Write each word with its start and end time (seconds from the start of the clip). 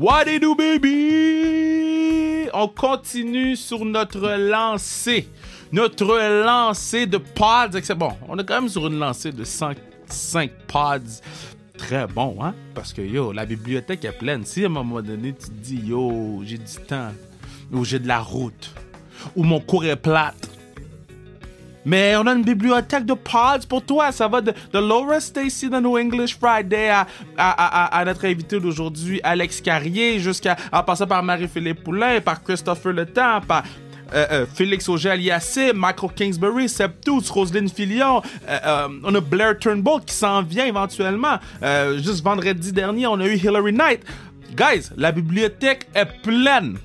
What 0.00 0.24
you 0.28 0.38
do, 0.40 0.54
baby? 0.54 2.48
On 2.54 2.68
continue 2.68 3.54
sur 3.54 3.84
notre 3.84 4.30
lancée. 4.30 5.28
Notre 5.72 6.42
lancée 6.42 7.04
de 7.04 7.18
pods. 7.18 7.78
Bon, 7.96 8.12
on 8.26 8.38
est 8.38 8.44
quand 8.46 8.62
même 8.62 8.70
sur 8.70 8.86
une 8.86 8.98
lancée 8.98 9.30
de 9.30 9.44
105 9.44 10.50
pods. 10.68 11.20
Très 11.76 12.06
bon, 12.06 12.42
hein? 12.42 12.54
Parce 12.74 12.94
que, 12.94 13.02
yo, 13.02 13.30
la 13.32 13.44
bibliothèque 13.44 14.06
est 14.06 14.16
pleine. 14.16 14.46
Si 14.46 14.62
à 14.62 14.68
un 14.68 14.70
moment 14.70 15.02
donné, 15.02 15.34
tu 15.34 15.48
te 15.48 15.60
dis, 15.62 15.82
yo, 15.84 16.40
j'ai 16.46 16.56
du 16.56 16.76
temps, 16.88 17.12
ou 17.70 17.84
j'ai 17.84 17.98
de 17.98 18.08
la 18.08 18.20
route, 18.20 18.72
ou 19.36 19.42
mon 19.42 19.60
cours 19.60 19.84
est 19.84 19.96
plate, 19.96 20.48
mais 21.84 22.16
on 22.16 22.26
a 22.26 22.32
une 22.32 22.44
bibliothèque 22.44 23.06
de 23.06 23.14
pods 23.14 23.66
pour 23.68 23.84
toi. 23.84 24.12
Ça 24.12 24.28
va 24.28 24.40
de, 24.40 24.52
de 24.72 24.78
Laura 24.78 25.20
Stacy 25.20 25.68
de 25.68 25.78
No 25.78 25.98
English 25.98 26.36
Friday 26.38 26.90
à, 26.90 27.06
à, 27.36 28.04
notre 28.04 28.24
invité 28.26 28.60
d'aujourd'hui, 28.60 29.20
Alex 29.22 29.60
Carrier, 29.60 30.18
jusqu'à 30.18 30.56
en 30.72 30.82
passant 30.82 31.06
par 31.06 31.22
Marie-Philippe 31.22 31.84
Poulain, 31.84 32.20
par 32.20 32.42
Christopher 32.42 32.92
Le 32.92 33.06
Temps, 33.06 33.40
par 33.46 33.64
euh, 34.12 34.26
euh, 34.32 34.46
Félix 34.52 34.88
Auger-Aliassé, 34.88 35.72
Michael 35.72 36.10
Kingsbury, 36.14 36.68
Septus, 36.68 37.30
Roselyne 37.30 37.68
Filion. 37.68 38.22
Euh, 38.48 38.88
on 39.04 39.14
a 39.14 39.20
Blair 39.20 39.58
Turnbull 39.58 40.00
qui 40.04 40.14
s'en 40.14 40.42
vient 40.42 40.66
éventuellement. 40.66 41.38
Juste 41.96 42.22
vendredi 42.22 42.72
dernier, 42.72 43.06
on 43.06 43.20
a 43.20 43.26
eu 43.26 43.36
Hillary 43.36 43.72
Knight. 43.72 44.02
Guys, 44.56 44.90
la 44.96 45.12
bibliothèque 45.12 45.86
est 45.94 46.06
pleine 46.22 46.78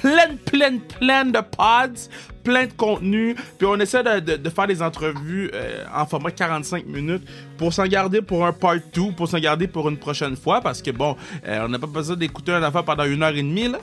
pleine, 0.00 0.38
pleine, 0.38 0.80
pleine 0.80 1.32
de 1.32 1.40
pods, 1.40 2.08
plein 2.42 2.66
de 2.66 2.72
contenu. 2.72 3.34
Puis 3.58 3.66
on 3.66 3.76
essaie 3.76 4.02
de, 4.02 4.50
faire 4.50 4.66
des 4.66 4.82
entrevues 4.82 5.50
euh, 5.54 5.84
en 5.94 6.06
format 6.06 6.30
45 6.30 6.86
minutes 6.86 7.22
pour 7.56 7.72
s'en 7.72 7.86
garder 7.86 8.22
pour 8.22 8.46
un 8.46 8.52
part 8.52 8.76
2, 8.92 9.12
pour 9.16 9.28
s'en 9.28 9.38
garder 9.38 9.66
pour 9.66 9.88
une 9.88 9.98
prochaine 9.98 10.36
fois. 10.36 10.60
Parce 10.60 10.82
que 10.82 10.90
bon, 10.90 11.16
euh, 11.46 11.64
on 11.64 11.68
n'a 11.68 11.78
pas 11.78 11.86
besoin 11.86 12.16
d'écouter 12.16 12.52
un 12.52 12.62
affaire 12.62 12.84
pendant 12.84 13.04
une 13.04 13.22
heure 13.22 13.34
et 13.34 13.42
demie. 13.42 13.68
Là. 13.68 13.78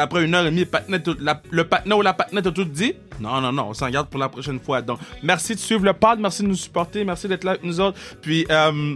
Après 0.00 0.24
une 0.24 0.34
heure 0.34 0.46
et 0.46 0.50
demie, 0.50 0.66
le 1.50 1.64
patinet 1.64 1.94
ou 1.94 2.02
la 2.02 2.14
patinette 2.14 2.46
a 2.46 2.52
tout 2.52 2.64
dit. 2.64 2.94
Non, 3.20 3.40
non, 3.40 3.52
non, 3.52 3.66
on 3.68 3.74
s'en 3.74 3.90
garde 3.90 4.08
pour 4.08 4.18
la 4.18 4.28
prochaine 4.28 4.58
fois. 4.58 4.80
Donc, 4.80 4.98
merci 5.22 5.54
de 5.54 5.60
suivre 5.60 5.84
le 5.84 5.92
pod, 5.92 6.18
merci 6.18 6.42
de 6.42 6.48
nous 6.48 6.54
supporter, 6.54 7.04
merci 7.04 7.28
d'être 7.28 7.44
là 7.44 7.52
avec 7.52 7.64
nous 7.64 7.80
autres. 7.80 7.98
Puis, 8.22 8.46
euh, 8.50 8.94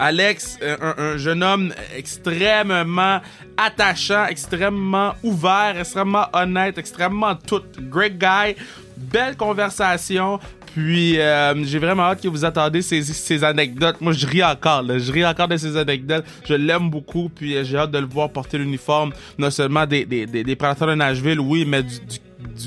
Alex, 0.00 0.58
un, 0.62 0.94
un, 0.96 1.16
jeune 1.18 1.42
homme 1.42 1.74
extrêmement 1.94 3.20
attachant, 3.58 4.24
extrêmement 4.26 5.12
ouvert, 5.22 5.74
extrêmement 5.78 6.26
honnête, 6.32 6.78
extrêmement 6.78 7.34
tout. 7.34 7.60
Great 7.78 8.16
guy. 8.16 8.56
Belle 8.96 9.36
conversation. 9.36 10.40
Puis 10.74 11.20
euh, 11.20 11.54
j'ai 11.64 11.78
vraiment 11.78 12.04
hâte 12.04 12.22
que 12.22 12.28
vous 12.28 12.46
attendez 12.46 12.80
ces, 12.80 13.44
anecdotes. 13.44 14.00
Moi, 14.00 14.14
je 14.14 14.26
ris 14.26 14.42
encore. 14.42 14.84
Je 14.86 15.12
ris 15.12 15.26
encore 15.26 15.48
de 15.48 15.58
ces 15.58 15.76
anecdotes. 15.76 16.24
Je 16.48 16.54
l'aime 16.54 16.88
beaucoup. 16.88 17.28
Puis 17.28 17.56
euh, 17.56 17.64
j'ai 17.64 17.76
hâte 17.76 17.90
de 17.90 17.98
le 17.98 18.06
voir 18.06 18.30
porter 18.30 18.56
l'uniforme, 18.56 19.12
non 19.36 19.50
seulement 19.50 19.84
des, 19.84 20.06
des, 20.06 20.24
des, 20.24 20.44
des 20.44 20.54
de 20.54 20.94
Nashville, 20.94 21.40
oui, 21.40 21.66
mais 21.66 21.82
du, 21.82 21.98
du 22.00 22.18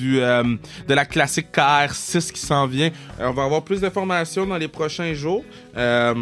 euh, 0.02 0.44
de 0.88 0.94
la 0.94 1.06
classique 1.06 1.48
KR6 1.54 2.32
qui 2.32 2.40
s'en 2.40 2.68
vient. 2.68 2.92
Euh, 3.20 3.28
on 3.28 3.34
va 3.34 3.44
avoir 3.44 3.64
plus 3.64 3.82
d'informations 3.82 4.46
dans 4.46 4.58
les 4.58 4.68
prochains 4.68 5.14
jours. 5.14 5.44
Euh, 5.76 6.14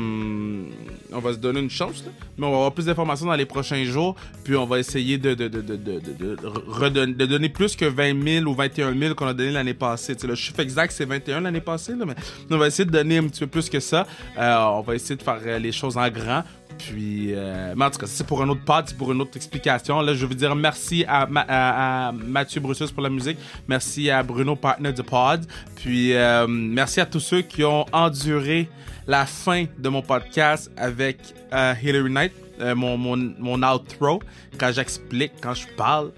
on 1.12 1.20
va 1.20 1.34
se 1.34 1.38
donner 1.38 1.60
une 1.60 1.70
chance, 1.70 2.04
mais 2.38 2.46
on 2.46 2.52
va 2.52 2.58
avoir 2.58 2.72
plus 2.74 2.86
d'informations 2.86 3.26
dans 3.26 3.36
les 3.36 3.46
prochains 3.46 3.84
jours. 3.84 4.16
Puis 4.44 4.56
on 4.56 4.66
va 4.66 4.80
essayer 4.80 5.18
de, 5.18 5.34
de, 5.34 5.48
de, 5.48 5.62
de, 5.62 7.26
donner 7.26 7.50
plus 7.50 7.76
que 7.76 7.86
20 7.86 8.42
000 8.42 8.46
ou 8.46 8.56
21 8.56 8.98
000 8.98 9.16
qu'on 9.16 9.28
a 9.28 9.34
donné 9.34 9.52
l'année 9.52 9.74
passée. 9.74 10.16
Le 10.24 10.36
chiffre 10.36 10.60
exact, 10.60 10.92
c'est 10.92 11.06
21 11.06 11.42
l'année 11.42 11.62
passée, 11.62 11.94
mais 11.96 12.14
on 12.50 12.58
va 12.58 12.68
essayer 12.68 12.86
de 12.86 12.92
donner 12.92 13.18
un 13.18 13.28
petit 13.28 13.42
peu 13.42 13.48
plus 13.48 13.70
que 13.70 13.80
ça. 13.80 14.08
on 14.38 14.82
va 14.82 14.96
essayer 14.96 15.16
de 15.16 15.24
faire 15.24 15.60
les 15.60 15.72
choses 15.72 15.98
en 15.98 16.10
grand. 16.10 16.44
Puis, 16.88 17.34
euh, 17.34 17.74
mais 17.76 17.86
en 17.86 17.92
tout 17.92 18.00
cas, 18.00 18.08
c'est 18.08 18.26
pour 18.26 18.42
un 18.42 18.50
autre 18.50 18.64
pod, 18.64 18.86
c'est 18.88 18.98
pour 18.98 19.12
une 19.12 19.22
autre 19.22 19.36
explication. 19.36 20.02
Là, 20.02 20.14
je 20.14 20.26
veux 20.26 20.36
dire 20.36 20.56
merci 20.56 21.06
à, 21.08 22.12
Mathieu 22.14 22.60
Brussus 22.60 22.92
pour 22.94 23.04
la 23.04 23.10
musique. 23.10 23.38
Merci 23.68 24.10
à 24.10 24.24
Bruno, 24.24 24.56
partner 24.56 24.92
de 24.92 25.02
pod. 25.02 25.46
Puis, 25.76 26.14
euh, 26.14 26.48
merci 26.48 27.00
à 27.00 27.06
tous 27.06 27.20
ceux 27.20 27.42
qui 27.42 27.64
ont 27.64 27.86
enduré 27.92 28.70
la 29.08 29.26
fin 29.26 29.66
de 29.78 29.90
mon 29.90 30.02
podcast 30.02 30.72
avec 30.76 31.20
euh, 31.54 31.74
Hillary 31.82 32.10
Knight, 32.10 32.34
mon, 32.76 32.96
mon, 32.98 33.18
mon 33.40 33.64
outro, 33.64 34.22
quand 34.58 34.72
j'explique, 34.72 35.34
quand 35.42 35.54
je 35.54 35.68
parle. 35.76 36.12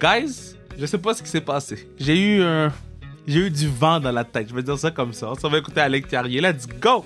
Guys, 0.00 0.56
je 0.78 0.86
sais 0.86 0.98
pas 0.98 1.14
ce 1.14 1.22
qui 1.22 1.28
s'est 1.28 1.40
passé. 1.40 1.88
J'ai 1.98 2.18
eu 2.18 2.42
un. 2.42 2.72
J'ai 3.26 3.40
eu 3.40 3.50
du 3.50 3.68
vent 3.68 4.00
dans 4.00 4.10
la 4.10 4.24
tête. 4.24 4.48
Je 4.48 4.54
vais 4.54 4.62
dire 4.62 4.78
ça 4.78 4.90
comme 4.90 5.12
ça. 5.12 5.32
On 5.42 5.48
va 5.48 5.58
écouter 5.58 5.80
Alex 5.80 6.08
Carrier. 6.08 6.40
Let's 6.40 6.66
go! 6.66 7.04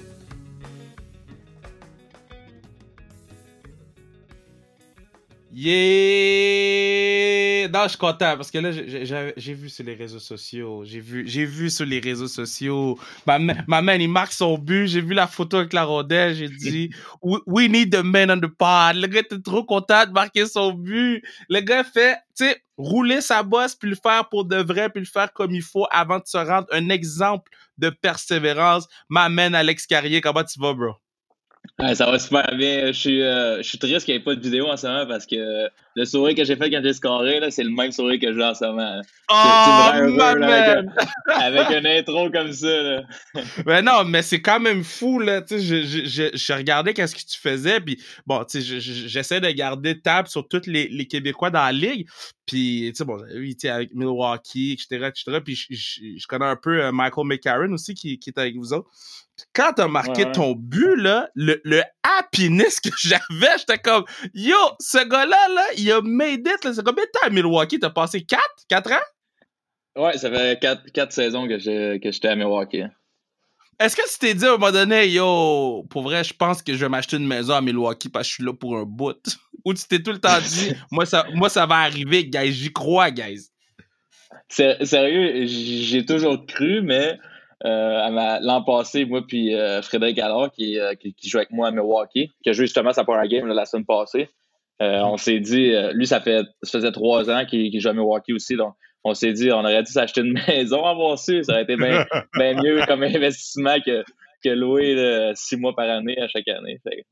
Yeah! 5.64 7.68
Non, 7.68 7.84
je 7.84 7.90
suis 7.90 7.98
content 7.98 8.36
parce 8.36 8.50
que 8.50 8.58
là, 8.58 8.72
j'ai 8.72 9.54
vu 9.54 9.68
sur 9.68 9.84
les 9.84 9.94
réseaux 9.94 10.18
sociaux. 10.18 10.82
J'ai 10.84 10.98
vu, 10.98 11.22
vu 11.22 11.70
sur 11.70 11.86
les 11.86 12.00
réseaux 12.00 12.26
sociaux. 12.26 12.98
Ma, 13.28 13.38
ma 13.38 13.80
man, 13.80 14.00
il 14.00 14.08
marque 14.08 14.32
son 14.32 14.58
but. 14.58 14.88
J'ai 14.88 15.00
vu 15.00 15.14
la 15.14 15.28
photo 15.28 15.58
avec 15.58 15.72
la 15.72 15.84
rondelle. 15.84 16.34
J'ai 16.34 16.48
dit, 16.48 16.90
we, 17.22 17.68
need 17.68 17.94
the 17.94 18.02
man 18.02 18.32
on 18.32 18.40
the 18.40 18.48
pod. 18.48 18.96
Le 18.96 19.06
gars 19.06 19.20
était 19.20 19.40
trop 19.40 19.62
content 19.62 20.04
de 20.04 20.10
marquer 20.10 20.46
son 20.46 20.72
but. 20.72 21.22
Le 21.48 21.60
gars 21.60 21.84
fait, 21.84 22.16
tu 22.36 22.46
sais, 22.46 22.60
rouler 22.76 23.20
sa 23.20 23.44
bosse 23.44 23.76
puis 23.76 23.88
le 23.88 23.94
faire 23.94 24.28
pour 24.30 24.44
de 24.44 24.56
vrai 24.56 24.90
puis 24.90 24.98
le 24.98 25.06
faire 25.06 25.32
comme 25.32 25.54
il 25.54 25.62
faut 25.62 25.86
avant 25.92 26.18
de 26.18 26.26
se 26.26 26.38
rendre 26.38 26.66
un 26.72 26.88
exemple 26.88 27.52
de 27.78 27.88
persévérance. 27.88 28.88
Ma 29.08 29.28
man, 29.28 29.54
Alex 29.54 29.86
Carrier, 29.86 30.20
comment 30.20 30.42
tu 30.42 30.58
vas, 30.58 30.74
bro? 30.74 30.94
Ouais, 31.78 31.94
ça 31.94 32.06
va 32.10 32.18
super 32.18 32.54
bien. 32.56 32.88
Je 32.88 32.92
suis, 32.92 33.22
euh, 33.22 33.58
je 33.62 33.68
suis 33.68 33.78
triste 33.78 34.04
qu'il 34.04 34.14
n'y 34.14 34.20
ait 34.20 34.24
pas 34.24 34.34
de 34.34 34.40
vidéo 34.40 34.68
en 34.68 34.76
ce 34.76 34.86
moment 34.86 35.06
parce 35.06 35.26
que 35.26 35.68
le 35.94 36.04
sourire 36.04 36.34
que 36.34 36.44
j'ai 36.44 36.56
fait 36.56 36.70
quand 36.70 36.80
j'ai 36.82 36.92
scoré, 36.92 37.40
c'est 37.50 37.64
le 37.64 37.70
même 37.70 37.92
sourire 37.92 38.20
que 38.20 38.32
j'ai 38.32 38.42
en 38.42 38.54
ce 38.54 38.64
moment. 38.64 39.00
Oh, 39.30 39.34
avec, 41.28 41.70
une 41.70 41.86
intro 41.86 42.30
comme 42.30 42.52
ça. 42.52 42.82
Là. 42.82 43.02
mais 43.66 43.82
non, 43.82 44.04
mais 44.04 44.22
c'est 44.22 44.40
quand 44.40 44.60
même 44.60 44.84
fou. 44.84 45.18
Là, 45.18 45.42
je, 45.50 45.58
je, 45.58 46.04
je, 46.04 46.36
je 46.36 46.52
regardais 46.52 46.94
qu'est-ce 46.94 47.14
que 47.14 47.20
tu 47.20 47.38
faisais. 47.38 47.80
Puis 47.80 48.02
bon, 48.26 48.44
j'essaie 48.48 49.40
de 49.40 49.50
garder 49.50 50.00
table 50.00 50.28
sur 50.28 50.46
tous 50.48 50.66
les, 50.66 50.88
les 50.88 51.06
Québécois 51.06 51.50
dans 51.50 51.64
la 51.64 51.72
ligue. 51.72 52.06
Puis, 52.46 52.90
tu 52.92 52.96
sais, 52.96 53.04
bon, 53.04 53.22
oui, 53.34 53.56
tu 53.56 53.68
avec 53.68 53.94
Milwaukee, 53.94 54.72
etc., 54.72 55.08
etc. 55.08 55.40
Puis 55.44 55.54
je, 55.54 56.18
je, 56.18 56.26
connais 56.26 56.44
un 56.44 56.56
peu 56.56 56.82
euh, 56.82 56.92
Michael 56.92 57.26
McCarron 57.26 57.72
aussi 57.72 57.94
qui, 57.94 58.18
qui 58.18 58.30
est 58.30 58.38
avec 58.38 58.56
vous 58.56 58.72
autres 58.72 58.90
quand 59.54 59.72
t'as 59.74 59.88
marqué 59.88 60.24
ouais. 60.24 60.32
ton 60.32 60.52
but, 60.52 60.96
là, 60.96 61.28
le, 61.34 61.60
le 61.64 61.82
happiness 62.02 62.80
que 62.80 62.90
j'avais, 62.98 63.58
j'étais 63.58 63.78
comme, 63.78 64.04
yo, 64.34 64.56
ce 64.78 65.06
gars-là, 65.06 65.48
là, 65.48 65.64
il 65.82 65.92
a 65.92 66.00
made 66.02 66.46
it, 66.46 66.64
là. 66.64 66.72
C'est 66.72 66.84
combien 66.84 67.04
de 67.04 67.10
temps 67.10 67.26
à 67.26 67.30
Milwaukee? 67.30 67.78
T'as 67.78 67.90
passé 67.90 68.22
4? 68.22 68.42
4 68.68 68.92
ans? 68.92 70.02
Ouais, 70.02 70.16
ça 70.16 70.30
fait 70.30 70.60
4, 70.60 70.90
4 70.92 71.12
saisons 71.12 71.46
que 71.46 71.58
j'étais 71.58 72.28
à 72.28 72.36
Milwaukee. 72.36 72.84
Est-ce 73.78 73.96
que 73.96 74.02
tu 74.02 74.18
t'es 74.18 74.34
dit 74.34 74.44
à 74.44 74.50
un 74.50 74.52
moment 74.52 74.70
donné, 74.70 75.08
yo, 75.08 75.84
pour 75.90 76.02
vrai, 76.02 76.22
je 76.22 76.32
pense 76.34 76.62
que 76.62 76.72
je 76.72 76.78
vais 76.78 76.88
m'acheter 76.88 77.16
une 77.16 77.26
maison 77.26 77.54
à 77.54 77.60
Milwaukee 77.60 78.08
parce 78.08 78.26
que 78.26 78.30
je 78.30 78.34
suis 78.34 78.44
là 78.44 78.52
pour 78.52 78.76
un 78.76 78.84
bout? 78.84 79.18
Ou 79.64 79.74
tu 79.74 79.84
t'es 79.88 80.02
tout 80.02 80.12
le 80.12 80.18
temps 80.18 80.40
dit, 80.40 80.72
moi, 80.90 81.06
ça, 81.06 81.26
moi, 81.34 81.48
ça 81.48 81.66
va 81.66 81.76
arriver, 81.76 82.24
guys, 82.24 82.52
j'y 82.52 82.72
crois, 82.72 83.10
guys? 83.10 83.48
Sérieux, 84.48 85.46
j'ai 85.46 86.04
toujours 86.04 86.44
cru, 86.46 86.82
mais 86.82 87.18
euh, 87.64 88.38
l'an 88.40 88.62
passé, 88.62 89.04
moi 89.04 89.22
puis 89.26 89.54
euh, 89.54 89.82
Frédéric 89.82 90.18
Allard, 90.18 90.50
qui, 90.52 90.78
euh, 90.78 90.94
qui, 90.94 91.14
qui, 91.14 91.28
joue 91.28 91.38
avec 91.38 91.50
moi 91.50 91.68
à 91.68 91.70
Milwaukee, 91.70 92.30
qui 92.42 92.50
a 92.50 92.52
joué 92.52 92.66
justement 92.66 92.92
sa 92.92 93.04
première 93.04 93.26
game 93.28 93.46
là, 93.46 93.54
la 93.54 93.66
semaine 93.66 93.86
passée. 93.86 94.28
Euh, 94.80 95.00
on 95.02 95.16
s'est 95.16 95.40
dit, 95.40 95.72
lui, 95.92 96.06
ça 96.06 96.20
fait 96.20 96.44
ça 96.62 96.78
faisait 96.78 96.92
trois 96.92 97.30
ans 97.30 97.44
qu'il 97.44 97.70
qu 97.70 97.80
joue 97.80 97.90
à 97.90 97.92
Milwaukee 97.92 98.32
aussi, 98.32 98.56
donc 98.56 98.74
on 99.04 99.14
s'est 99.14 99.32
dit, 99.32 99.50
on 99.52 99.60
aurait 99.60 99.82
dû 99.82 99.92
s'acheter 99.92 100.20
une 100.22 100.32
maison 100.48 100.84
avant 100.84 101.16
su, 101.16 101.42
ça 101.44 101.52
aurait 101.52 101.62
été 101.62 101.76
bien 101.76 102.04
ben 102.38 102.60
mieux 102.62 102.84
comme 102.86 103.02
investissement 103.02 103.76
que, 103.84 104.04
que 104.42 104.48
louer 104.50 104.94
là, 104.94 105.32
six 105.34 105.56
mois 105.56 105.74
par 105.74 105.88
année 105.88 106.18
à 106.20 106.28
chaque 106.28 106.48
année. 106.48 106.80
Fait, 106.82 107.04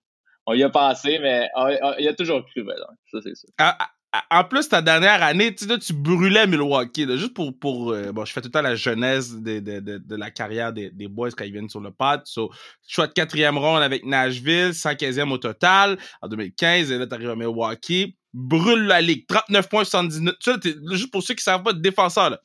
on 0.47 0.55
y 0.55 0.63
a 0.63 0.71
pensé, 0.71 1.19
mais 1.21 1.49
on, 1.55 1.69
on, 1.83 1.95
il 1.99 2.09
a 2.09 2.15
toujours 2.15 2.45
cru, 2.47 2.65
ben, 2.65 2.75
donc, 2.77 2.97
ça 3.11 3.19
c'est 3.23 3.35
ça. 3.35 3.49
Ah, 3.59 3.91
en 4.31 4.45
plus, 4.45 4.69
ta 4.69 4.83
dernière 4.83 5.23
année, 5.23 5.55
tu, 5.55 5.93
brûlais 5.93 6.47
Milwaukee. 6.47 7.07
Juste 7.17 7.35
pour. 7.35 7.57
pour 7.57 7.93
euh, 7.93 8.11
bon, 8.13 8.25
je 8.25 8.33
fais 8.33 8.41
tout 8.41 8.49
le 8.49 8.53
temps 8.53 8.63
la 8.63 8.75
jeunesse 8.75 9.33
de, 9.35 9.61
de, 9.61 9.99
de, 9.99 10.17
la 10.17 10.33
carrière 10.33 10.73
des, 10.73 10.91
des, 10.91 11.07
boys 11.07 11.31
quand 11.31 11.45
ils 11.45 11.53
viennent 11.53 11.69
sur 11.69 11.81
le 11.81 11.93
pad. 11.93 12.23
So, 12.25 12.51
choix 12.89 13.07
de 13.07 13.13
quatrième 13.13 13.57
ronde 13.57 13.83
avec 13.83 14.05
Nashville, 14.05 14.71
115e 14.71 15.31
au 15.31 15.39
total 15.39 15.97
en 16.23 16.29
2015. 16.29 16.91
Et 16.91 16.99
là, 16.99 17.07
tu 17.07 17.15
arrives 17.15 17.31
à 17.31 17.37
Milwaukee. 17.37 18.17
Brûle 18.35 18.87
la 18.87 19.01
ligue. 19.01 19.27
39 19.29 19.69
points, 19.69 19.85
79. 19.85 20.35
Tu 20.41 20.51
sais, 20.51 20.77
juste 20.93 21.13
pour 21.13 21.23
ceux 21.23 21.35
qui 21.35 21.41
ne 21.41 21.45
savent 21.45 21.63
pas 21.63 21.73
défenseur. 21.73 22.31
Là. 22.31 22.41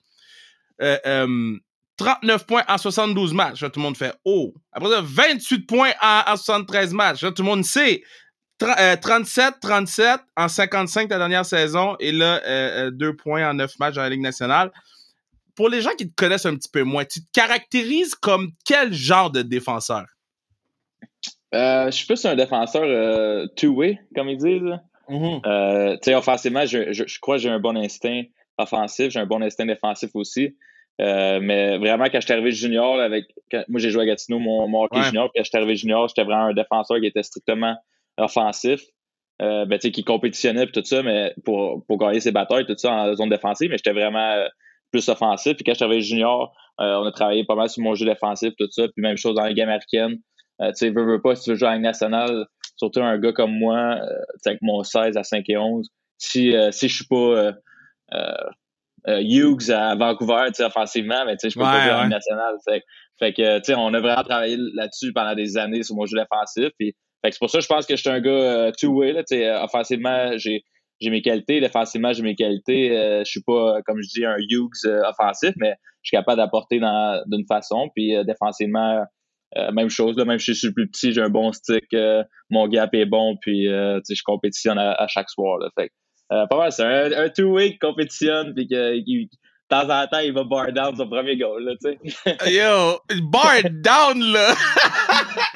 Euh, 0.82 0.98
euh, 1.08 1.58
39 1.98 2.46
points 2.46 2.64
en 2.68 2.78
72 2.78 3.34
matchs. 3.34 3.62
Là, 3.62 3.70
tout 3.72 3.80
le 3.80 3.86
monde 3.86 3.98
fait 3.98 4.14
Oh. 4.24 4.54
Après 4.72 4.90
ça, 4.90 5.02
28 5.02 5.60
points 5.62 5.94
en, 6.02 6.24
en 6.28 6.36
73 6.36 6.94
matchs. 6.94 7.24
Là, 7.24 7.32
tout 7.32 7.42
le 7.42 7.48
monde 7.48 7.66
sait. 7.66 8.04
37, 8.58 9.56
37 9.62 10.06
euh, 10.06 10.18
en 10.38 10.48
55 10.48 11.10
ta 11.10 11.18
dernière 11.18 11.46
saison 11.46 11.96
et 12.00 12.12
là, 12.12 12.42
euh, 12.46 12.92
2 12.92 13.16
points 13.16 13.50
en 13.50 13.54
9 13.54 13.80
matchs 13.80 13.96
dans 13.96 14.02
la 14.02 14.10
Ligue 14.10 14.22
nationale. 14.22 14.72
Pour 15.56 15.70
les 15.70 15.82
gens 15.82 15.92
qui 15.98 16.10
te 16.10 16.16
connaissent 16.16 16.46
un 16.46 16.56
petit 16.56 16.70
peu 16.70 16.84
moins, 16.84 17.06
tu 17.06 17.22
te 17.22 17.28
caractérises 17.34 18.16
comme 18.16 18.52
quel 18.66 18.94
genre 18.94 19.32
de 19.32 19.42
défenseur? 19.42 20.06
Euh, 21.54 21.86
je 21.86 21.92
suis 21.92 22.06
plus 22.06 22.26
un 22.26 22.36
défenseur 22.36 22.84
euh, 22.84 23.48
two-way, 23.56 24.00
comme 24.16 24.30
ils 24.30 24.38
disent. 24.38 24.80
Mm-hmm. 25.08 26.16
offensivement, 26.16 26.66
je, 26.66 26.92
je, 26.92 27.20
crois 27.20 27.36
que 27.36 27.44
j'ai 27.44 27.50
un 27.50 27.60
bon 27.60 27.78
instinct 27.78 28.24
offensif, 28.58 29.12
j'ai 29.12 29.20
un 29.20 29.28
bon 29.28 29.44
instinct 29.44 29.66
défensif 29.66 30.10
aussi. 30.16 30.58
mais 30.98 31.78
vraiment, 31.78 32.06
quand 32.06 32.20
je 32.20 32.26
suis 32.26 32.34
arrivé 32.34 32.52
junior, 32.52 33.00
avec, 33.00 33.26
moi 33.68 33.80
j'ai 33.80 33.92
joué 33.92 34.04
à 34.04 34.06
Gatineau, 34.08 34.40
mon, 34.40 34.68
mon 34.68 34.84
hockey 34.86 35.04
junior, 35.04 35.30
puis 35.32 35.40
quand 35.40 35.44
je 35.44 35.50
suis 35.50 35.58
arrivé 35.58 35.76
junior, 35.76 36.08
j'étais 36.08 36.24
vraiment 36.24 36.46
un 36.46 36.54
défenseur 36.54 37.00
qui 37.00 37.06
était 37.06 37.24
strictement 37.24 37.76
offensif. 38.18 38.82
Euh, 39.42 39.66
ben, 39.66 39.78
qui 39.78 40.04
compétitionnait 40.06 40.66
tout 40.68 40.82
ça, 40.86 41.04
mais 41.04 41.34
pour, 41.44 41.86
pour 41.88 41.98
gagner 41.98 42.22
ses 42.22 42.32
batailles, 42.32 42.66
tout 42.66 42.78
ça 42.78 42.94
en 42.94 43.16
zone 43.16 43.28
défensive, 43.28 43.70
mais 43.70 43.76
j'étais 43.76 43.92
vraiment 43.92 44.32
euh, 44.32 44.48
plus 44.92 45.10
offensif. 45.10 45.58
Puis 45.58 45.66
quand 45.66 45.74
j'étais 45.74 46.00
junior, 46.00 46.56
euh, 46.80 46.96
on 47.02 47.06
a 47.06 47.12
travaillé 47.12 47.44
pas 47.44 47.56
mal 47.56 47.68
sur 47.68 47.84
mon 47.84 47.96
jeu 47.96 48.06
défensif, 48.06 48.54
tout 48.58 48.72
ça. 48.72 48.84
Puis 48.84 49.02
même 49.02 49.18
chose 49.18 49.36
dans 49.36 49.44
les 49.44 49.54
games 49.54 49.68
américaines. 49.68 50.20
tu 50.62 50.66
sais, 50.76 50.90
veux, 50.90 51.04
veux 51.04 51.22
pas, 51.22 51.36
si 51.36 51.44
tu 51.44 51.50
veux 51.50 51.58
jouer 51.58 51.68
en 51.68 51.80
nationale, 51.80 52.46
surtout 52.78 53.02
un 53.02 53.18
gars 53.18 53.34
comme 53.34 53.52
moi, 53.52 54.00
avec 54.46 54.60
mon 54.62 54.84
16 54.84 55.18
à 55.18 55.24
5 55.24 55.44
et 55.50 55.58
11, 55.58 55.90
si, 56.18 56.54
si 56.72 56.88
je 56.88 56.96
suis 56.96 57.08
pas 57.08 57.52
Hughes 59.06 59.70
à 59.70 59.96
Vancouver, 59.96 60.46
tu 60.48 60.54
sais, 60.54 60.64
offensivement, 60.64 61.26
mais 61.26 61.36
tu 61.36 61.42
sais, 61.42 61.50
je 61.50 61.56
peux 61.56 61.66
pas 61.66 61.84
jouer 61.84 61.92
en 61.92 62.08
nationale. 62.08 62.56
Fait, 63.20 63.34
que, 63.34 63.58
tu 63.58 63.66
sais, 63.66 63.76
on 63.76 63.94
a 63.94 64.00
vraiment 64.00 64.24
travaillé 64.24 64.56
là-dessus 64.76 65.12
pendant 65.12 65.36
des 65.36 65.58
années 65.58 65.84
sur 65.84 65.96
mon 65.96 66.06
jeu 66.06 66.18
défensif. 66.18 66.70
Puis 66.80 66.96
c'est 67.32 67.40
pour 67.40 67.50
ça 67.50 67.60
que 67.60 67.64
je 67.64 67.68
pense 67.68 67.86
que 67.86 67.96
je 67.96 68.02
suis 68.02 68.10
un 68.10 68.22
gars 68.22 68.32
euh, 68.32 68.72
two-way. 68.78 69.16
Euh, 69.32 69.64
offensivement, 69.64 70.38
j'ai 70.38 70.64
mes 71.04 71.22
qualités. 71.22 71.60
Défensivement, 71.60 72.14
j'ai 72.14 72.24
mes 72.24 72.36
qualités. 72.36 72.98
Euh, 72.98 73.24
je 73.26 73.30
suis 73.30 73.42
pas, 73.42 73.82
comme 73.86 74.02
je 74.02 74.10
dis, 74.10 74.26
un 74.26 74.38
Hughes 74.38 74.86
offensif, 75.08 75.54
mais 75.58 75.76
je 76.02 76.10
suis 76.10 76.18
capable 76.18 76.38
d'apporter 76.38 76.80
d'une 76.80 77.46
façon. 77.48 77.90
Puis 77.96 78.14
défensivement, 78.26 79.04
même 79.74 79.90
chose. 79.90 80.18
Là, 80.18 80.26
même 80.26 80.40
si 80.40 80.54
je 80.54 80.60
suis 80.60 80.74
plus 80.74 80.90
petit, 80.90 81.14
j'ai 81.14 81.22
un 81.22 81.30
bon 81.30 81.52
stick. 81.52 81.96
mon 82.50 82.68
gap 82.68 82.94
est 82.94 83.06
bon. 83.06 83.38
Puis 83.42 83.66
je 83.66 84.24
compétitionne 84.24 84.78
à, 84.78 85.08
chaque 85.08 85.30
soir. 85.30 85.58
Là. 85.60 85.70
Fait, 85.78 85.92
pas 86.30 86.58
mal, 86.58 86.72
c'est 86.72 86.84
un, 86.84 87.12
un 87.12 87.30
two-way 87.30 87.72
qui 87.72 87.80
compétitionne. 87.80 88.54
Puis 88.54 88.68
temps 89.68 89.90
en 89.90 90.08
temps, 90.08 90.20
il 90.20 90.34
va 90.34 90.44
bar 90.44 90.72
down 90.72 90.96
son 90.96 91.08
premier 91.08 91.38
goal, 91.38 91.64
là, 91.64 91.74
tu 91.82 91.92
sais. 91.92 92.52
Yo, 92.52 93.00
bar 93.24 93.64
down, 93.72 94.20
là! 94.32 94.56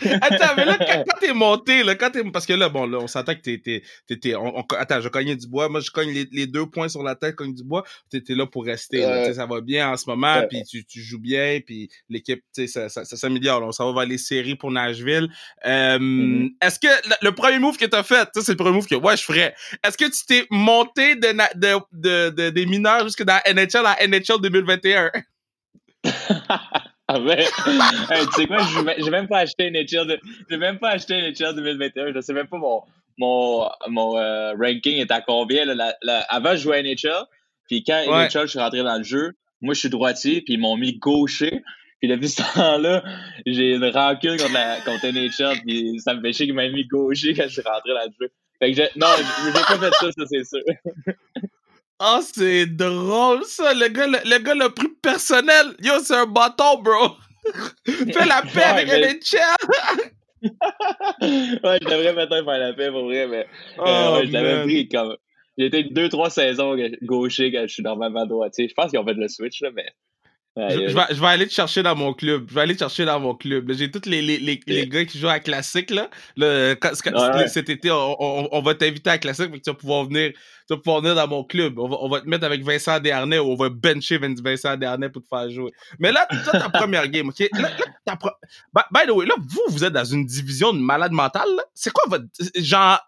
attends, 0.22 0.56
mais 0.58 0.66
là, 0.66 0.78
quand, 0.78 1.20
t'es 1.20 1.34
monté, 1.34 1.84
là, 1.84 1.96
quand 1.96 2.10
t'es... 2.10 2.24
Parce 2.32 2.46
que 2.46 2.54
là, 2.54 2.70
bon, 2.70 2.88
là, 2.88 2.98
on 3.00 3.08
s'entend 3.08 3.36
que 3.36 3.42
t'es... 3.42 3.84
t'es, 4.08 4.36
on, 4.36 4.62
attends, 4.78 5.02
je 5.02 5.10
cognais 5.10 5.36
du 5.36 5.48
bois. 5.48 5.70
Moi, 5.70 5.82
je 5.82 5.92
cogne 5.92 6.12
les, 6.32 6.48
deux 6.48 6.66
points 6.66 6.90
sur 6.90 7.04
la 7.04 7.16
tête, 7.16 7.36
cogne 7.36 7.54
du 7.54 7.64
bois. 7.64 7.84
T'es, 8.10 8.22
là 8.30 8.46
pour 8.46 8.66
rester, 8.66 9.02
là, 9.02 9.34
ça 9.34 9.46
va 9.46 9.62
bien 9.62 9.92
en 9.92 9.98
ce 9.98 10.10
moment, 10.10 10.42
puis 10.50 10.64
tu, 10.64 10.86
tu, 10.86 11.02
joues 11.02 11.20
bien, 11.20 11.60
puis 11.66 11.90
l'équipe, 12.10 12.44
tu 12.54 12.62
sais, 12.62 12.68
ça, 12.68 12.90
ça, 12.90 13.06
ça 13.06 13.18
s'améliore. 13.18 13.62
On 13.64 13.72
s'en 13.72 13.92
va 13.92 14.02
vers 14.02 14.10
les 14.10 14.18
séries 14.18 14.56
pour 14.56 14.72
Nashville. 14.72 15.30
Euh, 15.66 16.00
mm-hmm. 16.00 16.50
Est-ce 16.62 16.80
que 16.80 16.88
le, 17.22 17.32
premier 17.32 17.60
move 17.60 17.78
que 17.78 17.86
t'as 17.86 18.04
fait, 18.04 18.28
ça, 18.34 18.42
c'est 18.42 18.52
le 18.52 18.58
premier 18.58 18.76
move 18.76 18.88
que, 18.88 18.96
ouais, 18.96 19.18
je 19.18 19.24
ferais. 19.24 19.56
Est-ce 19.84 19.98
que 19.98 20.06
tu 20.06 20.26
t'es 20.26 20.46
monté 20.50 21.16
de, 21.16 21.34
de, 21.56 22.30
de, 22.30 22.50
des 22.50 22.66
mineurs 22.66 23.04
jusque 23.04 23.24
dans 23.24 23.40
NHL 23.48 23.86
à 23.86 23.99
NHL 24.00 24.42
2021. 24.42 25.12
ah 27.08 27.20
ben, 27.20 27.38
tu 27.38 28.42
sais 28.42 28.48
quoi, 28.48 28.58
je 28.98 29.04
n'ai 29.04 29.10
même 29.10 29.28
pas 29.28 29.40
acheté 29.40 29.70
NHL, 29.70 30.20
j'ai 30.50 30.58
même 30.58 30.80
pas 30.80 30.92
acheté 30.92 31.22
NHL 31.22 31.56
2021. 31.56 32.14
Je 32.14 32.22
sais 32.22 32.34
même 32.34 32.48
pas 32.48 32.58
mon, 32.58 32.84
mon, 33.18 33.70
mon 33.88 34.18
euh, 34.18 34.54
ranking 34.54 34.98
est 34.98 35.12
à 35.12 35.22
combien. 35.22 35.66
Là, 35.66 35.96
avant, 36.30 36.52
je 36.52 36.62
jouais 36.62 36.78
à 36.78 36.84
NHL, 36.84 37.26
puis 37.68 37.84
quand 37.84 38.02
NHL, 38.08 38.44
je 38.44 38.48
suis 38.48 38.60
rentré 38.60 38.84
dans 38.84 38.98
le 38.98 39.04
jeu, 39.04 39.34
moi, 39.62 39.74
je 39.74 39.80
suis 39.80 39.90
droitier, 39.90 40.42
puis 40.42 40.54
ils 40.54 40.60
m'ont 40.60 40.78
mis 40.78 40.98
gaucher. 40.98 41.62
Puis 42.00 42.08
depuis 42.08 42.30
ce 42.30 42.42
temps-là, 42.54 43.04
j'ai 43.46 43.76
une 43.76 43.86
rancune 43.86 44.38
contre, 44.38 44.54
la, 44.54 44.80
contre 44.82 45.08
NHL, 45.08 45.60
puis 45.66 46.00
ça 46.00 46.14
me 46.14 46.22
fait 46.22 46.32
chier 46.32 46.46
qu'ils 46.46 46.56
m'aient 46.56 46.72
mis 46.72 46.86
gaucher 46.86 47.34
quand 47.34 47.44
je 47.44 47.54
suis 47.54 47.62
rentré 47.62 47.90
dans 47.90 48.06
le 48.06 48.14
jeu. 48.20 48.32
Fait 48.60 48.74
que 48.74 49.00
non, 49.00 49.08
j'ai 49.46 49.52
pas 49.52 49.64
fait 49.78 49.94
ça, 49.94 50.12
ça 50.12 50.26
c'est 50.26 50.44
sûr. 50.46 50.64
Ah, 52.02 52.20
oh, 52.20 52.26
c'est 52.34 52.66
drôle 52.66 53.44
ça, 53.44 53.74
le 53.74 53.90
gars, 53.90 54.08
le, 54.08 54.38
gars 54.40 54.56
le 54.56 54.70
plus 54.70 54.96
personnel. 54.96 55.76
Yo, 55.82 56.00
c'est 56.02 56.16
un 56.16 56.26
bâton, 56.26 56.82
bro. 56.82 57.18
Fais 57.86 58.26
la 58.26 58.42
paix 58.42 58.64
avec 58.64 58.88
mais... 58.88 59.20
ouais, 60.42 61.80
je 61.82 61.90
devrais 61.90 62.14
peut-être 62.16 62.46
faire 62.46 62.58
la 62.58 62.74
paix 62.74 62.90
pour 62.90 63.04
vrai, 63.04 63.28
mais 63.28 63.46
euh, 63.80 63.80
oh, 63.80 64.16
ouais, 64.16 64.28
je 64.28 64.32
l'avais 64.32 64.64
pris 64.64 64.88
comme. 64.88 65.18
J'ai 65.58 65.66
été 65.66 65.84
deux, 65.84 66.08
trois 66.08 66.30
saisons 66.30 66.78
gaucher 67.02 67.52
quand 67.52 67.64
je 67.64 67.74
suis 67.74 67.84
normalement 67.84 68.26
droitier. 68.26 68.70
Je 68.70 68.74
pense 68.74 68.92
qu'ils 68.92 69.00
ont 69.00 69.06
fait 69.06 69.16
le 69.16 69.28
switch, 69.28 69.62
là, 69.62 69.72
mais 69.76 69.88
je, 70.58 70.96
vais, 70.96 71.06
je, 71.12 71.22
vais, 71.22 71.28
aller 71.28 71.48
te 71.48 71.54
chercher 71.54 71.84
dans 71.84 71.96
mon 71.96 72.14
club. 72.14 72.48
Je 72.50 72.56
vais 72.56 72.62
aller 72.62 72.74
te 72.74 72.80
chercher 72.80 73.06
dans 73.06 73.20
mon 73.20 73.36
club. 73.36 73.72
J'ai 73.72 73.90
tous 73.92 74.10
les, 74.10 74.22
les, 74.22 74.38
les, 74.38 74.60
les, 74.68 74.88
gars 74.88 75.06
qui 75.06 75.18
jouent 75.18 75.30
à 75.30 75.40
Classique. 75.40 75.92
Là. 75.92 76.10
Cet 77.48 77.70
été, 77.70 77.92
on, 77.92 78.48
on, 78.52 78.62
va 78.62 78.76
t'inviter 78.76 79.10
à 79.10 79.18
Classique, 79.18 79.50
mais 79.52 79.60
tu 79.60 79.70
vas 79.70 79.76
pouvoir 79.76 80.06
venir, 80.06 80.32
tu 80.32 80.74
vas 80.74 80.78
pouvoir 80.78 81.02
venir 81.02 81.16
dans 81.16 81.28
mon 81.28 81.44
club. 81.44 81.80
On 81.80 81.88
va, 81.88 81.98
on 82.02 82.10
va 82.10 82.22
te 82.22 82.28
mettre 82.28 82.46
avec 82.46 82.64
Vincent 82.64 83.00
Dernay 83.00 83.40
ou 83.40 83.52
on 83.52 83.56
va 83.56 83.70
bencher 83.70 84.18
Vincent 84.18 84.76
Dernay 84.76 85.10
pour 85.10 85.22
te 85.22 85.28
faire 85.28 85.50
jouer. 85.50 85.72
Mais 86.00 86.12
là, 86.12 86.28
toi, 86.44 86.60
ta 86.60 86.70
première 86.70 87.08
game, 87.08 87.30
OK? 87.30 87.40
Là, 87.54 87.70
là, 88.08 88.18
by, 88.92 89.08
the 89.08 89.12
way, 89.12 89.26
là, 89.26 89.36
vous, 89.38 89.64
vous 89.70 89.84
êtes 89.84 89.94
dans 89.94 90.06
une 90.06 90.26
division 90.26 90.74
de 90.74 90.80
malade 90.80 91.12
mental. 91.12 91.48
C'est 91.74 91.92
quoi 91.92 92.04
votre... 92.08 92.26
Genre, 92.56 93.00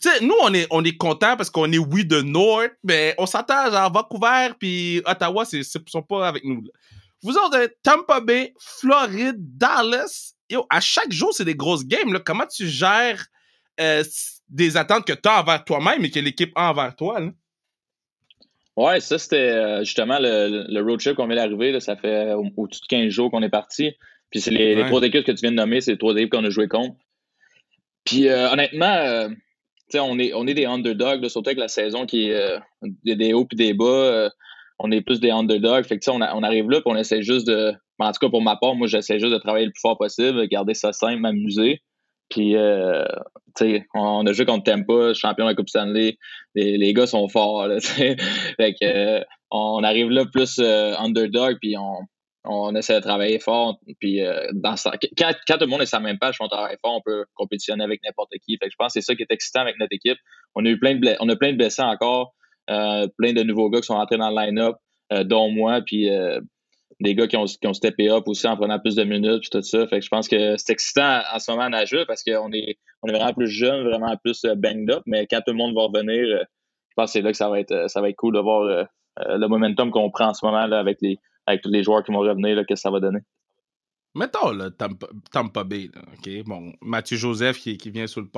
tu 0.00 0.08
sais, 0.08 0.24
nous, 0.24 0.34
on 0.42 0.52
est, 0.52 0.66
on 0.70 0.84
est 0.84 0.96
content 0.96 1.36
parce 1.36 1.50
qu'on 1.50 1.70
est 1.70 1.78
oui 1.78 2.04
de 2.04 2.20
North, 2.20 2.72
mais 2.82 3.14
on 3.18 3.26
s'attend 3.26 3.72
à 3.72 3.88
Vancouver 3.88 4.48
puis 4.58 5.00
Ottawa, 5.06 5.44
c'est, 5.44 5.62
sont 5.62 6.02
pas 6.02 6.26
avec 6.28 6.44
nous. 6.44 6.64
Vous 7.22 7.36
autres, 7.38 7.70
Tampa 7.82 8.20
Bay, 8.20 8.52
Floride, 8.58 9.36
Dallas, 9.38 10.34
yo, 10.50 10.66
à 10.68 10.80
chaque 10.80 11.12
jour, 11.12 11.32
c'est 11.32 11.44
des 11.44 11.54
grosses 11.54 11.86
games. 11.86 12.12
Là. 12.12 12.20
Comment 12.20 12.46
tu 12.46 12.66
gères 12.66 13.24
euh, 13.80 14.02
des 14.48 14.76
attentes 14.76 15.06
que 15.06 15.12
tu 15.12 15.28
as 15.28 15.40
envers 15.40 15.64
toi-même 15.64 16.04
et 16.04 16.10
que 16.10 16.20
l'équipe 16.20 16.52
a 16.56 16.70
envers 16.70 16.94
toi? 16.96 17.20
Là? 17.20 17.30
Ouais, 18.76 19.00
ça, 19.00 19.18
c'était 19.18 19.36
euh, 19.36 19.84
justement 19.84 20.18
le, 20.18 20.66
le, 20.68 20.82
road 20.82 21.00
trip 21.00 21.14
qu'on 21.14 21.28
vient 21.28 21.36
d'arriver. 21.36 21.78
Ça 21.78 21.96
fait 21.96 22.32
au-dessus 22.56 22.82
de 22.82 22.86
15 22.88 23.08
jours 23.08 23.30
qu'on 23.30 23.42
est 23.42 23.48
parti. 23.48 23.92
Puis 24.30 24.40
c'est 24.40 24.50
les, 24.50 24.74
les, 24.74 24.84
trois 24.86 25.02
équipes 25.02 25.24
que 25.24 25.32
tu 25.32 25.42
viens 25.42 25.52
de 25.52 25.56
nommer, 25.56 25.80
c'est 25.80 25.92
les 25.92 25.98
trois 25.98 26.14
équipes 26.16 26.32
qu'on 26.32 26.44
a 26.44 26.50
joué 26.50 26.66
contre. 26.66 26.96
Puis 28.04 28.28
euh, 28.28 28.50
honnêtement, 28.50 29.30
on 30.00 30.18
est, 30.18 30.32
on 30.34 30.46
est 30.46 30.54
des 30.54 30.66
underdogs, 30.66 31.26
surtout 31.28 31.48
avec 31.48 31.58
la 31.58 31.68
saison 31.68 32.06
qui 32.06 32.28
est 32.28 32.34
euh, 32.34 32.58
des 33.04 33.32
hauts 33.32 33.46
et 33.50 33.56
des 33.56 33.74
bas. 33.74 33.84
Euh, 33.84 34.30
on 34.78 34.90
est 34.90 35.00
plus 35.00 35.20
des 35.20 35.30
underdogs. 35.30 35.84
Fait 35.84 35.98
que, 35.98 36.10
on, 36.10 36.20
on 36.20 36.42
arrive 36.42 36.70
là 36.70 36.78
et 36.78 36.82
on 36.86 36.96
essaie 36.96 37.22
juste 37.22 37.46
de. 37.46 37.72
En 37.98 38.10
tout 38.10 38.18
cas, 38.20 38.28
pour 38.28 38.42
ma 38.42 38.56
part, 38.56 38.74
moi, 38.74 38.88
j'essaie 38.88 39.20
juste 39.20 39.32
de 39.32 39.38
travailler 39.38 39.66
le 39.66 39.72
plus 39.72 39.80
fort 39.80 39.96
possible, 39.96 40.46
garder 40.48 40.74
ça 40.74 40.92
simple, 40.92 41.20
m'amuser. 41.20 41.80
Puis, 42.28 42.56
euh, 42.56 43.04
on 43.94 44.26
a 44.26 44.32
joué 44.32 44.46
contre 44.46 44.64
Tampa, 44.64 45.14
champion 45.14 45.44
de 45.44 45.50
la 45.50 45.54
Coupe 45.54 45.68
Stanley. 45.68 46.18
Les, 46.56 46.76
les 46.76 46.92
gars 46.92 47.06
sont 47.06 47.28
forts. 47.28 47.68
fait 47.80 48.16
que, 48.80 49.24
on 49.52 49.84
arrive 49.84 50.10
là 50.10 50.24
plus 50.26 50.58
underdog, 50.58 51.58
puis 51.60 51.76
on, 51.78 52.00
on 52.44 52.74
essaie 52.74 52.94
de 52.94 53.00
travailler 53.00 53.38
fort. 53.38 53.78
Puis 54.00 54.22
euh, 54.22 54.46
dans 54.52 54.74
quand, 55.18 55.32
quand, 55.46 55.54
tout 55.54 55.64
le 55.64 55.66
monde 55.66 55.82
est 55.82 55.86
sur 55.86 55.98
la 55.98 56.04
même 56.04 56.18
page, 56.18 56.36
on 56.40 56.48
travaille 56.48 56.76
fort, 56.80 56.96
on 56.96 57.00
peut 57.00 57.24
compétitionner 57.34 57.84
avec 57.84 58.00
n'importe 58.04 58.32
qui. 58.44 58.56
Fait 58.58 58.70
je 58.70 58.76
pense 58.76 58.92
que 58.92 59.00
c'est 59.00 59.06
ça 59.06 59.14
qui 59.14 59.22
est 59.22 59.30
excitant 59.30 59.60
avec 59.60 59.78
notre 59.78 59.92
équipe. 59.92 60.18
On 60.54 60.64
a 60.64 60.68
eu 60.68 60.78
plein 60.78 60.94
de 60.94 61.16
on 61.20 61.28
a 61.28 61.36
plein 61.36 61.52
de 61.52 61.56
blessés 61.56 61.82
encore, 61.82 62.34
euh, 62.70 63.08
plein 63.18 63.32
de 63.32 63.42
nouveaux 63.42 63.70
gars 63.70 63.80
qui 63.80 63.86
sont 63.86 63.94
entrés 63.94 64.18
dans 64.18 64.30
le 64.30 64.36
line-up, 64.36 64.76
euh, 65.12 65.24
dont 65.24 65.50
moi, 65.50 65.80
puis 65.84 66.08
des 67.00 67.16
gars 67.16 67.26
qui 67.26 67.36
ont, 67.36 67.44
qui 67.44 67.66
ont 67.66 67.74
steppé 67.74 68.08
up 68.08 68.22
aussi 68.26 68.46
en 68.46 68.56
prenant 68.56 68.78
plus 68.78 68.94
de 68.94 69.02
minutes 69.02 69.40
puis 69.40 69.50
tout 69.50 69.62
ça. 69.62 69.86
Fait 69.88 69.98
que 69.98 70.04
je 70.04 70.08
pense 70.08 70.28
que 70.28 70.56
c'est 70.56 70.72
excitant 70.72 71.22
en 71.32 71.38
ce 71.38 71.50
moment 71.50 71.64
à 71.64 71.68
Nashville 71.68 72.04
parce 72.06 72.22
qu'on 72.22 72.52
est 72.52 72.78
on 73.02 73.08
est 73.08 73.12
vraiment 73.12 73.32
plus 73.32 73.48
jeune, 73.48 73.84
vraiment 73.84 74.16
plus 74.22 74.44
banged 74.56 74.90
up, 74.90 75.02
mais 75.06 75.26
quand 75.26 75.38
tout 75.38 75.52
le 75.52 75.58
monde 75.58 75.74
va 75.74 75.82
revenir, 75.82 76.24
je 76.24 76.94
pense 76.94 77.06
que 77.06 77.12
c'est 77.12 77.22
là 77.22 77.32
que 77.32 77.36
ça 77.36 77.48
va 77.48 77.58
être 77.58 77.90
ça 77.90 78.00
va 78.00 78.10
être 78.10 78.16
cool 78.16 78.34
de 78.34 78.40
voir 78.40 78.86
le 79.16 79.46
momentum 79.48 79.90
qu'on 79.90 80.10
prend 80.10 80.28
en 80.28 80.34
ce 80.34 80.44
moment 80.44 80.66
là, 80.66 80.78
avec 80.78 80.98
les 81.00 81.18
avec 81.46 81.62
tous 81.62 81.70
les 81.70 81.82
joueurs 81.82 82.02
qui 82.02 82.12
vont 82.12 82.20
revenir, 82.20 82.56
qu'est-ce 82.66 82.80
que 82.80 82.80
ça 82.80 82.90
va 82.90 83.00
donner? 83.00 83.20
Mettons 84.16 84.52
le 84.52 84.70
Tampa, 84.70 85.64
Bay, 85.64 85.90
Bon, 86.46 86.72
Mathieu 86.80 87.16
Joseph 87.16 87.58
qui, 87.58 87.76
vient 87.90 88.06
sous 88.06 88.20
le 88.20 88.28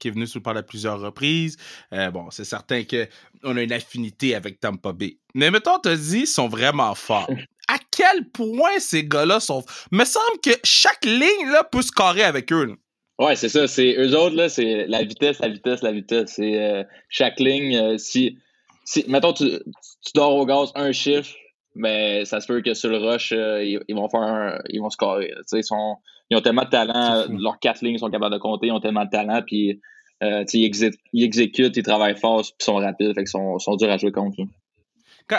qui 0.00 0.08
est 0.08 0.10
venu 0.10 0.26
sous 0.26 0.38
le 0.38 0.42
pas 0.42 0.56
à 0.56 0.62
plusieurs 0.64 1.00
reprises. 1.00 1.56
Euh, 1.92 2.10
bon, 2.10 2.28
c'est 2.30 2.44
certain 2.44 2.82
qu'on 2.82 3.56
a 3.56 3.62
une 3.62 3.72
affinité 3.72 4.34
avec 4.34 4.58
Tampa 4.58 4.92
Bay. 4.92 5.18
Mais 5.34 5.52
mettons, 5.52 5.78
t'as 5.78 5.94
dit, 5.94 6.20
ils 6.20 6.26
sont 6.26 6.48
vraiment 6.48 6.96
forts. 6.96 7.30
à 7.68 7.78
quel 7.92 8.28
point 8.30 8.80
ces 8.80 9.04
gars-là 9.04 9.38
sont. 9.38 9.64
Me 9.92 10.04
semble 10.04 10.40
que 10.42 10.50
chaque 10.64 11.04
ligne 11.04 11.50
là, 11.52 11.62
peut 11.62 11.82
se 11.82 11.92
carrer 11.92 12.24
avec 12.24 12.52
eux. 12.52 12.74
Ouais, 13.20 13.36
c'est 13.36 13.48
ça. 13.48 13.68
C'est 13.68 13.94
eux 13.96 14.16
autres, 14.16 14.34
là, 14.34 14.48
c'est 14.48 14.86
la 14.88 15.04
vitesse, 15.04 15.38
la 15.38 15.50
vitesse, 15.50 15.82
la 15.82 15.92
vitesse. 15.92 16.32
C'est 16.34 16.60
euh, 16.60 16.82
chaque 17.08 17.38
ligne. 17.38 17.76
Euh, 17.76 17.98
si, 17.98 18.38
si, 18.84 19.04
mettons, 19.06 19.34
tu, 19.34 19.44
tu 19.44 20.12
dors 20.14 20.34
au 20.34 20.46
gaz 20.46 20.72
un 20.74 20.90
chiffre, 20.90 21.30
mais 21.74 22.24
ça 22.24 22.40
se 22.40 22.46
peut 22.46 22.60
que 22.62 22.74
sur 22.74 22.90
le 22.90 22.98
rush, 22.98 23.32
euh, 23.32 23.62
ils, 23.62 23.94
vont 23.94 24.08
faire 24.08 24.20
un, 24.20 24.58
ils 24.68 24.80
vont 24.80 24.90
scorer. 24.90 25.32
Ils, 25.52 25.64
sont, 25.64 25.96
ils 26.30 26.36
ont 26.36 26.40
tellement 26.40 26.64
de 26.64 26.70
talent, 26.70 27.26
leurs 27.28 27.58
quatre 27.58 27.82
lignes 27.82 27.98
sont 27.98 28.10
capables 28.10 28.34
de 28.34 28.40
compter, 28.40 28.68
ils 28.68 28.72
ont 28.72 28.80
tellement 28.80 29.04
de 29.04 29.10
talent, 29.10 29.42
puis 29.46 29.80
euh, 30.22 30.44
ils, 30.52 30.70
ils, 31.12 31.24
exécutent, 31.24 31.76
ils 31.76 31.82
travaillent 31.82 32.18
fort, 32.18 32.42
puis 32.42 32.52
ils 32.60 32.64
sont 32.64 32.76
rapides, 32.76 33.14
fait 33.14 33.22
qu'ils 33.22 33.28
sont, 33.28 33.58
sont 33.58 33.76
durs 33.76 33.90
à 33.90 33.96
jouer 33.96 34.12
contre. 34.12 34.36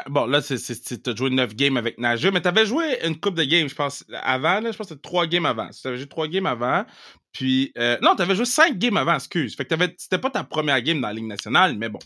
bon, 0.07 0.25
là, 0.25 0.41
tu 0.41 0.53
as 0.53 1.15
joué 1.15 1.29
9 1.29 1.55
games 1.55 1.77
avec 1.77 1.99
Nageux, 1.99 2.31
mais 2.31 2.41
tu 2.41 2.47
avais 2.47 2.65
joué 2.65 3.05
une 3.05 3.19
coupe 3.19 3.35
de 3.35 3.43
games, 3.43 3.69
je 3.69 3.75
pense, 3.75 4.03
avant. 4.23 4.59
je 4.59 4.77
pense 4.77 4.77
que 4.77 4.83
c'était 4.95 5.01
3 5.01 5.27
games 5.27 5.45
avant. 5.45 5.69
Tu 5.69 5.87
avais 5.87 5.97
joué 5.97 6.07
3 6.07 6.27
games 6.29 6.45
avant. 6.47 6.85
Puis, 7.31 7.71
euh, 7.77 7.97
non, 8.01 8.15
tu 8.15 8.23
avais 8.23 8.35
joué 8.35 8.45
5 8.45 8.77
games 8.77 8.97
avant, 8.97 9.15
excuse. 9.15 9.55
Fait 9.55 9.65
que 9.65 9.75
c'était 9.97 10.17
pas 10.17 10.29
ta 10.29 10.43
première 10.43 10.81
game 10.81 10.99
dans 10.99 11.07
la 11.09 11.13
Ligue 11.13 11.27
nationale, 11.27 11.77
mais 11.77 11.89
bon. 11.89 11.99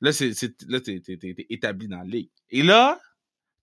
Là, 0.00 0.12
c'est, 0.12 0.32
là 0.68 0.80
t'es, 0.80 1.02
établi 1.50 1.88
dans 1.88 1.98
la 1.98 2.04
Ligue. 2.04 2.30
Et 2.50 2.62
là, 2.62 2.98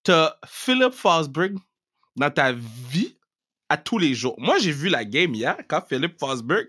t'as 0.04 0.36
Philip 0.48 0.94
Fosberg 0.94 1.58
dans 2.16 2.30
ta 2.30 2.52
vie 2.52 3.16
à 3.70 3.78
tous 3.78 3.98
les 3.98 4.14
jours. 4.14 4.36
Moi, 4.38 4.58
j'ai 4.60 4.72
vu 4.72 4.90
la 4.90 5.04
game 5.04 5.34
hier 5.34 5.58
quand 5.68 5.82
Philippe 5.88 6.20
Fosberg 6.20 6.68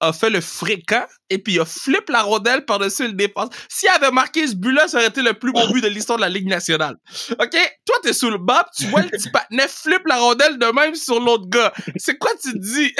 a 0.00 0.12
fait 0.12 0.30
le 0.30 0.40
fréquent 0.40 1.04
et 1.30 1.38
puis 1.38 1.54
il 1.54 1.60
a 1.60 1.64
flip 1.64 2.08
la 2.08 2.22
rondelle 2.22 2.64
par-dessus 2.64 3.06
le 3.06 3.12
défense. 3.12 3.50
S'il 3.68 3.88
avait 3.90 4.10
marqué 4.10 4.46
ce 4.46 4.56
but-là, 4.56 4.88
ça 4.88 4.98
aurait 4.98 5.06
été 5.06 5.22
le 5.22 5.34
plus 5.34 5.52
beau 5.52 5.66
but 5.72 5.82
de 5.82 5.88
l'histoire 5.88 6.18
de 6.18 6.22
la 6.22 6.28
Ligue 6.28 6.48
nationale. 6.48 6.96
OK? 7.38 7.78
Toi, 7.86 7.96
t'es 8.02 8.12
sous 8.12 8.30
le 8.30 8.38
bas, 8.38 8.66
tu 8.76 8.86
vois 8.86 9.02
le 9.02 9.08
petit 9.08 9.30
patinet 9.30 9.68
flip 9.68 10.02
la 10.06 10.16
rondelle 10.16 10.58
de 10.58 10.66
même 10.66 10.96
sur 10.96 11.20
l'autre 11.20 11.48
gars. 11.48 11.72
C'est 11.96 12.18
quoi 12.18 12.30
tu 12.42 12.58
dis? 12.58 12.92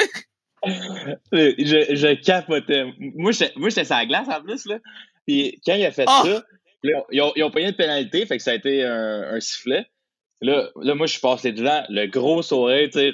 je, 0.63 1.85
je 1.95 2.23
capotais. 2.23 2.85
Moi, 3.15 3.31
j'étais 3.33 3.83
sur 3.83 3.95
la 3.95 4.05
glace 4.05 4.27
en 4.29 4.41
plus, 4.41 4.65
là. 4.65 4.77
Puis 5.27 5.59
quand 5.65 5.75
il 5.75 5.85
a 5.85 5.91
fait 5.91 6.05
ah! 6.07 6.23
ça, 6.23 6.43
ils, 6.83 7.21
ont, 7.21 7.33
ils 7.35 7.43
ont 7.43 7.51
payé 7.51 7.67
une 7.67 7.75
pénalité, 7.75 8.25
fait 8.25 8.37
que 8.37 8.43
ça 8.43 8.51
a 8.51 8.55
été 8.55 8.83
un, 8.83 9.33
un 9.33 9.39
sifflet. 9.39 9.85
Là, 10.41 10.69
là, 10.81 10.95
moi, 10.95 11.07
je 11.07 11.13
suis 11.13 11.21
passé 11.21 11.51
devant, 11.53 11.83
le 11.89 12.05
gros 12.07 12.41
sourire, 12.41 12.89
tu 12.91 12.99
sais, 12.99 13.13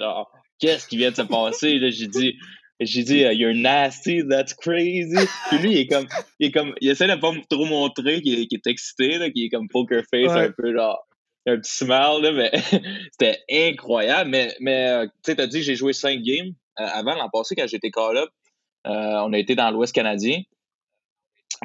qu'est-ce 0.60 0.88
qui 0.88 0.98
vient 0.98 1.12
de 1.12 1.16
se 1.16 1.22
passer? 1.22 1.78
Là, 1.78 1.90
j'ai 1.92 2.08
dit, 2.08 2.38
j'ai 2.80 3.04
dit, 3.04 3.20
uh, 3.20 3.34
you're 3.34 3.54
nasty, 3.54 4.24
that's 4.28 4.54
crazy. 4.54 5.28
Puis 5.50 5.58
lui, 5.60 5.72
il 5.74 5.78
est 5.80 5.88
comme, 5.88 6.08
il 6.40 6.48
est 6.48 6.52
comme, 6.52 6.74
il 6.82 6.90
essaie 6.90 7.08
de 7.08 7.16
pas 7.16 7.32
trop 7.50 7.66
montrer 7.66 8.22
qu'il 8.22 8.40
est, 8.40 8.52
est, 8.52 8.68
excité, 8.68 9.18
là, 9.18 9.30
qu'il 9.30 9.46
est 9.46 9.50
comme 9.50 9.68
poker 9.68 10.04
face, 10.12 10.32
un 10.32 10.52
peu 10.52 10.74
genre, 10.74 11.06
un 11.46 11.58
petit 11.58 11.72
smile, 11.72 12.22
là, 12.22 12.32
mais 12.32 12.52
c'était 13.12 13.40
incroyable. 13.52 14.30
Mais, 14.30 14.56
mais 14.60 14.88
euh, 14.88 15.06
tu 15.06 15.12
sais, 15.26 15.36
t'as 15.36 15.48
dit 15.48 15.62
j'ai 15.62 15.76
joué 15.76 15.94
cinq 15.94 16.22
games. 16.22 16.54
Euh, 16.80 16.88
avant, 16.94 17.16
l'an 17.16 17.30
passé, 17.30 17.56
quand 17.56 17.68
j'étais 17.68 17.92
call-up, 17.92 18.30
euh, 18.88 18.92
on 18.92 19.34
a 19.34 19.38
été 19.38 19.56
dans 19.56 19.70
l'Ouest 19.72 19.94
canadien. 19.94 20.42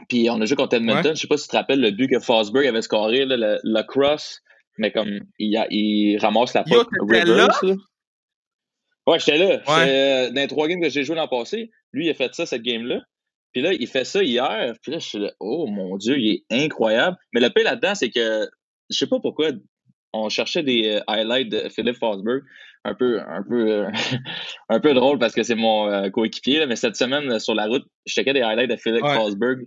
Puis 0.08 0.28
on 0.30 0.40
a 0.40 0.44
joué 0.44 0.56
contre 0.56 0.76
Edmonton. 0.76 1.14
Je 1.14 1.20
sais 1.20 1.28
pas 1.28 1.36
si 1.36 1.44
tu 1.44 1.50
te 1.50 1.56
rappelles 1.56 1.80
le 1.80 1.90
but 1.90 2.08
que 2.08 2.18
Fosberg 2.18 2.66
avait 2.66 2.82
scoré, 2.82 3.24
là, 3.24 3.36
le, 3.36 3.58
le 3.62 3.82
cross 3.82 4.40
mais 4.78 4.90
comme 4.90 5.20
il, 5.38 5.66
il 5.70 6.18
ramasse 6.18 6.54
la 6.54 6.64
puck 6.64 6.88
reverse. 7.00 7.62
Là? 7.62 7.74
Ouais, 9.06 9.18
j'étais 9.18 9.38
là. 9.38 9.60
Euh, 9.68 10.30
dans 10.30 10.40
les 10.40 10.46
trois 10.46 10.66
games 10.66 10.80
que 10.80 10.88
j'ai 10.88 11.04
joué 11.04 11.16
l'an 11.16 11.28
passé, 11.28 11.70
lui, 11.92 12.06
il 12.06 12.10
a 12.10 12.14
fait 12.14 12.34
ça, 12.34 12.46
cette 12.46 12.62
game-là. 12.62 13.00
Puis 13.52 13.62
là, 13.62 13.72
il 13.72 13.86
fait 13.86 14.04
ça 14.04 14.22
hier. 14.22 14.74
Puis 14.82 14.92
là, 14.92 14.98
je 14.98 15.06
suis 15.06 15.18
là, 15.18 15.32
oh 15.40 15.66
mon 15.66 15.96
Dieu, 15.96 16.18
il 16.18 16.42
est 16.50 16.64
incroyable. 16.64 17.16
Mais 17.32 17.40
le 17.40 17.50
pire 17.50 17.64
là-dedans, 17.64 17.94
c'est 17.94 18.10
que 18.10 18.48
je 18.90 18.96
sais 18.96 19.06
pas 19.06 19.20
pourquoi 19.20 19.50
on 20.12 20.28
cherchait 20.28 20.62
des 20.62 20.88
euh, 20.88 21.00
highlights 21.06 21.50
de 21.50 21.68
Philippe 21.68 21.98
Fosberg. 21.98 22.42
Un 22.86 22.94
peu, 22.94 23.20
un 23.20 23.42
peu, 23.42 23.70
euh, 23.70 23.90
un 24.68 24.80
peu 24.80 24.92
drôle 24.92 25.18
parce 25.18 25.34
que 25.34 25.42
c'est 25.42 25.54
mon 25.54 26.10
coéquipier. 26.10 26.66
Mais 26.66 26.76
cette 26.76 26.96
semaine, 26.96 27.38
sur 27.38 27.54
la 27.54 27.66
route, 27.66 27.84
je 28.06 28.14
checkais 28.14 28.32
des 28.32 28.42
highlights 28.42 28.70
de 28.70 28.76
Philippe 28.76 29.06
Fosberg. 29.06 29.66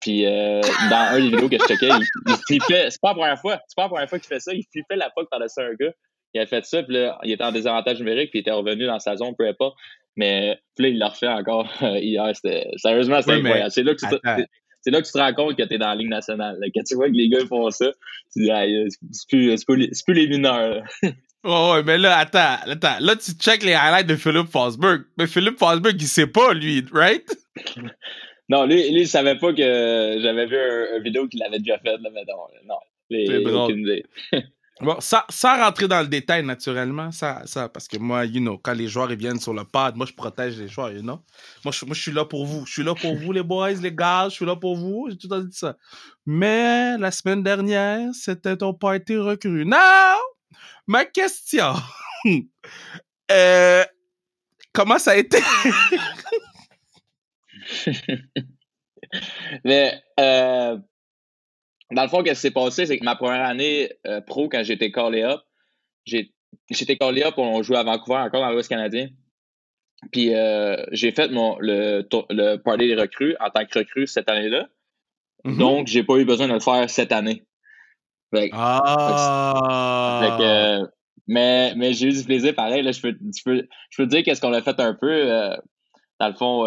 Puis 0.00 0.26
euh, 0.26 0.60
dans 0.90 1.14
un 1.14 1.20
des 1.20 1.30
vidéos 1.30 1.48
que 1.48 1.56
je 1.58 1.64
checkais, 1.64 1.88
il, 1.88 2.06
il 2.28 2.36
flippait. 2.46 2.90
C'est 2.90 3.00
pas 3.00 3.08
la 3.08 3.14
première 3.14 3.40
fois. 3.40 3.60
C'est 3.66 3.76
pas 3.76 3.82
la 3.82 3.88
première 3.88 4.08
fois 4.08 4.18
qu'il 4.18 4.28
fait 4.28 4.40
ça. 4.40 4.52
Il 4.52 4.64
flippait 4.70 4.96
la 4.96 5.10
puck 5.10 5.28
par-dessus 5.30 5.60
un 5.60 5.74
gars. 5.74 5.92
Il 6.34 6.40
a 6.40 6.46
fait 6.46 6.64
ça, 6.64 6.82
puis 6.82 6.94
là, 6.94 7.18
il 7.24 7.32
était 7.32 7.42
en 7.42 7.50
désavantage 7.50 7.98
numérique, 7.98 8.30
puis 8.30 8.38
il 8.38 8.42
était 8.42 8.52
revenu 8.52 8.86
dans 8.86 9.00
sa 9.00 9.16
zone, 9.16 9.34
peu 9.36 9.48
importe. 9.48 9.76
Mais 10.16 10.58
puis 10.76 10.84
là, 10.84 10.88
il 10.90 10.98
l'a 10.98 11.08
refait 11.08 11.28
encore 11.28 11.68
hier. 11.80 12.32
Sérieusement, 12.76 13.20
c'était 13.20 13.38
incroyable. 13.38 13.70
C'est 13.70 13.82
là, 13.82 13.94
que 13.94 14.00
tu 14.00 14.06
te, 14.06 14.46
c'est 14.82 14.90
là 14.90 15.00
que 15.00 15.06
tu 15.06 15.12
te 15.12 15.18
rends 15.18 15.34
compte 15.34 15.56
que 15.56 15.62
tu 15.62 15.74
es 15.74 15.78
dans 15.78 15.88
la 15.88 15.94
Ligue 15.94 16.08
nationale. 16.08 16.56
Quand 16.74 16.82
tu 16.86 16.94
vois 16.94 17.08
que 17.08 17.14
les 17.14 17.28
gars 17.28 17.44
font 17.46 17.70
ça, 17.70 17.92
tu 18.32 18.44
dis, 18.44 18.50
c'est 19.12 19.28
plus, 19.28 19.64
plus, 19.64 20.02
plus, 20.02 20.14
les 20.14 20.28
mineurs. 20.28 20.82
Oh, 21.42 21.72
ouais, 21.72 21.82
mais 21.82 21.96
là, 21.96 22.18
attends, 22.18 22.58
attends. 22.70 22.98
Là, 23.00 23.16
tu 23.16 23.32
check 23.32 23.62
les 23.62 23.72
highlights 23.72 24.06
de 24.06 24.14
Philippe 24.14 24.48
Fosberg. 24.48 25.04
Mais 25.16 25.26
Philippe 25.26 25.58
Fosberg, 25.58 25.96
il 25.98 26.06
sait 26.06 26.26
pas, 26.26 26.52
lui, 26.52 26.84
right? 26.92 27.24
Non, 28.50 28.66
lui, 28.66 28.90
lui, 28.90 29.02
il 29.02 29.08
savait 29.08 29.38
pas 29.38 29.52
que 29.52 30.18
j'avais 30.20 30.46
vu 30.46 30.56
un, 30.56 30.98
vidéo 30.98 31.28
qu'il 31.28 31.40
avait 31.44 31.60
déjà 31.60 31.78
fait, 31.78 31.96
là, 31.96 32.10
mais 32.12 32.24
non, 32.28 32.48
non. 32.66 32.78
C'est 33.08 33.46
aucune 33.46 33.80
idée. 33.80 34.04
Bon, 34.82 34.98
ça, 34.98 35.26
sans 35.28 35.58
rentrer 35.58 35.88
dans 35.88 36.00
le 36.00 36.06
détail, 36.06 36.42
naturellement, 36.42 37.12
ça, 37.12 37.42
ça, 37.44 37.68
parce 37.68 37.86
que 37.86 37.98
moi, 37.98 38.24
you 38.24 38.40
know, 38.40 38.56
quand 38.56 38.72
les 38.72 38.88
joueurs 38.88 39.12
ils 39.12 39.18
viennent 39.18 39.38
sur 39.38 39.52
le 39.52 39.62
pad, 39.64 39.94
moi, 39.94 40.06
je 40.06 40.14
protège 40.14 40.58
les 40.58 40.68
joueurs, 40.68 40.90
you 40.90 41.02
know. 41.02 41.20
Moi, 41.66 41.72
je, 41.72 41.84
moi, 41.84 41.94
je 41.94 42.00
suis 42.00 42.12
là 42.12 42.24
pour 42.24 42.46
vous. 42.46 42.64
Je 42.64 42.72
suis 42.72 42.82
là 42.82 42.94
pour 42.94 43.14
vous, 43.14 43.30
les 43.30 43.42
boys, 43.42 43.72
les 43.72 43.92
gars, 43.92 44.28
je 44.30 44.36
suis 44.36 44.46
là 44.46 44.56
pour 44.56 44.76
vous. 44.76 45.08
J'ai 45.10 45.18
tout 45.18 45.28
le 45.30 45.36
temps 45.36 45.44
dit 45.44 45.54
ça. 45.54 45.76
Mais 46.24 46.96
la 46.96 47.10
semaine 47.10 47.42
dernière, 47.42 48.08
c'était 48.14 48.56
ton 48.56 48.72
party 48.72 49.18
recru. 49.18 49.66
Non! 49.66 50.16
Ma 50.86 51.04
question. 51.04 51.74
euh, 53.30 53.84
comment 54.72 54.98
ça 54.98 55.10
a 55.10 55.16
été? 55.16 55.40
Mais 59.64 60.02
euh, 60.18 60.78
dans 61.90 62.02
le 62.02 62.08
fond, 62.08 62.22
ce 62.24 62.30
qui 62.30 62.36
s'est 62.36 62.50
passé, 62.50 62.86
c'est 62.86 62.98
que 62.98 63.04
ma 63.04 63.16
première 63.16 63.44
année 63.44 63.92
euh, 64.06 64.20
pro, 64.20 64.48
quand 64.48 64.62
j'étais 64.62 64.92
callé 64.92 65.22
up, 65.22 65.40
j'étais 66.04 66.96
callé 66.96 67.22
up, 67.22 67.34
on 67.36 67.62
jouait 67.62 67.78
à 67.78 67.82
Vancouver 67.82 68.18
encore 68.18 68.40
dans 68.40 68.50
l'Ouest 68.50 68.68
canadien. 68.68 69.08
Puis 70.12 70.34
euh, 70.34 70.82
j'ai 70.92 71.12
fait 71.12 71.30
mon 71.30 71.58
le, 71.58 72.08
le 72.30 72.56
party 72.56 72.86
des 72.86 72.94
recrues 72.94 73.36
en 73.38 73.50
tant 73.50 73.66
que 73.66 73.78
recrue 73.78 74.06
cette 74.06 74.30
année-là. 74.30 74.68
Mm-hmm. 75.44 75.58
Donc, 75.58 75.86
j'ai 75.88 76.04
pas 76.04 76.16
eu 76.16 76.24
besoin 76.24 76.48
de 76.48 76.54
le 76.54 76.60
faire 76.60 76.88
cette 76.88 77.12
année. 77.12 77.44
ah! 78.52 80.88
mais 81.26 81.74
mais 81.76 81.92
j'ai 81.92 82.08
eu 82.08 82.12
du 82.12 82.24
plaisir 82.24 82.54
pareil. 82.54 82.82
Là, 82.82 82.92
je, 82.92 83.00
peux, 83.00 83.16
je, 83.36 83.42
peux, 83.44 83.68
je 83.90 83.96
peux 83.96 84.08
te 84.08 84.10
dire 84.10 84.22
qu'est-ce 84.22 84.40
qu'on 84.40 84.52
a 84.52 84.62
fait 84.62 84.80
un 84.80 84.94
peu. 84.94 85.26
dans 86.18 86.28
le 86.28 86.34
fond, 86.34 86.66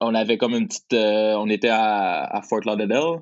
on 0.00 0.14
avait 0.14 0.36
comme 0.36 0.54
une 0.54 0.68
petite. 0.68 0.92
Euh, 0.92 1.34
on 1.34 1.48
était 1.48 1.70
à, 1.70 2.40
Fort 2.48 2.60
Lauderdale. 2.64 3.20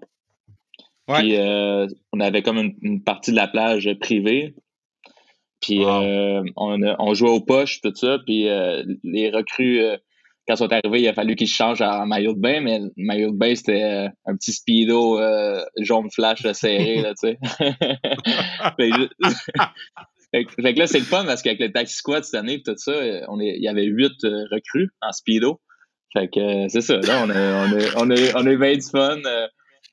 Puis 1.06 1.36
euh, 1.36 1.86
on 2.12 2.20
avait 2.20 2.42
comme 2.42 2.74
une, 2.80 3.02
partie 3.02 3.30
de 3.30 3.36
la 3.36 3.48
plage 3.48 3.90
privée. 4.00 4.54
Puis 5.60 5.84
euh, 5.84 6.42
on, 6.56 6.80
on, 6.98 7.14
jouait 7.14 7.30
aux 7.30 7.40
poches, 7.40 7.80
tout 7.80 7.94
ça. 7.94 8.18
Puis 8.26 8.48
les 9.02 9.30
recrues, 9.30 9.80
quand 10.46 10.54
ils 10.54 10.58
sont 10.58 10.72
arrivés, 10.72 11.00
il 11.02 11.08
a 11.08 11.14
fallu 11.14 11.36
qu'ils 11.36 11.48
changent 11.48 11.82
en 11.82 12.06
maillot 12.06 12.34
de 12.34 12.40
bain, 12.40 12.60
mais 12.60 12.80
le 12.80 12.90
maillot 12.96 13.30
de 13.30 13.36
bain, 13.36 13.54
c'était 13.54 14.08
un 14.26 14.36
petit 14.36 14.52
speedo 14.52 15.20
jaune 15.78 16.10
flash 16.10 16.42
serré, 16.52 17.02
là, 17.02 17.14
tu 17.14 17.28
sais. 17.28 17.38
fait, 20.62 20.74
que 20.74 20.78
là, 20.78 20.86
c'est 20.86 20.98
le 20.98 21.04
fun 21.04 21.24
parce 21.24 21.42
qu'avec 21.42 21.60
le 21.60 21.72
taxi 21.72 21.96
squad 21.96 22.24
cette 22.24 22.34
année, 22.34 22.62
tout 22.62 22.76
ça, 22.76 22.92
on 23.28 23.40
il 23.40 23.62
y 23.62 23.68
avait 23.68 23.84
huit 23.84 24.22
recrues 24.22 24.90
en 25.00 25.12
speedo. 25.12 25.60
Fait 26.16 26.28
que 26.28 26.40
euh, 26.40 26.66
c'est 26.68 26.80
ça, 26.80 26.96
là, 26.98 27.24
on 27.24 27.30
a, 27.30 27.34
on 27.34 27.72
a, 27.72 27.84
on 27.96 28.10
a, 28.10 28.40
on 28.40 28.46
a 28.46 28.50
eu 28.50 28.58
bien 28.58 28.74
du 28.74 28.82
fun. 28.88 29.18
Euh, 29.26 29.48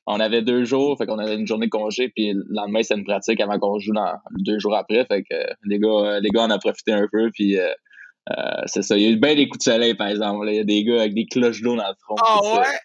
on 0.06 0.20
avait 0.20 0.42
deux 0.42 0.64
jours, 0.64 0.96
fait 0.98 1.06
qu'on 1.06 1.18
avait 1.18 1.34
une 1.34 1.46
journée 1.46 1.66
de 1.66 1.70
congé, 1.70 2.08
puis 2.08 2.32
le 2.32 2.44
lendemain, 2.50 2.82
c'est 2.82 2.94
une 2.94 3.04
pratique 3.04 3.40
avant 3.40 3.58
qu'on 3.58 3.78
joue 3.78 3.92
dans, 3.92 4.14
deux 4.38 4.58
jours 4.58 4.74
après. 4.76 5.04
Fait 5.06 5.22
que 5.22 5.34
les 5.64 5.78
gars, 5.78 6.18
les 6.20 6.30
gars, 6.30 6.42
on 6.42 6.50
a 6.50 6.58
profité 6.58 6.92
un 6.92 7.06
peu, 7.10 7.30
puis 7.32 7.58
euh, 7.58 8.62
c'est 8.66 8.82
ça. 8.82 8.96
Il 8.96 9.02
y 9.02 9.06
a 9.06 9.10
eu 9.10 9.16
bien 9.16 9.34
des 9.34 9.48
coups 9.48 9.64
de 9.64 9.70
soleil, 9.70 9.94
par 9.94 10.08
exemple. 10.08 10.46
Il 10.48 10.56
y 10.56 10.60
a 10.60 10.64
des 10.64 10.84
gars 10.84 11.00
avec 11.00 11.14
des 11.14 11.26
cloches 11.26 11.62
d'eau 11.62 11.76
dans 11.76 11.88
le 11.88 11.94
front. 12.00 12.16
Oh 12.20 12.58
ouais? 12.58 12.78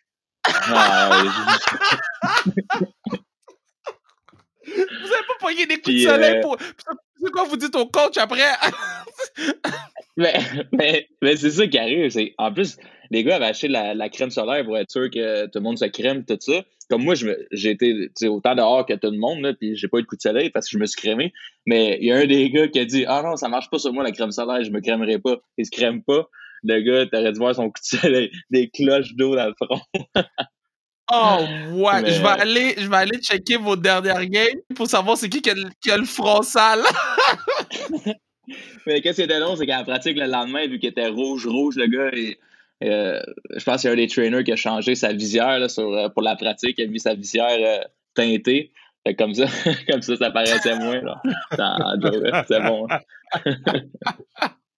vous 4.67 5.11
avez 5.13 5.25
pas 5.27 5.37
pogné 5.39 5.65
des 5.65 5.75
coups 5.75 5.95
de 5.95 6.01
soleil 6.01 6.41
pour. 6.41 6.57
C'est 6.59 7.31
quoi 7.31 7.43
vous 7.45 7.57
dites 7.57 7.75
au 7.75 7.87
coach 7.87 8.17
après? 8.17 8.43
mais 10.17 10.39
mais, 10.71 11.07
mais 11.21 11.35
c'est 11.35 11.51
ça 11.51 11.67
qui 11.67 11.77
arrive. 11.77 12.11
En 12.37 12.53
plus, 12.53 12.77
les 13.11 13.23
gars 13.23 13.37
avaient 13.37 13.45
acheté 13.45 13.67
la, 13.67 13.93
la, 13.93 14.09
crème 14.09 14.29
solaire 14.29 14.65
pour 14.65 14.77
être 14.77 14.91
sûr 14.91 15.09
que 15.09 15.45
tout 15.45 15.59
le 15.59 15.61
monde 15.61 15.77
se 15.77 15.85
crème, 15.85 16.25
tout 16.25 16.37
ça. 16.39 16.63
Comme 16.89 17.03
moi, 17.03 17.15
j'ai 17.51 17.69
été 17.69 18.09
autant 18.27 18.55
dehors 18.55 18.85
que 18.85 18.93
tout 18.93 19.11
le 19.11 19.17
monde, 19.17 19.41
là, 19.41 19.53
puis 19.53 19.75
j'ai 19.75 19.87
pas 19.87 19.97
eu 19.97 20.03
de 20.03 20.07
coup 20.07 20.15
de 20.15 20.21
soleil 20.21 20.49
parce 20.49 20.67
que 20.67 20.71
je 20.71 20.79
me 20.79 20.85
suis 20.85 20.99
crémé. 20.99 21.33
Mais 21.65 21.97
il 21.99 22.07
y 22.07 22.11
a 22.11 22.17
un 22.17 22.25
des 22.25 22.49
gars 22.49 22.67
qui 22.69 22.79
a 22.79 22.85
dit 22.85 23.05
Ah 23.07 23.21
non, 23.23 23.35
ça 23.35 23.49
marche 23.49 23.69
pas 23.69 23.77
sur 23.77 23.91
moi 23.91 24.03
la 24.03 24.11
crème 24.11 24.31
solaire, 24.31 24.63
je 24.63 24.71
me 24.71 24.79
crèmerai 24.79 25.19
pas. 25.19 25.37
Il 25.57 25.65
se 25.65 25.71
crème 25.71 26.01
pas. 26.03 26.29
Le 26.63 26.81
gars, 26.81 27.05
t'aurais 27.05 27.33
dû 27.33 27.39
voir 27.39 27.55
son 27.55 27.65
coup 27.65 27.81
de 27.81 27.99
soleil, 27.99 28.31
des 28.49 28.69
cloches 28.69 29.13
d'eau 29.15 29.35
dans 29.35 29.47
le 29.47 29.53
front. 29.61 29.81
Oh, 31.09 31.37
ouais. 31.71 32.11
Je, 32.11 32.21
vais 32.21 32.27
aller, 32.27 32.75
je 32.77 32.89
vais 32.89 32.97
aller 32.97 33.17
checker 33.19 33.55
vos 33.55 33.77
dernières 33.77 34.25
games 34.25 34.59
pour 34.75 34.87
savoir 34.87 35.15
c'est 35.15 35.29
qui 35.29 35.41
qui 35.41 35.89
a, 35.89 35.97
le 35.97 36.03
front 36.03 36.41
sale. 36.41 36.83
Mais 38.85 39.01
qu'est-ce 39.01 39.15
qui 39.15 39.21
était 39.21 39.39
long, 39.39 39.55
c'est 39.55 39.65
qu'à 39.65 39.77
la 39.77 39.83
pratique, 39.85 40.17
le 40.17 40.25
lendemain, 40.25 40.67
vu 40.67 40.79
qu'il 40.79 40.89
était 40.89 41.07
rouge-rouge, 41.07 41.77
le 41.77 41.87
gars, 41.87 42.09
et 42.13 42.37
euh, 42.83 43.19
je 43.55 43.63
pense 43.63 43.81
qu'il 43.81 43.87
y 43.87 43.91
a 43.91 43.93
un 43.93 43.97
des 43.97 44.07
trainers 44.07 44.43
qui 44.43 44.51
a 44.51 44.55
changé 44.55 44.95
sa 44.95 45.13
visière 45.13 45.59
là, 45.59 45.69
sur, 45.69 45.91
euh, 45.93 46.09
pour 46.09 46.21
la 46.21 46.35
pratique. 46.35 46.75
Il 46.77 46.85
a 46.85 46.87
mis 46.87 46.99
sa 46.99 47.15
visière 47.15 47.57
euh, 47.59 47.83
teintée. 48.13 48.71
Fait 49.05 49.15
comme 49.15 49.33
ça, 49.33 49.45
comme 49.89 50.01
ça, 50.01 50.15
ça 50.17 50.31
paraissait 50.31 50.77
moins. 50.77 51.01
C'est 52.47 52.61
bon. 52.61 52.87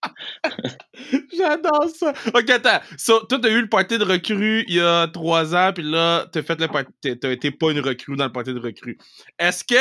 J'adore 1.35 1.89
ça. 1.93 2.13
Ok, 2.33 2.49
attends. 2.49 2.79
So, 2.97 3.25
toi, 3.25 3.39
t'as 3.41 3.49
eu 3.49 3.61
le 3.61 3.69
party 3.69 3.97
de 3.97 4.03
recrue 4.03 4.63
il 4.67 4.75
y 4.75 4.81
a 4.81 5.07
trois 5.07 5.55
ans, 5.55 5.71
puis 5.73 5.83
là, 5.83 6.25
t'as 6.31 6.41
fait 6.41 6.59
le 6.59 6.67
party. 6.67 7.19
T'as 7.19 7.31
été 7.31 7.51
pas 7.51 7.71
une 7.71 7.79
recrue 7.79 8.15
dans 8.15 8.25
le 8.25 8.31
party 8.31 8.53
de 8.53 8.59
recrue. 8.59 8.97
Est-ce 9.37 9.63
que 9.63 9.75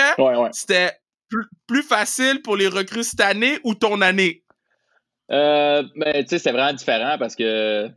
c'était 0.52 0.92
plus, 1.66 1.82
facile 1.82 2.42
pour 2.42 2.56
les 2.56 2.68
recrues 2.68 3.04
cette 3.04 3.20
année 3.20 3.58
ou 3.64 3.74
ton 3.74 4.00
année? 4.00 4.42
Euh, 5.30 5.82
ben, 5.96 6.24
tu 6.24 6.28
sais, 6.30 6.38
c'est 6.38 6.52
vraiment 6.52 6.72
différent 6.72 7.16
parce 7.18 7.36
que, 7.36 7.88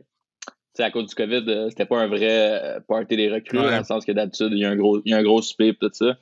à 0.78 0.90
cause 0.90 1.06
du 1.06 1.14
COVID, 1.14 1.44
euh, 1.48 1.68
c'était 1.68 1.84
pas 1.84 2.00
un 2.00 2.06
vrai 2.06 2.28
euh, 2.30 2.80
party 2.80 3.16
des 3.16 3.30
recrues, 3.30 3.58
dans 3.58 3.78
le 3.78 3.84
sens 3.84 4.04
que 4.04 4.12
d'habitude, 4.12 4.48
il 4.52 4.58
y 4.58 4.64
a 4.64 4.70
un 4.70 4.76
gros, 4.76 5.00
il 5.04 5.10
y 5.10 5.14
a 5.14 5.18
un 5.18 5.22
gros 5.22 5.42
souper 5.42 5.74
tout 5.78 5.90
ça. 5.92 6.16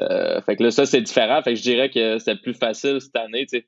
Euh, 0.00 0.40
fait 0.42 0.56
que 0.56 0.64
là, 0.64 0.70
ça, 0.70 0.86
c'est 0.86 1.02
différent. 1.02 1.42
Fait 1.42 1.52
que 1.52 1.58
je 1.58 1.62
dirais 1.62 1.90
que 1.90 2.18
c'était 2.18 2.36
plus 2.36 2.54
facile 2.54 3.00
cette 3.00 3.16
année, 3.16 3.46
tu 3.46 3.58
sais. 3.58 3.66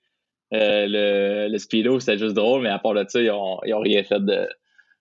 Le, 0.50 1.48
le 1.48 1.58
Speedo, 1.58 2.00
c'était 2.00 2.18
juste 2.18 2.34
drôle, 2.34 2.62
mais 2.62 2.68
à 2.68 2.78
part 2.78 2.94
de 2.94 3.04
ça, 3.08 3.20
ils 3.20 3.30
ont, 3.30 3.58
ils 3.66 3.74
ont 3.74 3.80
rien 3.80 4.02
fait 4.04 4.20
de. 4.20 4.48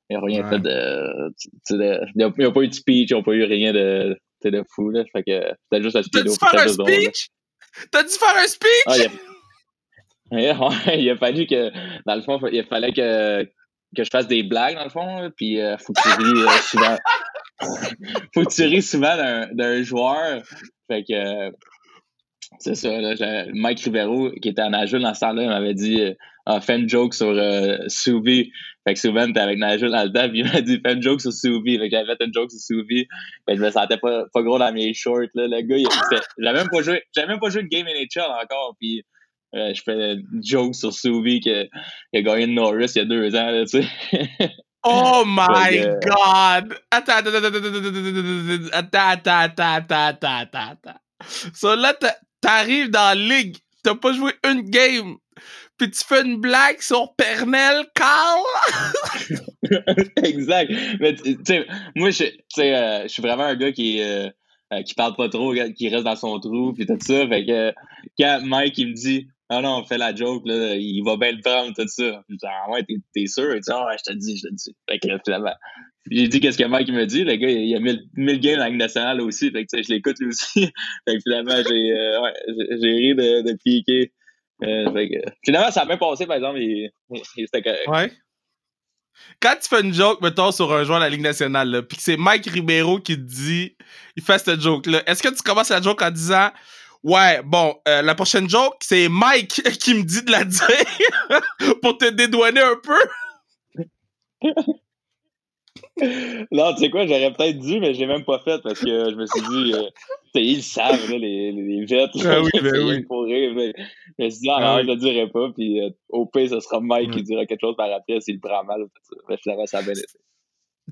Ils 0.09 0.17
ont 0.17 0.21
rien 0.21 0.47
fait 0.49 0.59
de, 0.59 1.31
Ils 1.69 2.43
n'ont 2.43 2.51
pas 2.51 2.61
eu 2.61 2.67
de 2.67 2.73
speech, 2.73 3.11
ils 3.11 3.13
n'ont 3.13 3.23
pas 3.23 3.33
eu 3.33 3.43
rien 3.45 3.71
de, 3.71 4.17
de 4.43 4.63
fou, 4.69 4.89
là. 4.89 5.03
Fait 5.11 5.23
que 5.23 5.53
c'était 5.63 5.81
juste 5.81 5.95
un 5.95 6.03
Speedo. 6.03 6.33
T'as 6.35 6.47
dû 6.47 6.51
faire 6.51 6.61
un 6.61 6.67
speech? 6.67 7.29
T'as 7.89 8.03
dû 8.03 8.09
faire 8.09 8.35
un 8.35 8.47
speech? 8.47 8.83
Ah, 8.87 8.97
il, 10.31 10.47
a... 10.47 10.95
il 10.95 11.09
a 11.09 11.15
fallu 11.15 11.45
que, 11.45 11.71
dans 12.05 12.15
le 12.15 12.21
fond, 12.21 12.39
il 12.51 12.63
fallait 12.65 12.91
que, 12.91 13.47
que 13.95 14.03
je 14.03 14.09
fasse 14.09 14.27
des 14.27 14.43
blagues, 14.43 14.75
dans 14.75 14.83
le 14.83 14.89
fond, 14.89 15.31
puis 15.35 15.59
euh, 15.59 15.77
faut 15.77 15.93
que 15.93 16.01
tu 16.01 16.09
ris 16.09 16.41
euh, 16.41 16.49
souvent. 16.61 16.97
faut 18.33 18.43
que 18.43 18.53
tu 18.53 18.63
ris 18.63 18.81
souvent 18.81 19.15
d'un 19.51 19.83
joueur. 19.83 20.41
Fait 20.87 21.03
que 21.03 21.51
c'est 22.59 22.75
ça, 22.75 22.89
là, 22.99 23.45
Mike 23.53 23.79
Rivero, 23.81 24.31
qui 24.41 24.49
était 24.49 24.61
à 24.61 24.69
Nashville 24.69 25.01
dans 25.01 25.13
ce 25.13 25.21
temps-là, 25.21 25.47
m'avait 25.47 25.73
dit 25.73 26.01
euh, 26.01 26.13
ah, 26.45 26.59
une 26.69 26.89
joke 26.89 27.13
sur 27.13 27.29
euh, 27.29 27.77
Subi. 27.87 28.51
Fait 28.85 28.93
que 28.93 28.99
souvent, 28.99 29.31
t'es 29.31 29.39
avec 29.39 29.57
Nashville 29.57 29.91
dans 29.91 30.03
le 30.03 30.11
temps, 30.11 30.29
puis 30.29 30.39
il 30.39 30.45
m'a 30.45 30.61
dit 30.61 30.79
fais 30.85 30.93
une 30.93 31.01
joke 31.01 31.21
sur 31.21 31.31
Subi. 31.31 31.77
Fait 31.77 31.89
que 31.89 31.95
j'avais 31.95 32.07
fait 32.07 32.25
une 32.25 32.33
joke 32.33 32.51
sur 32.51 32.59
Subi. 32.59 33.07
Fait 33.47 33.53
que 33.53 33.59
je 33.59 33.65
me 33.65 33.71
sentais 33.71 33.97
pas, 33.97 34.25
pas 34.33 34.41
gros 34.41 34.59
dans 34.59 34.71
mes 34.73 34.93
shorts. 34.93 35.29
Là. 35.35 35.47
Le 35.47 35.61
gars, 35.61 35.77
j'avais 36.37 36.59
même 36.59 36.69
pas 36.69 36.81
joué, 36.81 37.03
j'avais 37.15 37.27
même 37.27 37.39
pas 37.39 37.49
joué 37.49 37.63
de 37.63 37.69
game 37.69 37.85
NHL 37.85 38.31
encore, 38.43 38.75
puis 38.79 39.03
je 39.53 39.81
fais 39.83 40.13
une 40.13 40.41
joke 40.43 40.75
sur 40.75 40.91
Souvi 40.91 41.39
qui 41.39 41.51
a 41.51 42.21
gagné 42.21 42.47
Norris 42.47 42.91
il 42.95 42.99
y 42.99 43.01
a 43.01 43.05
deux 43.05 43.35
ans, 43.35 43.51
là, 43.51 43.65
tu 43.65 43.81
sais. 43.81 43.87
Oh 44.85 45.23
my 45.25 45.79
god! 46.03 46.77
Attends, 46.91 47.13
attends, 47.13 47.33
attends, 47.33 47.55
attends, 48.73 49.09
attends, 49.09 49.39
attends, 49.39 50.07
attends, 50.07 50.37
attends. 50.39 50.71
attends. 50.71 50.99
So 51.53 51.75
là, 51.75 51.93
t'arrives 52.41 52.89
dans 52.89 52.99
la 52.99 53.15
ligue, 53.15 53.55
t'as 53.81 53.95
pas 53.95 54.11
joué 54.11 54.33
une 54.43 54.69
game, 54.69 55.15
puis 55.77 55.89
tu 55.89 56.03
fais 56.05 56.21
une 56.25 56.41
blague 56.41 56.81
sur 56.81 57.15
Pernel, 57.15 57.85
Carl! 57.95 58.41
exact. 60.23 60.73
Mais 60.99 61.15
tu 61.15 61.37
sais, 61.45 61.65
moi, 61.95 62.09
je 62.09 63.05
suis 63.07 63.21
vraiment 63.21 63.45
un 63.45 63.55
gars 63.55 63.71
qui 63.71 64.01
parle 64.97 65.15
pas 65.15 65.29
trop, 65.29 65.53
qui 65.77 65.87
reste 65.87 66.03
dans 66.03 66.17
son 66.17 66.39
trou, 66.41 66.73
puis 66.73 66.85
tout 66.85 66.97
ça. 66.99 67.25
Fait 67.29 67.45
que 67.45 67.73
quand 68.19 68.41
Mike, 68.43 68.77
il 68.77 68.89
me 68.89 68.93
dit 68.93 69.29
ah 69.49 69.61
non, 69.61 69.79
on 69.79 69.85
fait 69.85 69.97
la 69.97 70.15
joke, 70.15 70.43
là, 70.45 70.75
il 70.75 71.03
va 71.03 71.17
bien 71.17 71.31
le 71.33 71.41
prendre, 71.41 71.73
tout 71.75 71.87
ça. 71.87 72.23
Dis, 72.29 72.37
ah 72.43 72.69
ouais, 72.71 72.83
t'es 73.13 73.27
sûr? 73.27 73.53
Il 73.53 73.59
dit, 73.59 73.69
ah 73.71 73.85
ouais, 73.85 73.97
je 73.97 74.11
te 74.11 74.17
dis, 74.17 74.37
je 74.37 74.47
te 74.47 74.53
dis. 74.53 74.75
Fait 74.89 74.99
que 74.99 75.09
finalement, 75.23 75.53
j'ai 76.09 76.27
dit 76.27 76.39
qu'est-ce 76.39 76.57
que 76.57 76.63
Mike 76.63 76.89
me 76.89 77.05
dit. 77.05 77.23
Le 77.23 77.35
gars, 77.35 77.49
il 77.49 77.75
a 77.75 77.79
1000, 77.79 78.39
games 78.39 78.57
dans 78.57 78.63
la 78.63 78.69
nationale 78.71 79.21
aussi. 79.21 79.51
Fait 79.51 79.65
que, 79.65 79.81
je 79.81 79.89
l'écoute 79.89 80.17
lui 80.19 80.27
aussi. 80.27 80.65
fait 81.07 81.15
que 81.15 81.21
finalement, 81.23 81.55
j'ai 81.67 81.91
euh, 81.91 82.21
ouais, 82.21 82.33
j'ai 82.81 82.91
ri 82.91 83.15
de, 83.15 83.41
de 83.41 83.57
piquer. 83.63 84.11
Euh, 84.63 84.91
fait 84.93 85.09
que, 85.09 85.31
finalement, 85.45 85.71
ça 85.71 85.81
a 85.81 85.85
bien 85.85 85.97
passé, 85.97 86.25
par 86.25 86.37
exemple. 86.37 86.59
Il, 86.59 86.89
c'était 87.25 87.61
correct. 87.61 87.87
Ouais. 87.87 88.11
Quand 89.39 89.55
tu 89.61 89.69
fais 89.69 89.81
une 89.81 89.93
joke, 89.93 90.21
mettons, 90.21 90.51
sur 90.51 90.71
un 90.73 90.83
joueur 90.83 90.99
de 90.99 91.03
la 91.03 91.09
Ligue 91.09 91.21
nationale, 91.21 91.85
puis 91.87 91.97
que 91.97 92.03
c'est 92.03 92.17
Mike 92.17 92.47
Ribeiro 92.47 92.99
qui 92.99 93.15
te 93.15 93.21
dit, 93.21 93.75
il 94.15 94.23
fait 94.23 94.39
cette 94.39 94.59
joke-là, 94.59 95.03
est-ce 95.05 95.21
que 95.21 95.29
tu 95.29 95.43
commences 95.43 95.69
la 95.69 95.81
joke 95.81 96.01
en 96.01 96.11
disant 96.11 96.49
Ouais, 97.03 97.41
bon, 97.43 97.75
euh, 97.87 98.01
la 98.01 98.15
prochaine 98.15 98.49
joke, 98.49 98.77
c'est 98.79 99.07
Mike 99.09 99.61
qui 99.81 99.93
me 99.93 100.03
dit 100.03 100.23
de 100.23 100.31
la 100.31 100.45
dire 100.45 100.69
pour 101.81 101.97
te 101.97 102.09
dédouaner 102.09 102.61
un 102.61 102.77
peu. 102.81 102.99
non, 106.51 106.73
tu 106.73 106.79
sais 106.79 106.89
quoi, 106.89 107.05
j'aurais 107.05 107.33
peut-être 107.33 107.59
dû, 107.59 107.81
mais 107.81 107.93
j'ai 107.93 108.05
même 108.05 108.23
pas 108.23 108.39
fait 108.39 108.61
parce 108.63 108.79
que 108.79 109.09
je 109.09 109.15
me 109.15 109.25
suis 109.25 109.41
dit, 109.41 109.73
euh, 109.73 109.89
ils 110.35 110.63
savent, 110.63 111.11
là, 111.11 111.17
les, 111.17 111.51
les 111.51 111.83
vêtes. 111.85 112.11
ah 112.25 112.41
oui, 112.41 112.51
ben 112.61 112.87
oui. 112.87 113.03
Pour 113.03 113.23
rire, 113.23 113.53
mais, 113.53 113.73
je 114.17 114.23
me 114.23 114.29
suis 114.29 114.39
dit, 114.39 114.49
ah, 114.49 114.59
ah 114.59 114.77
non, 114.77 114.83
je 114.83 114.87
le 114.87 114.95
dirais 114.95 115.29
pas, 115.29 115.49
puis 115.53 115.81
euh, 115.81 115.89
au 116.09 116.25
pire, 116.25 116.49
ce 116.49 116.61
sera 116.61 116.79
Mike 116.79 117.11
qui 117.11 117.23
dira 117.23 117.45
quelque 117.45 117.61
chose 117.61 117.75
par 117.75 117.91
après 117.91 118.21
s'il 118.21 118.39
prend 118.39 118.63
mal. 118.63 118.85
Mais 119.27 119.35
finalement, 119.37 119.65
ça 119.65 119.79
a 119.79 119.81
bien. 119.81 119.93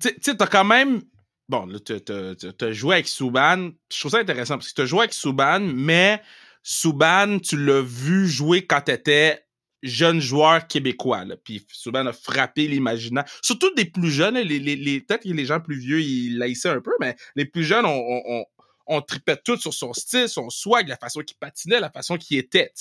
Tu 0.01 0.09
sais, 0.21 0.35
t'as 0.35 0.47
quand 0.47 0.65
même 0.65 1.03
bon, 1.51 1.65
là, 1.65 1.79
tu 1.79 2.65
as 2.65 2.71
joué 2.71 2.95
avec 2.95 3.07
Souban. 3.07 3.71
Je 3.91 3.99
trouve 3.99 4.11
ça 4.11 4.19
intéressant 4.19 4.55
parce 4.55 4.69
que 4.69 4.75
tu 4.75 4.81
as 4.81 4.85
joué 4.85 4.99
avec 4.99 5.13
Souban, 5.13 5.59
mais 5.59 6.21
Souban, 6.63 7.39
tu 7.39 7.57
l'as 7.57 7.81
vu 7.81 8.27
jouer 8.27 8.65
quand 8.65 8.81
tu 8.81 8.91
étais 8.91 9.43
jeune 9.83 10.21
joueur 10.21 10.67
québécois. 10.67 11.25
Là. 11.25 11.35
Puis 11.35 11.65
Souban 11.71 12.05
a 12.05 12.13
frappé 12.13 12.67
l'imaginaire. 12.67 13.25
Surtout 13.41 13.73
des 13.75 13.85
plus 13.85 14.11
jeunes. 14.11 14.35
Les, 14.35 14.59
les, 14.59 14.75
les 14.75 15.01
peut-être 15.01 15.23
que 15.23 15.29
les 15.29 15.45
gens 15.45 15.59
plus 15.59 15.77
vieux, 15.77 16.01
ils 16.01 16.37
laissaient 16.37 16.69
un 16.69 16.81
peu, 16.81 16.93
mais 17.01 17.15
les 17.35 17.45
plus 17.45 17.63
jeunes 17.63 17.85
ont, 17.85 18.21
on 18.25 18.45
tripait 19.07 19.37
tout 19.37 19.57
sur 19.57 19.73
son 19.73 19.93
style, 19.93 20.27
son 20.27 20.49
swag, 20.49 20.87
la 20.87 20.97
façon 20.97 21.21
qu'il 21.21 21.37
patinait, 21.37 21.79
la 21.79 21.89
façon 21.89 22.17
qu'il 22.17 22.37
était. 22.37 22.71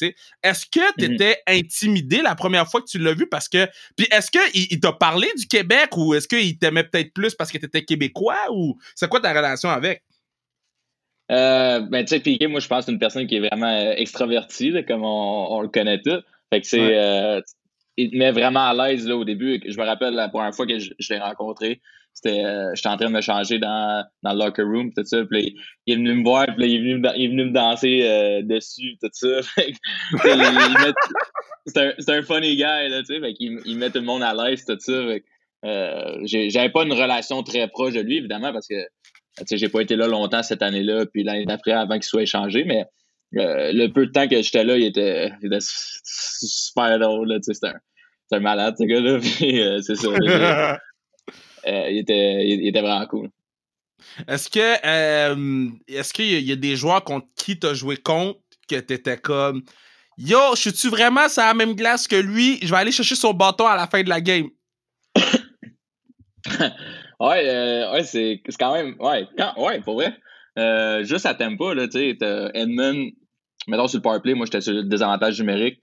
Est-ce 0.42 0.66
que 0.66 0.94
tu 0.98 1.14
étais 1.14 1.42
intimidé 1.46 2.22
la 2.22 2.34
première 2.34 2.68
fois 2.68 2.80
que 2.80 2.86
tu 2.86 2.98
l'as 2.98 3.14
vu? 3.14 3.28
Parce 3.28 3.48
que. 3.48 3.68
Puis 3.96 4.06
est-ce 4.10 4.30
qu'il 4.30 4.66
il, 4.70 4.80
t'a 4.80 4.92
parlé 4.92 5.28
du 5.36 5.46
Québec 5.46 5.96
ou 5.96 6.14
est-ce 6.14 6.26
qu'il 6.26 6.58
t'aimait 6.58 6.84
peut-être 6.84 7.12
plus 7.12 7.34
parce 7.34 7.50
que 7.52 7.58
tu 7.58 7.66
étais 7.66 7.84
québécois 7.84 8.50
ou 8.50 8.78
c'est 8.94 9.08
quoi 9.08 9.20
ta 9.20 9.30
relation 9.30 9.68
avec? 9.68 10.02
Euh, 11.30 11.80
ben, 11.80 12.04
tu 12.04 12.08
sais, 12.08 12.20
Piqué, 12.20 12.48
moi, 12.48 12.60
je 12.60 12.66
pense 12.66 12.80
que 12.80 12.84
c'est 12.86 12.92
une 12.92 12.98
personne 12.98 13.26
qui 13.26 13.36
est 13.36 13.40
vraiment 13.40 13.70
euh, 13.70 13.92
extravertie, 13.96 14.74
comme 14.86 15.04
on, 15.04 15.60
le 15.60 15.68
connaît 15.68 16.00
tout. 16.00 16.20
Fait 16.52 16.60
que 16.60 16.66
c'est. 16.66 16.98
Euh, 16.98 17.40
il 18.02 18.10
te 18.10 18.16
met 18.16 18.32
vraiment 18.32 18.66
à 18.66 18.74
l'aise 18.74 19.06
là, 19.06 19.16
au 19.16 19.24
début. 19.24 19.60
Je 19.66 19.78
me 19.78 19.84
rappelle 19.84 20.14
la 20.14 20.28
première 20.28 20.54
fois 20.54 20.66
que 20.66 20.78
je 20.78 20.92
l'ai 21.10 21.18
rencontré 21.18 21.80
c'était 22.12 22.44
euh, 22.44 22.74
j'étais 22.74 22.88
en 22.88 22.96
train 22.96 23.06
de 23.06 23.12
me 23.12 23.20
changer 23.20 23.58
dans, 23.58 24.04
dans 24.22 24.32
le 24.32 24.38
locker 24.38 24.62
room 24.62 24.92
tout 24.92 25.04
ça. 25.04 25.24
Puis 25.24 25.56
il 25.86 25.94
est 25.94 25.96
venu 25.96 26.14
me 26.14 26.22
voir 26.22 26.46
puis 26.56 26.66
il 26.66 26.74
est 26.74 26.78
venu 26.78 27.02
il 27.16 27.24
est 27.24 27.28
venu 27.28 27.44
me 27.46 27.52
danser 27.52 28.02
euh, 28.02 28.42
dessus 28.42 28.96
tout 29.00 29.10
ça. 29.12 29.40
C'est 31.66 31.76
un 31.76 31.92
c'est 31.98 32.10
un 32.10 32.22
funny 32.22 32.56
guy 32.56 32.62
là 32.62 33.00
tu 33.00 33.14
sais. 33.14 33.20
Fait 33.20 33.34
il, 33.38 33.60
il 33.66 33.76
met 33.76 33.90
tout 33.90 33.98
le 33.98 34.06
monde 34.06 34.22
à 34.22 34.32
l'aise 34.32 34.64
tout 34.64 34.78
ça. 34.78 34.92
Euh, 34.92 36.18
j'avais 36.24 36.70
pas 36.70 36.84
une 36.84 36.92
relation 36.92 37.42
très 37.42 37.68
proche 37.68 37.92
de 37.92 38.00
lui 38.00 38.16
évidemment 38.16 38.50
parce 38.52 38.66
que 38.66 38.82
tu 39.38 39.44
sais 39.46 39.58
j'ai 39.58 39.68
pas 39.68 39.82
été 39.82 39.94
là 39.94 40.08
longtemps 40.08 40.42
cette 40.42 40.62
année-là 40.62 41.04
puis 41.06 41.22
l'année 41.22 41.44
d'après 41.44 41.72
avant 41.72 41.94
qu'il 41.94 42.04
soit 42.04 42.22
échangé. 42.22 42.64
Mais 42.64 42.86
le 43.32 43.88
peu 43.88 44.06
de 44.06 44.10
temps 44.10 44.26
que 44.26 44.40
j'étais 44.40 44.64
là 44.64 44.78
il 44.78 44.84
était, 44.84 45.30
super 45.62 46.98
drôle 46.98 47.28
là 47.28 47.38
c'était 47.42 47.68
un 48.36 48.40
malade 48.40 48.74
ce 48.78 48.84
gars 48.84 49.00
là 49.00 49.18
puis 49.20 49.62
c'est 49.82 49.96
ça 49.96 50.78
Euh, 51.66 51.88
il, 51.90 51.98
était, 51.98 52.46
il, 52.46 52.68
était 52.68 52.80
vraiment 52.80 53.06
cool. 53.06 53.30
Est-ce 54.26 54.48
que 54.48 54.86
euh, 54.86 55.68
est-ce 55.88 56.12
qu'il 56.12 56.40
y, 56.40 56.52
a 56.52 56.56
des 56.56 56.76
joueurs 56.76 57.04
contre 57.04 57.26
qui 57.36 57.58
tu 57.58 57.66
as 57.66 57.74
joué 57.74 57.96
contre 57.96 58.40
que 58.68 58.76
tu 58.80 58.94
étais 58.94 59.18
comme 59.18 59.62
Yo, 60.16 60.38
je 60.54 60.60
suis-tu 60.60 60.88
vraiment 60.88 61.28
sur 61.28 61.42
la 61.42 61.54
même 61.54 61.74
glace 61.74 62.08
que 62.08 62.16
lui? 62.16 62.58
Je 62.62 62.70
vais 62.70 62.76
aller 62.76 62.92
chercher 62.92 63.14
son 63.14 63.32
bâton 63.32 63.66
à 63.66 63.76
la 63.76 63.86
fin 63.86 64.02
de 64.02 64.08
la 64.08 64.20
game. 64.20 64.48
ouais, 67.20 67.48
euh, 67.48 67.92
ouais 67.92 68.04
c'est 68.04 68.42
quand 68.58 68.74
même. 68.74 68.96
Ouais, 68.98 69.26
ouais 69.56 69.80
pour 69.80 69.94
vrai. 69.94 70.14
juste 71.04 71.26
à 71.26 71.34
tempo, 71.34 71.72
là, 71.74 71.88
tu 71.88 71.98
sais, 71.98 72.18
Edmund, 72.54 73.12
mettons 73.68 73.88
sur 73.88 73.98
le 73.98 74.02
powerplay, 74.02 74.34
moi 74.34 74.46
j'étais 74.46 74.60
sur 74.60 74.72
le 74.72 74.84
désavantage 74.84 75.38
numérique. 75.40 75.80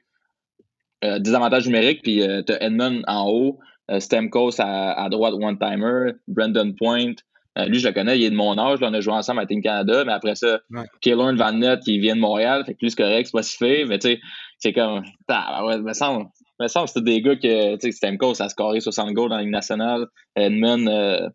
Désavantage 1.02 1.66
numérique, 1.66 2.02
puis 2.04 2.22
t'as 2.46 2.58
Edmund 2.60 3.04
en 3.08 3.30
haut, 3.30 3.60
euh, 3.90 4.00
Stemkos 4.00 4.60
à, 4.60 5.08
droite, 5.10 5.34
one-timer. 5.34 6.14
Brandon 6.28 6.74
Point. 6.74 7.14
Euh, 7.58 7.66
lui, 7.66 7.80
je 7.80 7.88
le 7.88 7.94
connais, 7.94 8.20
il 8.20 8.24
est 8.24 8.30
de 8.30 8.36
mon 8.36 8.58
âge. 8.58 8.80
on 8.82 8.94
a 8.94 9.00
joué 9.00 9.14
ensemble 9.14 9.40
à 9.40 9.46
Team 9.46 9.62
Canada. 9.62 10.04
Mais 10.06 10.12
après 10.12 10.36
ça, 10.36 10.60
ouais. 10.72 11.14
Van 11.14 11.54
Nett, 11.54 11.80
qui 11.82 12.00
vient 12.00 12.16
de 12.16 12.22
Montréal. 12.22 12.64
Fait 12.66 12.74
que 12.74 12.80
lui, 12.82 12.92
c'est 12.92 12.98
correct, 12.98 13.28
c'est 13.28 13.38
pas 13.38 13.44
si 13.44 13.58
fait. 13.58 13.86
Mais 13.86 13.98
tu 14.00 14.10
sais, 14.10 14.20
c'est 14.60 14.74
comme. 14.74 15.04
Ah, 15.28 15.66
ouais, 15.66 15.80
me 15.80 15.94
semble. 15.94 16.28
me 16.60 16.68
semble 16.68 16.86
que 16.86 16.92
c'était 16.94 17.06
des 17.06 17.22
gars 17.22 17.36
que, 17.36 17.76
tu 17.76 17.80
sais, 17.82 17.92
Stemkos 17.92 18.42
a 18.42 18.50
scoré 18.50 18.80
60 18.80 19.14
goals 19.14 19.30
dans 19.30 19.38
la 19.38 19.44
Ligue 19.44 19.52
nationale. 19.52 20.06
Edmund, 20.36 20.88
euh, 20.88 21.30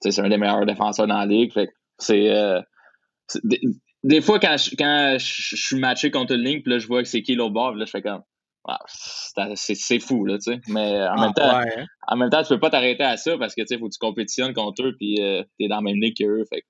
c'est 0.00 0.18
un 0.18 0.28
des 0.28 0.36
meilleurs 0.36 0.66
défenseurs 0.66 1.06
dans 1.06 1.18
la 1.18 1.26
Ligue. 1.26 1.52
Fait 1.52 1.68
que 1.68 1.72
c'est. 1.98 2.28
des, 4.02 4.20
fois, 4.20 4.40
quand 4.40 4.56
je, 4.58 4.74
quand 4.76 5.16
je, 5.18 5.56
suis 5.56 5.78
matché 5.78 6.10
contre 6.10 6.34
une 6.34 6.42
ligne, 6.42 6.60
puis 6.60 6.72
là, 6.72 6.78
je 6.78 6.88
vois 6.88 7.02
que 7.02 7.08
c'est 7.08 7.22
qui 7.22 7.36
l'autre 7.36 7.54
bord, 7.54 7.74
là, 7.76 7.84
je 7.86 7.90
fais 7.90 8.02
comme 8.02 8.22
c'est 9.54 9.98
fou, 9.98 10.24
là, 10.24 10.38
tu 10.38 10.52
sais. 10.52 10.60
Mais 10.68 11.06
en, 11.08 11.20
même 11.20 11.32
ah, 11.36 11.40
temps, 11.40 11.58
hein. 11.58 11.86
en 12.08 12.16
même 12.16 12.30
temps, 12.30 12.42
tu 12.42 12.48
peux 12.48 12.60
pas 12.60 12.70
t'arrêter 12.70 13.02
à 13.02 13.16
ça 13.16 13.36
parce 13.38 13.54
que, 13.54 13.62
tu 13.62 13.68
sais, 13.68 13.78
faut 13.78 13.88
que 13.88 13.94
tu 13.94 13.98
compétitionnes 13.98 14.54
contre 14.54 14.84
eux 14.84 14.94
puis 14.96 15.20
euh, 15.20 15.42
tu 15.58 15.66
es 15.66 15.68
dans 15.68 15.76
la 15.76 15.82
même 15.82 16.00
ligue 16.00 16.16
qu'eux. 16.16 16.44
Fait 16.48 16.64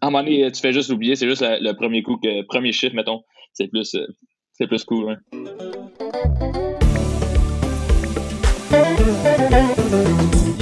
à 0.00 0.06
un 0.06 0.10
moment 0.10 0.24
donné, 0.24 0.50
tu 0.50 0.60
fais 0.60 0.72
juste 0.72 0.90
oublier, 0.90 1.14
c'est 1.14 1.28
juste 1.28 1.44
le 1.44 1.72
premier 1.74 2.02
coup, 2.02 2.16
que, 2.16 2.42
premier 2.42 2.72
chiffre, 2.72 2.94
mettons. 2.94 3.22
C'est 3.52 3.68
plus, 3.68 3.94
euh, 3.94 4.06
c'est 4.52 4.66
plus 4.66 4.84
cool, 4.84 5.10
hein. 5.10 5.98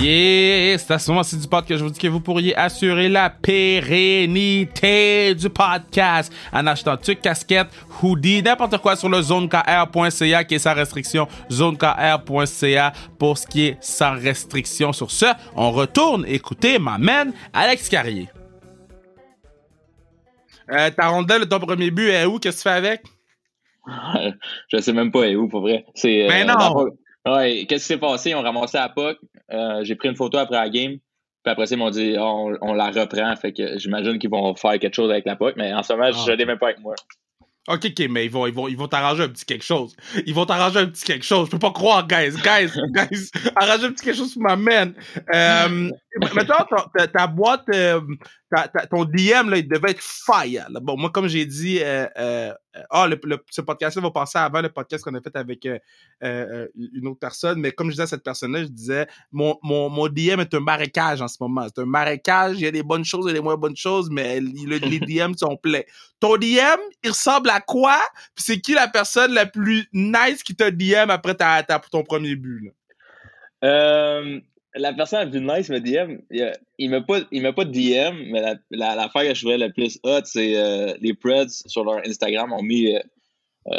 Yeah, 0.02 0.78
c'est 0.78 0.92
à 0.92 0.98
ce 0.98 1.10
moment-ci 1.10 1.36
du 1.36 1.46
podcast 1.46 1.68
que 1.68 1.76
je 1.76 1.84
vous 1.84 1.90
dis 1.90 1.98
que 1.98 2.08
vous 2.08 2.20
pourriez 2.20 2.56
assurer 2.56 3.08
la 3.08 3.28
pérennité 3.30 4.54
du 5.34 5.50
podcast 5.50 6.32
en 6.52 6.66
achetant 6.66 6.96
tuc, 6.96 7.20
casquette, 7.20 7.68
hoodie, 8.02 8.42
n'importe 8.42 8.78
quoi 8.78 8.96
sur 8.96 9.10
le 9.10 9.20
zonekr.ca 9.20 10.44
qui 10.44 10.54
est 10.54 10.58
sans 10.58 10.74
restriction, 10.74 11.28
zonekr.ca 11.50 12.92
pour 13.18 13.38
ce 13.38 13.46
qui 13.46 13.66
est 13.66 13.76
sans 13.80 14.14
restriction. 14.14 14.92
Sur 14.92 15.10
ce, 15.10 15.26
on 15.54 15.70
retourne 15.70 16.24
écouter 16.26 16.78
ma 16.78 16.96
man 16.96 17.32
Alex 17.52 17.88
Carrier. 17.88 18.28
Euh, 20.72 20.90
ta 20.90 21.08
rondelle, 21.08 21.46
ton 21.46 21.60
premier 21.60 21.90
but 21.90 22.08
est 22.08 22.24
où? 22.24 22.38
Qu'est-ce 22.38 22.58
que 22.58 22.62
tu 22.62 22.68
fais 22.68 22.76
avec? 22.76 23.02
je 24.68 24.78
sais 24.78 24.92
même 24.92 25.10
pas 25.10 25.28
où, 25.30 25.48
pour 25.48 25.60
vrai? 25.60 25.84
C'est, 25.94 26.26
Mais 26.28 26.44
non! 26.44 26.86
Ouais, 27.26 27.66
qu'est-ce 27.68 27.84
qui 27.84 27.88
s'est 27.94 27.98
passé? 27.98 28.30
Ils 28.30 28.34
ont 28.36 28.42
ramassé 28.42 28.78
la 28.78 28.88
POC. 28.88 29.18
Euh, 29.52 29.84
j'ai 29.84 29.94
pris 29.94 30.08
une 30.08 30.16
photo 30.16 30.38
après 30.38 30.56
la 30.56 30.68
game. 30.70 30.92
Puis 31.42 31.52
après 31.52 31.66
ça, 31.66 31.74
ils 31.74 31.78
m'ont 31.78 31.90
dit, 31.90 32.14
Ah, 32.16 32.24
on, 32.26 32.56
on, 32.62 32.72
la 32.74 32.90
reprend. 32.90 33.34
Fait 33.36 33.52
que 33.52 33.78
j'imagine 33.78 34.18
qu'ils 34.18 34.30
vont 34.30 34.54
faire 34.54 34.78
quelque 34.78 34.94
chose 34.94 35.10
avec 35.10 35.26
la 35.26 35.36
POC. 35.36 35.54
Mais 35.56 35.72
en 35.72 35.82
ce 35.82 35.92
moment, 35.92 36.10
Ah. 36.12 36.24
je 36.26 36.32
l'ai 36.32 36.44
même 36.46 36.58
pas 36.58 36.66
avec 36.68 36.80
moi. 36.80 36.94
Ok, 37.68 37.84
ok, 37.84 38.06
mais 38.08 38.24
ils 38.24 38.30
vont, 38.30 38.46
ils 38.46 38.54
vont, 38.54 38.68
ils 38.68 38.76
vont 38.76 38.88
t'arranger 38.88 39.24
un 39.24 39.28
petit 39.28 39.44
quelque 39.44 39.64
chose. 39.64 39.94
Ils 40.26 40.34
vont 40.34 40.46
t'arranger 40.46 40.80
un 40.80 40.86
petit 40.86 41.04
quelque 41.04 41.24
chose. 41.26 41.46
Je 41.46 41.50
peux 41.52 41.58
pas 41.58 41.70
croire, 41.70 42.06
guys, 42.06 42.30
guys, 42.42 42.70
guys. 42.94 43.30
Arranger 43.54 43.86
un 43.86 43.92
petit 43.92 44.04
quelque 44.06 44.16
chose 44.16 44.32
pour 44.32 44.42
ma 44.42 44.56
man. 44.56 44.94
Euh, 45.34 45.90
ta, 46.46 46.66
ta, 46.96 47.06
ta 47.06 47.26
boîte, 47.26 47.64
euh, 47.74 48.00
ta, 48.50 48.68
ta- 48.68 48.86
ton 48.86 49.04
DM, 49.04 49.48
là, 49.48 49.56
il 49.58 49.68
devait 49.68 49.92
être 49.92 50.02
fire. 50.02 50.66
là. 50.70 50.80
Bon, 50.80 50.96
moi, 50.96 51.10
comme 51.10 51.28
j'ai 51.28 51.46
dit, 51.46 51.78
euh, 51.82 52.06
euh, 52.18 52.52
ah, 52.90 53.06
le, 53.06 53.18
le- 53.24 53.44
ce 53.50 53.60
podcast-là 53.60 54.02
va 54.02 54.10
passer 54.10 54.38
avant 54.38 54.60
le 54.60 54.68
podcast 54.68 55.04
qu'on 55.04 55.14
a 55.14 55.20
fait 55.20 55.34
avec 55.36 55.66
euh, 55.66 55.78
une 56.74 57.06
autre 57.08 57.20
personne. 57.20 57.60
Mais 57.60 57.72
comme 57.72 57.88
je 57.88 57.92
disais 57.92 58.02
à 58.02 58.06
cette 58.08 58.24
personne-là, 58.24 58.62
je 58.62 58.68
disais, 58.68 59.06
mon, 59.32 59.56
mon, 59.62 59.88
mon 59.88 60.08
DM 60.08 60.40
est 60.40 60.52
un 60.54 60.60
marécage 60.60 61.22
en 61.22 61.28
ce 61.28 61.36
moment. 61.40 61.66
C'est 61.74 61.82
un 61.82 61.86
marécage. 61.86 62.56
Il 62.58 62.62
y 62.62 62.66
a 62.66 62.70
des 62.72 62.82
bonnes 62.82 63.04
choses 63.04 63.28
et 63.30 63.32
des 63.32 63.40
moins 63.40 63.56
bonnes 63.56 63.76
choses, 63.76 64.08
mais 64.10 64.40
le- 64.40 64.78
les 64.78 64.98
DM 65.00 65.34
sont 65.34 65.56
pleins. 65.56 65.82
Ton 66.18 66.36
DM, 66.36 66.80
il 67.02 67.10
ressemble 67.10 67.50
à 67.50 67.60
quoi? 67.60 67.98
Puis 68.34 68.44
c'est 68.44 68.60
qui 68.60 68.74
la 68.74 68.88
personne 68.88 69.32
la 69.32 69.46
plus 69.46 69.86
nice 69.92 70.42
qui 70.42 70.54
t'a 70.54 70.70
DM 70.70 71.08
après 71.10 71.34
ta, 71.34 71.62
ta, 71.62 71.78
ton 71.90 72.02
premier 72.02 72.36
but? 72.36 72.64
Là? 72.64 72.70
Euh, 73.62 74.40
la 74.76 74.92
personne 74.92 75.20
la 75.20 75.26
plus 75.26 75.40
nice 75.40 75.68
me 75.70 75.80
DM, 75.80 76.18
il, 76.78 76.90
m'a 76.90 77.00
pas, 77.00 77.20
il 77.32 77.42
m'a 77.42 77.52
pas 77.52 77.64
de 77.64 77.72
DM, 77.72 78.30
mais 78.30 78.40
la, 78.40 78.54
la, 78.70 78.94
l'affaire 78.94 79.22
que 79.28 79.34
je 79.34 79.40
trouvais 79.40 79.58
le 79.58 79.72
plus 79.72 79.98
hot, 80.04 80.20
c'est 80.24 80.56
euh, 80.56 80.94
les 81.00 81.14
Preds 81.14 81.48
sur 81.66 81.84
leur 81.84 81.98
Instagram 82.06 82.52
ont 82.52 82.62
mis 82.62 82.94
euh, 82.94 83.00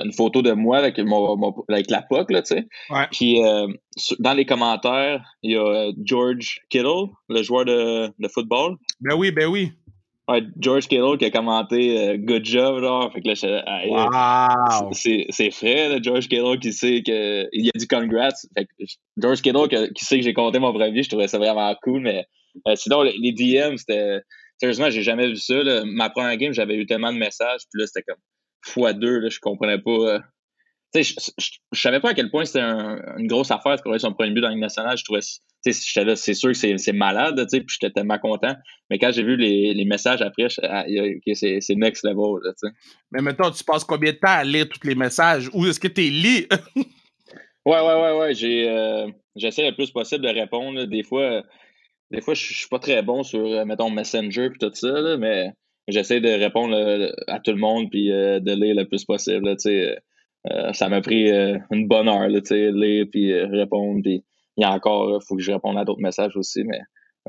une 0.04 0.14
photo 0.14 0.42
de 0.42 0.52
moi 0.52 0.78
avec, 0.78 1.00
mon, 1.00 1.36
mon- 1.38 1.66
avec 1.70 1.90
la 1.90 2.02
POC, 2.02 2.32
là, 2.32 2.42
tu 2.42 2.56
sais. 2.56 2.68
Ouais. 2.90 3.08
Puis 3.12 3.44
euh, 3.44 3.68
dans 4.20 4.34
les 4.34 4.46
commentaires, 4.46 5.24
il 5.44 5.52
y 5.54 5.56
a 5.56 5.66
euh, 5.66 5.92
George 6.04 6.60
Kittle, 6.70 7.08
le 7.30 7.42
joueur 7.42 7.66
de, 7.66 8.08
de 8.20 8.28
football. 8.28 8.76
Ben 9.00 9.16
oui, 9.16 9.32
ben 9.32 9.48
oui. 9.48 9.72
Ouais, 10.28 10.44
George 10.60 10.88
Kittle 10.88 11.18
qui 11.18 11.26
a 11.26 11.32
commenté 11.32 12.00
euh, 12.10 12.18
Good 12.18 12.46
job, 12.46 12.80
genre. 12.82 13.12
Fait 13.12 13.22
que 13.22 13.28
là, 13.28 13.84
yeah. 13.86 14.48
Wow. 14.82 14.90
C'est 14.94 15.52
frais, 15.52 15.90
là, 15.90 15.98
George 16.02 16.28
Kittle 16.30 16.60
qui 16.60 16.72
sait 16.74 17.02
que. 17.04 17.48
Il 17.52 17.68
a 17.68 17.72
dit 17.78 17.88
congrats. 17.88 18.30
Fait 18.56 18.66
que 18.66 18.72
George 19.18 19.42
Kittle 19.42 19.68
que- 19.68 19.92
qui 19.94 20.06
sait 20.06 20.18
que 20.20 20.24
j'ai 20.24 20.34
compté 20.34 20.60
mon 20.60 20.72
premier, 20.74 21.04
je 21.04 21.10
trouvais 21.10 21.28
ça 21.28 21.38
vraiment 21.38 21.74
cool. 21.84 22.02
Mais 22.02 22.26
euh, 22.68 22.76
sinon, 22.76 23.02
les, 23.02 23.16
les 23.18 23.32
DM, 23.34 23.78
c'était. 23.78 24.20
Sérieusement, 24.60 24.90
j'ai 24.92 25.02
jamais 25.02 25.28
vu 25.28 25.38
ça. 25.38 25.56
là. 25.64 25.82
Ma 25.86 26.10
première 26.12 26.38
game, 26.38 26.54
j'avais 26.54 26.76
eu 26.76 26.86
tellement 26.86 27.12
de 27.12 27.18
messages. 27.18 27.62
Puis 27.72 27.82
là, 27.82 27.88
c'était 27.88 28.04
comme 28.04 28.20
fois 28.64 28.94
deux. 28.94 29.20
Là, 29.20 29.30
je 29.30 29.40
comprenais 29.40 29.80
pas. 29.80 29.92
euh. 29.92 30.20
Tu 30.94 31.04
sais, 31.04 31.16
je, 31.40 31.80
savais 31.80 32.00
pas 32.00 32.10
à 32.10 32.14
quel 32.14 32.30
point 32.30 32.46
c'était 32.46 32.60
un- 32.60 33.00
une 33.18 33.28
grosse 33.28 33.50
affaire 33.50 33.72
de 33.74 33.78
scorer 33.78 33.98
son 34.00 34.14
premier 34.14 34.32
but 34.32 34.42
dans 34.42 34.50
la 34.50 34.54
Ligue 34.54 34.62
nationale. 34.62 34.98
Je 34.98 35.04
trouvais. 35.04 35.22
J'étais 35.66 36.06
là, 36.06 36.16
c'est 36.16 36.34
sûr 36.34 36.50
que 36.50 36.58
c'est 36.58 36.78
c'est 36.78 36.94
malade, 36.94 37.36
tu 37.38 37.46
sais, 37.50 37.60
puis 37.62 37.78
j'étais 37.80 37.94
tellement 37.94 38.18
content. 38.18 38.56
Mais 38.90 38.98
quand 38.98 39.12
j'ai 39.12 39.24
vu 39.24 39.38
les, 39.38 39.74
les 39.74 39.86
messages 39.86 40.22
après, 40.22 40.48
ah, 40.64 40.86
c'est 41.34 41.60
c'est 41.62 41.76
next 41.76 42.04
level, 42.04 42.44
là, 42.44 42.52
tu 42.54 42.68
sais. 42.68 42.74
Mais 43.12 43.22
mettons, 43.22 43.52
tu 43.52 43.64
passes 43.64 43.84
combien 43.84 44.12
de 44.12 44.18
temps 44.18 44.28
à 44.30 44.44
lire 44.44 44.68
tous 44.68 44.88
les 44.88 44.96
messages? 44.96 45.50
Ou 45.54 45.68
est-ce 45.68 45.80
que 45.80 45.88
tu 45.88 46.02
lis? 46.02 46.48
Ouais, 47.66 47.80
ouais, 47.80 48.02
ouais, 48.02 48.18
ouais. 48.18 48.34
J'ai, 48.34 48.68
euh, 48.68 49.08
j'essaie 49.36 49.70
le 49.70 49.76
plus 49.76 49.92
possible 49.92 50.24
de 50.26 50.30
répondre. 50.30 50.86
Des 50.86 51.04
fois, 51.04 51.22
euh, 51.22 51.42
des 52.10 52.22
fois, 52.22 52.34
je 52.34 52.54
suis 52.54 52.68
pas 52.68 52.80
très 52.80 53.02
bon 53.04 53.24
sur, 53.24 53.46
euh, 53.46 53.66
mettons, 53.66 53.90
Messenger 53.90 54.48
et 54.48 54.58
tout 54.60 54.74
ça, 54.74 55.00
là, 55.00 55.18
mais 55.18 55.52
j'essaie 55.88 56.20
de 56.20 56.30
répondre 56.30 56.76
à 57.28 57.40
tout 57.40 57.52
le 57.52 57.58
monde 57.58 57.90
puis 57.90 58.12
euh, 58.12 58.40
de 58.40 58.52
lire 58.54 58.76
le 58.76 58.86
plus 58.86 59.06
possible. 59.06 59.50
Tu 59.58 59.60
sais. 59.60 59.98
Euh, 60.52 60.74
ça 60.74 60.90
m'a 60.90 61.02
pris 61.02 61.30
une 61.30 61.88
bonne 61.88 62.10
heure, 62.10 62.28
tu 62.28 62.42
sais, 62.46 62.72
lire 62.72 63.06
puis 63.12 63.32
répondre. 63.44 64.02
Puis 64.04 64.24
il 64.62 64.64
y 64.64 64.68
a 64.68 64.72
encore, 64.74 65.20
il 65.20 65.26
faut 65.28 65.36
que 65.36 65.42
je 65.42 65.52
réponde 65.52 65.78
à 65.80 65.84
d'autres 65.86 66.02
messages 66.02 66.38
aussi, 66.38 66.64
mais 66.64 66.80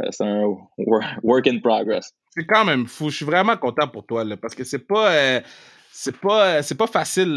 euh, 0.00 0.08
c'est 0.10 0.24
un 0.24 0.42
wor- 0.78 1.18
work 1.22 1.46
in 1.46 1.60
progress. 1.60 2.12
C'est 2.30 2.44
quand 2.44 2.64
même 2.66 2.86
fou. 2.86 3.08
Je 3.08 3.16
suis 3.16 3.24
vraiment 3.24 3.56
content 3.56 3.88
pour 3.88 4.04
toi, 4.04 4.22
là, 4.22 4.36
parce 4.36 4.54
que 4.54 4.64
c'est 4.64 4.86
pas. 4.86 5.12
euh, 5.14 5.40
c'est 5.94 6.16
pas, 6.16 6.58
euh, 6.58 6.62
pas 6.78 6.86
facile, 6.86 7.30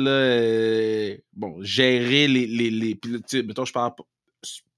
bon, 1.34 1.56
gérer 1.62 2.28
les. 2.28 2.46
les, 2.46 2.70
les 2.70 3.00
mettons, 3.44 3.66
je 3.66 3.74
parle 3.74 3.94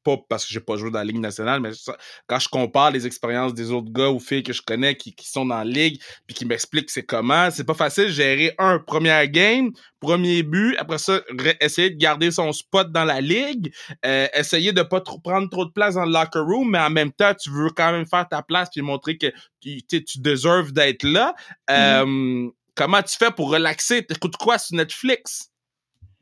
pas, 0.08 0.24
parce 0.30 0.46
que 0.46 0.54
j'ai 0.54 0.62
pas 0.62 0.78
joué 0.78 0.89
dans 0.89 1.00
la 1.00 1.06
Ligue 1.06 1.20
nationale, 1.20 1.60
mais 1.60 1.74
ça- 1.74 1.98
quand 2.28 2.39
je 2.39 2.48
compare 2.48 2.91
les 2.91 3.06
expériences 3.06 3.54
des 3.54 3.72
autres 3.72 3.91
gars 3.91 4.10
ou 4.10 4.20
filles 4.20 4.43
que 4.43 4.54
je 4.54 4.62
connais 4.62 4.96
qui, 4.96 5.13
qui 5.13 5.28
sont 5.28 5.46
dans 5.46 5.58
la 5.58 5.65
Ligue, 5.65 6.02
puis 6.26 6.36
qui 6.36 6.46
m'expliquent 6.46 6.89
c'est 6.89 7.04
comment, 7.04 7.52
c'est 7.52 7.65
pas 7.65 7.74
facile 7.74 8.06
de 8.06 8.12
gérer 8.12 8.54
un, 8.58 8.80
première 8.80 9.28
game, 9.28 9.72
premier 10.00 10.43
but, 10.43 10.78
après 10.78 10.98
ça, 10.98 11.20
essayer 11.60 11.89
de 11.89 11.98
garder 11.98 12.32
son 12.32 12.54
spot 12.54 12.91
dans 12.91 13.04
la 13.04 13.20
Ligue, 13.20 13.74
euh, 14.06 14.28
essayer 14.34 14.72
de 14.72 14.82
pas 14.82 15.02
trop 15.02 15.20
prendre 15.20 15.50
trop 15.50 15.65
de 15.65 15.72
place 15.72 15.96
dans 15.96 16.06
le 16.06 16.12
locker 16.12 16.39
room, 16.39 16.72
mais 16.72 16.80
en 16.80 16.89
même 16.89 17.12
temps, 17.12 17.34
tu 17.34 17.50
veux 17.50 17.70
quand 17.70 17.91
même 17.91 18.06
faire 18.06 18.28
ta 18.30 18.41
place 18.41 18.70
puis 18.72 18.82
montrer 18.82 19.17
que 19.17 19.28
tu, 19.62 20.20
deserves 20.20 20.72
d'être 20.72 21.04
là. 21.04 21.36
Euh, 21.70 22.50
Comment 22.78 23.02
tu 23.02 23.17
fais 23.17 23.32
pour 23.32 23.50
relaxer? 23.50 24.06
T'écoutes 24.06 24.38
quoi 24.38 24.60
sur 24.60 24.78
Netflix? 24.78 25.50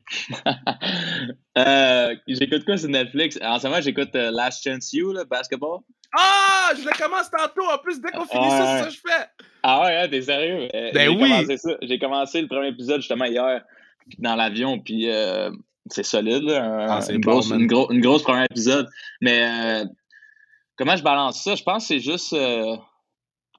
euh, 1.58 2.14
j'écoute 2.28 2.64
quoi 2.64 2.76
sur 2.76 2.88
Netflix? 2.88 3.38
En 3.42 3.58
ce 3.58 3.66
moment, 3.66 3.80
j'écoute 3.80 4.14
euh, 4.14 4.30
Last 4.30 4.62
Chance 4.62 4.92
You, 4.92 5.12
là, 5.12 5.24
basketball. 5.24 5.80
Ah! 6.16 6.70
Je 6.76 6.84
le 6.84 6.92
commence 7.02 7.30
tantôt. 7.30 7.68
En 7.72 7.78
plus, 7.78 8.00
dès 8.00 8.10
qu'on 8.10 8.24
finit 8.24 8.50
ça, 8.50 8.66
c'est 8.66 8.78
ça 8.82 8.86
que 8.86 8.92
je 8.94 9.00
fais. 9.00 9.26
Ah 9.62 9.82
ouais, 9.84 9.96
hein, 9.96 10.08
t'es 10.08 10.22
sérieux? 10.22 10.68
Euh, 10.74 10.90
Ben 10.92 11.02
j'ai 11.02 11.08
oui. 11.08 11.18
Commencé 11.30 11.56
ça. 11.56 11.70
J'ai 11.82 11.98
commencé 11.98 12.40
le 12.42 12.48
premier 12.48 12.68
épisode 12.68 13.00
justement 13.00 13.24
hier 13.24 13.62
dans 14.18 14.36
l'avion, 14.36 14.78
puis 14.80 15.08
c'est 15.88 16.02
solide, 16.04 16.42
là, 16.44 16.64
un- 16.64 16.86
Ah, 16.88 17.00
c'est 17.00 17.14
une, 17.14 17.20
bon, 17.20 17.32
grosse, 17.32 17.50
une, 17.50 17.66
gros- 17.66 17.90
une 17.90 18.00
grosse 18.00 18.22
première 18.22 18.44
épisode. 18.44 18.88
Mais 19.20 19.82
comment 20.76 20.96
je 20.96 21.02
balance 21.02 21.42
ça? 21.42 21.54
Je 21.54 21.62
pense 21.62 21.84
que 21.84 21.88
c'est 21.88 22.00
juste 22.00 22.32
euh, 22.32 22.76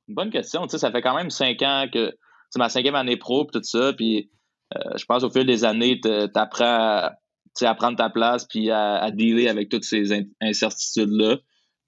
une 0.07 0.15
bonne 0.15 0.29
question. 0.29 0.63
Tu 0.63 0.71
sais, 0.71 0.77
ça 0.77 0.91
fait 0.91 1.01
quand 1.01 1.15
même 1.15 1.29
cinq 1.29 1.61
ans 1.61 1.85
que 1.91 2.13
c'est 2.49 2.59
ma 2.59 2.69
cinquième 2.69 2.95
année 2.95 3.17
pro, 3.17 3.45
puis 3.45 3.59
tout 3.59 3.63
ça, 3.65 3.91
puis 3.93 4.29
je 4.73 5.05
pense 5.05 5.23
au 5.23 5.29
fil 5.29 5.45
des 5.45 5.63
années, 5.65 5.99
t'apprends 6.01 6.65
à, 6.65 7.13
à 7.61 7.75
prendre 7.75 7.97
ta 7.97 8.09
place, 8.09 8.45
puis 8.45 8.69
à, 8.69 8.97
à 8.97 9.11
dealer 9.11 9.47
avec 9.47 9.69
toutes 9.69 9.83
ces 9.83 10.13
in- 10.13 10.25
incertitudes-là. 10.41 11.37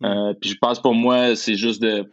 Euh, 0.03 0.33
puis 0.39 0.51
je 0.51 0.57
pense 0.61 0.81
pour 0.81 0.95
moi, 0.95 1.35
c'est 1.35 1.55
juste 1.55 1.81
de 1.81 2.09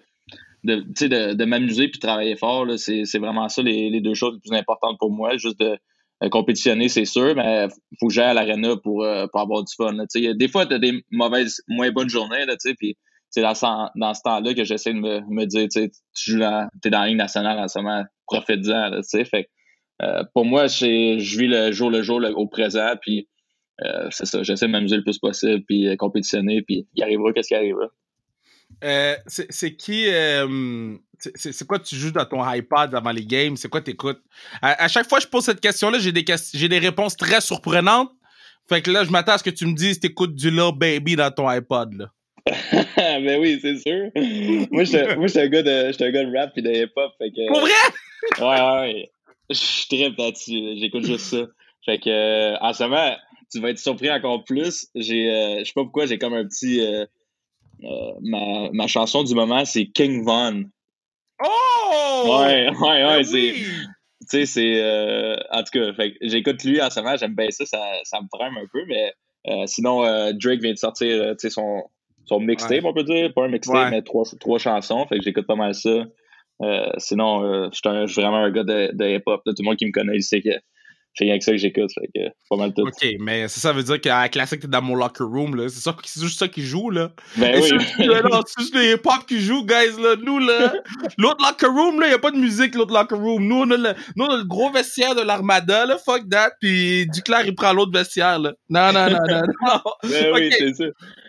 de, 0.65 0.81
de, 0.81 1.35
de 1.35 1.45
m'amuser 1.45 1.89
puis 1.89 2.01
de 2.01 2.07
travailler 2.07 2.37
fort. 2.37 2.67
C'est 2.77 3.19
vraiment 3.19 3.49
ça 3.49 3.63
les, 3.63 3.89
les 3.89 4.01
deux 4.01 4.15
choses 4.15 4.35
les 4.35 4.41
plus 4.41 4.59
importantes 4.59 4.99
pour 4.99 5.13
moi. 5.13 5.37
Juste 5.37 5.61
de 5.61 5.79
euh, 6.25 6.29
compétitionner, 6.29 6.89
c'est 6.89 7.05
sûr, 7.05 7.35
mais 7.37 7.69
faut 8.01 8.09
que 8.09 8.13
j'aille 8.13 8.31
à 8.31 8.35
l'arena 8.35 8.75
pour, 8.83 9.05
euh, 9.05 9.27
pour 9.31 9.41
avoir 9.41 9.63
du 9.63 9.73
fun. 9.77 9.93
là. 9.93 10.05
Des 10.35 10.49
fois, 10.49 10.67
tu 10.67 10.75
as 10.75 10.79
des 10.79 11.05
mauvaises, 11.13 11.63
moins 11.69 11.91
bonnes 11.93 12.09
journées, 12.09 12.47
là, 12.47 12.57
puis 12.79 12.97
c'est 13.31 13.43
dans, 13.43 13.55
ce- 13.55 13.99
dans 13.99 14.15
ce 14.15 14.23
temps-là 14.25 14.55
que 14.55 14.65
j'essaie 14.65 14.93
de 14.95 14.99
me, 14.99 15.21
me 15.29 15.45
dire, 15.45 15.69
tu 15.71 15.81
es 15.81 16.41
dans 16.91 17.01
la 17.01 17.07
Ligue 17.07 17.17
nationale 17.19 17.59
en 17.59 17.69
ce 17.69 17.79
moment, 17.79 18.03
profite-en. 18.27 19.01
Fait 19.31 19.49
euh, 20.03 20.23
pour 20.35 20.45
moi, 20.45 20.69
c'est 20.69 21.19
je 21.19 21.39
vis 21.39 21.47
le 21.49 21.73
jour 21.73 21.91
le 21.91 22.03
jour 22.03 22.21
le- 22.21 22.33
au 22.35 22.47
présent, 22.47 22.93
puis 23.01 23.29
euh, 23.85 24.09
c'est 24.11 24.27
ça, 24.27 24.43
j'essaie 24.43 24.67
de 24.67 24.73
m'amuser 24.73 24.97
le 24.97 25.03
plus 25.03 25.19
possible, 25.19 25.63
puis 25.67 25.89
euh, 25.89 25.97
compétitionner, 25.97 26.63
puis 26.63 26.87
il 26.95 27.03
arrivera 27.03 27.33
qu'est-ce 27.33 27.49
qui 27.49 27.55
arrivera. 27.55 27.87
C'est 29.27 29.77
qui. 29.77 30.07
c'est- 31.35 31.67
quoi 31.67 31.79
tu 31.79 31.97
joues 31.97 32.11
dans 32.13 32.25
ton 32.27 32.49
iPad 32.53 32.95
avant 32.95 33.11
les 33.13 33.25
games? 33.25 33.57
C'est 33.57 33.69
quoi 33.69 33.81
t'écoutes? 33.81 34.21
À, 34.61 34.85
à 34.85 34.89
chaque 34.89 35.09
fois 35.09 35.19
que 35.19 35.25
je 35.25 35.29
pose 35.31 35.45
cette 35.45 35.61
question-là, 35.61 35.99
j'ai 35.99 36.13
des, 36.13 36.25
j'ai 36.55 36.69
des 36.69 36.79
réponses 36.79 37.17
très 37.17 37.41
surprenantes. 37.41 38.11
Fait 38.69 38.83
que 38.83 38.91
là, 38.91 39.05
je 39.05 39.11
m'attends 39.11 39.33
à 39.33 39.39
ce 39.39 39.45
que 39.45 39.51
tu 39.51 39.65
me 39.67 39.75
dises 39.75 40.01
t'écoutes 40.01 40.35
du 40.35 40.51
Lil 40.51 40.73
Baby 40.77 41.15
dans 41.17 41.31
ton 41.31 41.51
iPad. 41.51 41.93
Là. 41.95 42.11
ben 42.97 43.41
oui, 43.41 43.59
c'est 43.63 43.77
sûr. 43.79 44.11
moi, 44.71 44.85
je 44.85 45.27
j'étais 45.27 45.41
un 45.41 45.49
gars 45.49 45.63
de, 45.63 46.05
un 46.05 46.11
gars 46.11 46.25
de 46.25 46.37
rap 46.37 46.53
puis 46.53 46.63
de 46.63 46.71
hip-hop. 46.71 47.13
Fait 47.19 47.31
que, 47.31 47.47
Pour 47.49 47.61
vrai? 47.61 47.71
Ouais, 48.41 48.45
ouais, 48.47 48.81
ouais. 48.95 49.11
Je 49.51 49.87
tripe 49.89 50.19
là-dessus. 50.19 50.77
J'écoute 50.79 51.05
juste 51.05 51.27
ça. 51.27 51.47
Fait 51.85 51.99
que, 51.99 52.11
euh, 52.11 52.57
en 52.61 52.73
ce 52.73 52.83
moment, 52.83 53.17
tu 53.53 53.61
vas 53.61 53.71
être 53.71 53.79
surpris 53.79 54.11
encore 54.11 54.43
plus. 54.45 54.89
J'ai, 54.95 55.31
euh, 55.31 55.59
je 55.61 55.65
sais 55.65 55.73
pas 55.75 55.85
pourquoi, 55.85 56.07
j'ai 56.07 56.19
comme 56.19 56.35
un 56.35 56.45
petit. 56.45 56.81
euh, 56.81 57.07
euh, 57.85 58.13
ma, 58.23 58.71
ma 58.73 58.87
chanson 58.87 59.23
du 59.23 59.35
moment, 59.35 59.65
c'est 59.65 59.87
King 59.87 60.25
Von. 60.25 60.65
Oh! 61.45 62.41
Ouais, 62.41 62.71
ouais, 62.71 62.75
ouais. 62.81 63.03
Ben 63.19 63.25
c'est, 63.25 63.53
oui! 63.53 63.65
tu 64.23 64.27
sais, 64.29 64.47
c'est. 64.47 65.45
en 65.53 65.63
tout 65.63 65.79
cas, 65.79 65.93
fait 65.93 66.15
j'écoute 66.23 66.65
lui 66.65 66.81
en 66.81 66.91
ce 66.91 67.01
moment, 67.01 67.17
j'aime 67.17 67.35
bien 67.37 67.51
ça, 67.51 67.67
ça, 67.67 67.79
ça 68.05 68.21
me 68.21 68.27
prime 68.31 68.57
un 68.57 68.67
peu, 68.73 68.85
mais 68.87 69.13
sinon, 69.67 70.01
Drake 70.33 70.61
vient 70.61 70.73
de 70.73 70.79
sortir 70.79 71.35
son, 71.51 71.83
son 72.25 72.41
mixtape, 72.41 72.85
on 72.85 72.95
peut 72.95 73.05
dire. 73.05 73.33
Pas 73.35 73.45
un 73.45 73.49
mixtape, 73.49 73.91
mais 73.91 74.03
trois, 74.03 74.25
trois 74.41 74.59
chansons. 74.59 75.07
Fait 75.07 75.19
que 75.19 75.25
j'écoute 75.25 75.47
pas 75.47 75.55
mal 75.55 75.75
ça. 75.75 76.05
Sinon, 76.99 77.71
je 77.73 78.07
suis 78.07 78.21
vraiment 78.21 78.39
un 78.39 78.51
gars 78.51 78.65
de, 78.65 78.91
de 78.93 79.17
hip-hop. 79.17 79.43
Tout 79.45 79.55
le 79.59 79.65
monde 79.65 79.77
qui 79.77 79.87
me 79.87 79.93
connaît, 79.93 80.17
il 80.17 80.23
sait 80.23 80.41
que 80.41 80.51
c'est 81.17 81.25
rien 81.25 81.39
que 81.39 81.45
ça 81.45 81.53
que 81.53 81.57
j'écoute, 81.57 81.91
pas 82.51 82.57
mal 82.57 82.75
tout. 82.75 82.83
Ok, 82.83 83.07
mais 83.21 83.49
ça, 83.49 83.61
ça 83.61 83.73
veut 83.73 83.83
dire 83.83 83.99
qu'à 84.01 84.21
la 84.21 84.29
classique, 84.29 84.61
t'es 84.61 84.69
dans 84.69 84.83
mon 84.83 84.95
locker 84.95 85.25
room, 85.25 85.57
là. 85.57 85.69
C'est 85.71 85.81
ça, 85.81 85.97
c'est 86.05 86.21
juste 86.21 86.39
ça 86.39 86.47
qui 86.47 86.61
joue, 86.61 86.91
là. 86.91 87.11
Ben 87.39 87.59
oui. 87.59 87.63
C'est 87.67 88.61
juste 88.61 88.75
les 88.75 88.93
hip-hop 88.93 89.25
qui 89.27 89.41
jouent, 89.41 89.65
guys, 89.65 89.99
là. 89.99 90.17
Nous, 90.23 90.39
là. 90.39 90.75
L'autre 91.19 91.43
locker 91.43 91.69
room, 91.69 92.01
là, 92.01 92.09
y 92.09 92.13
a 92.13 92.19
pas 92.19 92.33
de 92.33 92.37
musique, 92.37 92.75
l'autre 92.75 92.93
locker 92.93 93.15
room. 93.15 93.47
Nous, 93.47 93.57
on 93.57 93.71
a 93.71 93.77
le, 93.79 93.95
nous, 94.15 94.27
on 94.27 94.31
a 94.31 94.37
le 94.37 94.45
gros 94.45 94.71
vestiaire 94.71 95.15
de 95.15 95.23
l'armada, 95.23 95.87
là. 95.87 95.97
Fuck 95.97 96.29
that. 96.29 96.51
Puis 96.61 97.07
Duclair, 97.09 97.47
il 97.47 97.55
prend 97.55 97.73
l'autre 97.73 97.93
vestiaire, 97.93 98.39
là. 98.39 98.53
Non, 98.69 98.93
non, 98.93 99.09
non, 99.09 99.19
non, 99.27 99.41
non. 99.41 99.81
Ben 100.11 100.33
oui, 100.35 100.51
c'est 100.53 100.75
ça. 100.75 100.85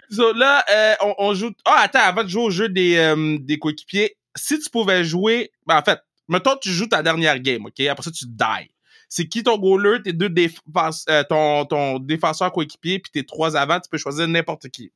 So, 0.10 0.34
là, 0.34 0.66
euh, 0.70 0.94
on, 1.02 1.16
on, 1.18 1.34
joue. 1.34 1.52
Ah, 1.64 1.82
attends, 1.84 2.00
avant 2.00 2.24
de 2.26 2.30
jouer 2.30 2.44
au 2.44 2.50
jeu 2.50 2.68
des, 2.68 2.98
euh, 2.98 3.38
des 3.40 3.58
coéquipiers, 3.58 4.17
si 4.38 4.60
tu 4.60 4.70
pouvais 4.70 5.04
jouer. 5.04 5.52
Ben, 5.66 5.78
en 5.78 5.84
fait, 5.84 6.00
mettons, 6.28 6.56
tu 6.56 6.70
joues 6.70 6.88
ta 6.88 7.04
dernière 7.04 7.40
game, 7.40 7.66
OK? 7.66 7.80
Après 7.82 8.04
ça, 8.04 8.12
tu 8.12 8.26
die 8.26 8.72
c'est 9.10 9.28
qui 9.28 9.44
ton 9.44 9.58
goaler, 9.58 10.02
tes 10.02 10.14
deux 10.14 10.34
euh, 10.34 11.24
ton, 11.30 11.66
ton 11.66 12.00
défenseur 12.00 12.52
coéquipier, 12.52 13.00
puis 13.00 13.12
tes 13.12 13.26
trois 13.26 13.56
avant, 13.56 13.80
tu 13.80 13.90
peux 13.90 13.98
choisir 13.98 14.28
n'importe 14.28 14.70
qui. 14.70 14.92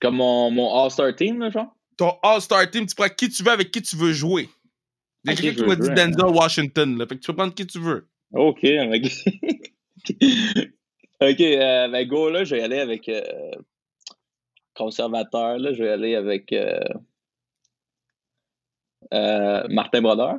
Comme 0.00 0.16
mon, 0.16 0.50
mon 0.50 0.82
All-Star 0.82 1.14
Team, 1.14 1.40
là, 1.40 1.50
genre? 1.50 1.74
Ton 1.96 2.12
All-Star 2.22 2.70
Team, 2.70 2.86
tu 2.86 2.94
prends 2.94 3.08
qui 3.08 3.28
tu 3.28 3.42
veux 3.42 3.50
avec 3.50 3.70
qui 3.70 3.82
tu 3.82 3.96
veux 3.96 4.12
jouer. 4.12 4.48
Il 5.24 5.30
y 5.30 5.32
a 5.32 5.36
quelqu'un 5.36 5.62
qui 5.62 5.68
m'a 5.68 5.76
dit 5.76 5.88
Denzel 5.88 6.26
Washington, 6.26 6.98
là. 6.98 7.06
Fait 7.06 7.16
que 7.16 7.20
tu 7.20 7.26
peux 7.26 7.36
prendre 7.36 7.54
qui 7.54 7.66
tu 7.66 7.80
veux. 7.80 8.08
OK, 8.32 8.64
ok. 8.64 9.12
ok, 11.20 11.40
euh, 11.40 11.88
ben 11.88 12.08
go, 12.08 12.30
là, 12.30 12.44
je 12.44 12.54
vais 12.54 12.62
aller 12.62 12.78
avec 12.78 13.08
euh, 13.08 13.22
conservateur, 14.74 15.58
là, 15.58 15.72
je 15.72 15.82
vais 15.82 15.90
aller 15.90 16.14
avec 16.14 16.52
euh, 16.52 16.78
Martin 19.12 20.02
Brodeur. 20.02 20.36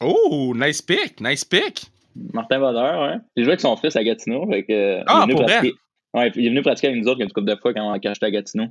Oh, 0.00 0.52
nice 0.54 0.82
pick, 0.82 1.20
nice 1.20 1.44
pick. 1.44 1.86
Martin 2.32 2.58
Brodeur, 2.58 3.02
ouais. 3.02 3.16
J'ai 3.36 3.44
joué 3.44 3.52
avec 3.52 3.60
son 3.60 3.76
fils 3.76 3.96
à 3.96 4.04
Gatineau. 4.04 4.46
Fait 4.50 4.64
que, 4.64 5.02
ah, 5.06 5.24
il 5.26 5.30
est, 5.30 5.34
venu 5.34 5.44
pratiquer... 5.46 5.74
ouais, 6.14 6.32
il 6.34 6.46
est 6.46 6.48
venu 6.48 6.62
pratiquer 6.62 6.88
avec 6.88 7.00
nous 7.00 7.08
autres 7.08 7.20
une 7.20 7.32
couple 7.32 7.46
de 7.46 7.56
fois 7.56 7.74
quand, 7.74 7.92
quand 8.00 8.14
j'étais 8.14 8.26
à 8.26 8.30
Gatineau. 8.30 8.66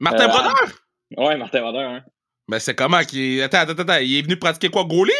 Martin 0.00 0.24
euh, 0.24 0.28
Brodeur? 0.28 0.72
Ouais, 1.16 1.36
Martin 1.36 1.60
Brodeur, 1.60 1.90
hein. 1.90 2.02
Ben, 2.48 2.58
c'est 2.58 2.74
comment 2.74 3.00
qu'il. 3.02 3.40
Attends, 3.42 3.58
attends, 3.58 3.82
attends. 3.82 3.98
Il 4.02 4.18
est 4.18 4.22
venu 4.22 4.36
pratiquer 4.36 4.68
quoi, 4.68 4.84
goalie? 4.84 5.12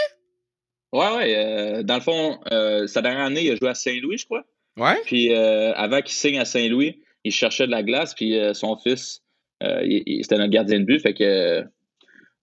Ouais, 0.92 1.16
ouais. 1.16 1.34
Euh, 1.36 1.82
dans 1.82 1.94
le 1.94 2.00
fond, 2.00 2.38
euh, 2.50 2.86
sa 2.86 3.00
dernière 3.00 3.26
année, 3.26 3.44
il 3.44 3.52
a 3.52 3.56
joué 3.56 3.68
à 3.68 3.74
Saint-Louis, 3.74 4.18
je 4.18 4.24
crois. 4.24 4.44
Ouais. 4.76 5.00
Puis 5.04 5.32
euh, 5.32 5.72
avant 5.74 6.00
qu'il 6.00 6.14
signe 6.14 6.38
à 6.38 6.44
Saint-Louis, 6.44 7.00
il 7.24 7.32
cherchait 7.32 7.66
de 7.66 7.70
la 7.70 7.82
glace, 7.82 8.14
puis 8.14 8.38
euh, 8.38 8.54
son 8.54 8.76
fils, 8.76 9.22
c'était 9.60 10.36
notre 10.36 10.50
gardien 10.50 10.80
de 10.80 10.84
but, 10.84 11.00
fait 11.00 11.14
que 11.14 11.64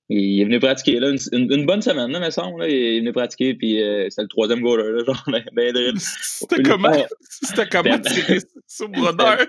il 0.10 0.42
est 0.42 0.46
venu 0.46 0.60
pratiquer 0.60 1.00
là, 1.00 1.10
une, 1.10 1.52
une, 1.54 1.66
bonne 1.66 1.82
semaine, 1.82 2.12
là, 2.12 2.20
me 2.20 2.30
semble. 2.32 2.62
Là. 2.62 2.68
Il 2.68 2.76
est 2.76 3.00
venu 3.00 3.14
pratiquer, 3.14 3.54
puis 3.54 3.82
euh, 3.82 4.08
c'était 4.10 4.24
le 4.24 4.28
troisième 4.28 4.62
goaler, 4.62 4.92
là, 4.92 5.04
genre, 5.06 5.24
ben, 5.28 5.44
ben 5.54 5.94
C'était 5.98 6.64
comment? 6.64 6.92
C'était 7.22 7.68
comment 7.68 8.00
tirer 8.00 8.40
sur 8.68 8.90
Brodeur? 8.90 9.46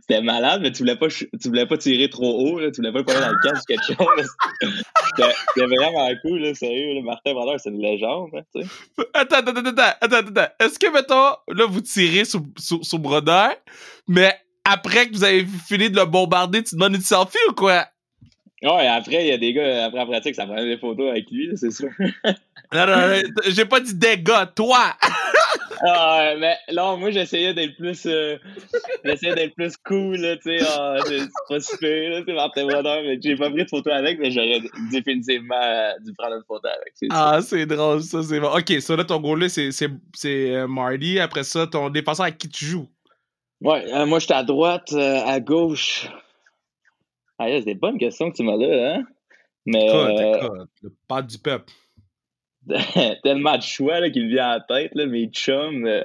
C'était 0.00 0.22
malade, 0.22 0.60
mais 0.62 0.72
tu 0.72 0.78
voulais 0.78 0.96
pas, 0.96 1.08
tu 1.08 1.28
voulais 1.44 1.66
pas 1.66 1.76
tirer 1.76 2.08
trop 2.08 2.38
haut, 2.40 2.58
là, 2.58 2.70
tu 2.70 2.80
voulais 2.80 2.92
pas 2.92 3.12
aller 3.12 3.20
dans 3.20 3.32
le 3.32 3.50
casque 3.50 3.64
ou 3.68 3.74
quelque 3.74 3.86
chose. 3.86 4.30
C'était 5.16 5.66
vraiment 5.66 6.08
cool, 6.22 6.40
là, 6.40 6.54
sérieux. 6.54 6.94
Là, 6.94 7.02
Martin 7.02 7.34
Brodeur, 7.34 7.60
c'est 7.60 7.68
une 7.68 7.80
légende. 7.80 8.30
Hein, 8.34 8.40
tu 8.54 8.62
sais. 8.62 8.68
Attends, 9.12 9.36
attends, 9.36 9.50
attends, 9.50 9.82
attends, 10.00 10.16
attends. 10.16 10.52
Est-ce 10.60 10.78
que, 10.78 10.90
mettons, 10.90 11.36
là, 11.48 11.66
vous 11.66 11.82
tirez 11.82 12.24
sur, 12.24 12.40
sur, 12.58 12.82
sur 12.82 12.98
Brodeur, 12.98 13.56
mais 14.06 14.34
après 14.64 15.08
que 15.08 15.12
vous 15.12 15.24
avez 15.24 15.46
fini 15.46 15.90
de 15.90 15.96
le 15.96 16.06
bombarder, 16.06 16.62
tu 16.62 16.74
demandes 16.74 16.94
une 16.94 17.02
selfie 17.02 17.36
ou 17.50 17.52
quoi? 17.52 17.86
Ouais, 18.62 18.88
après, 18.88 19.24
il 19.24 19.28
y 19.28 19.32
a 19.32 19.38
des 19.38 19.52
gars, 19.52 19.84
après 19.84 20.00
la 20.00 20.06
pratique, 20.06 20.34
ça 20.34 20.44
prend 20.44 20.56
des 20.56 20.78
photos 20.78 21.10
avec 21.10 21.30
lui, 21.30 21.50
c'est 21.54 21.70
sûr. 21.70 21.90
non, 22.72 22.86
non, 22.86 23.20
j'ai 23.46 23.64
pas 23.64 23.78
dit 23.78 23.94
des 23.94 24.18
gars, 24.18 24.46
toi! 24.46 24.96
ah, 25.86 26.34
mais 26.36 26.56
là, 26.68 26.96
moi, 26.96 27.12
j'essayais 27.12 27.54
d'être 27.54 27.76
plus, 27.76 28.04
euh, 28.06 28.36
j'essayais 29.04 29.36
d'être 29.36 29.54
plus 29.54 29.76
cool, 29.76 30.16
là, 30.16 30.36
tu 30.38 30.58
sais, 30.58 30.66
ah, 30.68 30.96
c'est 31.06 31.20
pas 31.48 31.60
super, 31.60 32.10
là, 32.10 32.22
sais, 32.26 32.32
Martin 32.32 32.66
Brodeur, 32.66 33.02
mais 33.04 33.20
j'ai 33.22 33.36
pas 33.36 33.48
pris 33.48 33.62
de 33.62 33.68
photo 33.68 33.90
avec, 33.92 34.18
mais 34.18 34.32
j'aurais 34.32 34.60
définitivement 34.90 35.54
euh, 35.62 35.92
dû 36.04 36.12
prendre 36.14 36.34
une 36.34 36.44
photo 36.48 36.66
avec. 36.66 36.94
Ah, 37.10 37.38
c'est 37.40 37.64
drôle, 37.64 38.02
ça, 38.02 38.24
c'est 38.24 38.40
bon. 38.40 38.48
Ok, 38.48 38.72
ça, 38.80 38.96
là, 38.96 39.04
ton 39.04 39.20
goal, 39.20 39.38
là, 39.38 39.48
c'est, 39.48 39.70
c'est, 39.70 39.90
c'est 40.14 40.50
euh, 40.50 40.66
Marty. 40.66 41.20
Après 41.20 41.44
ça, 41.44 41.68
ton 41.68 41.90
défenseur 41.90 42.26
avec 42.26 42.38
qui 42.38 42.48
tu 42.48 42.64
joues? 42.64 42.88
Ouais, 43.60 44.04
moi, 44.04 44.18
j'étais 44.18 44.34
à 44.34 44.42
droite, 44.42 44.92
à 44.92 45.38
gauche. 45.38 46.08
Ah, 47.38 47.46
c'est 47.48 47.62
des 47.62 47.74
bonnes 47.74 47.98
questions 47.98 48.30
que 48.30 48.36
tu 48.36 48.42
m'as 48.42 48.56
là, 48.56 48.94
hein? 48.94 49.02
Mais. 49.66 49.86
Écoute, 49.86 49.96
euh, 49.96 50.36
écoute, 50.36 50.68
le 50.82 50.94
pas 51.06 51.22
du 51.22 51.38
peuple. 51.38 51.72
tellement 53.22 53.56
de 53.56 53.62
choix 53.62 54.00
là, 54.00 54.10
qui 54.10 54.20
me 54.20 54.28
vient 54.28 54.48
à 54.48 54.58
la 54.58 54.60
tête, 54.60 54.90
là, 54.94 55.06
mes 55.06 55.28
chums. 55.28 55.86
Euh. 55.86 56.04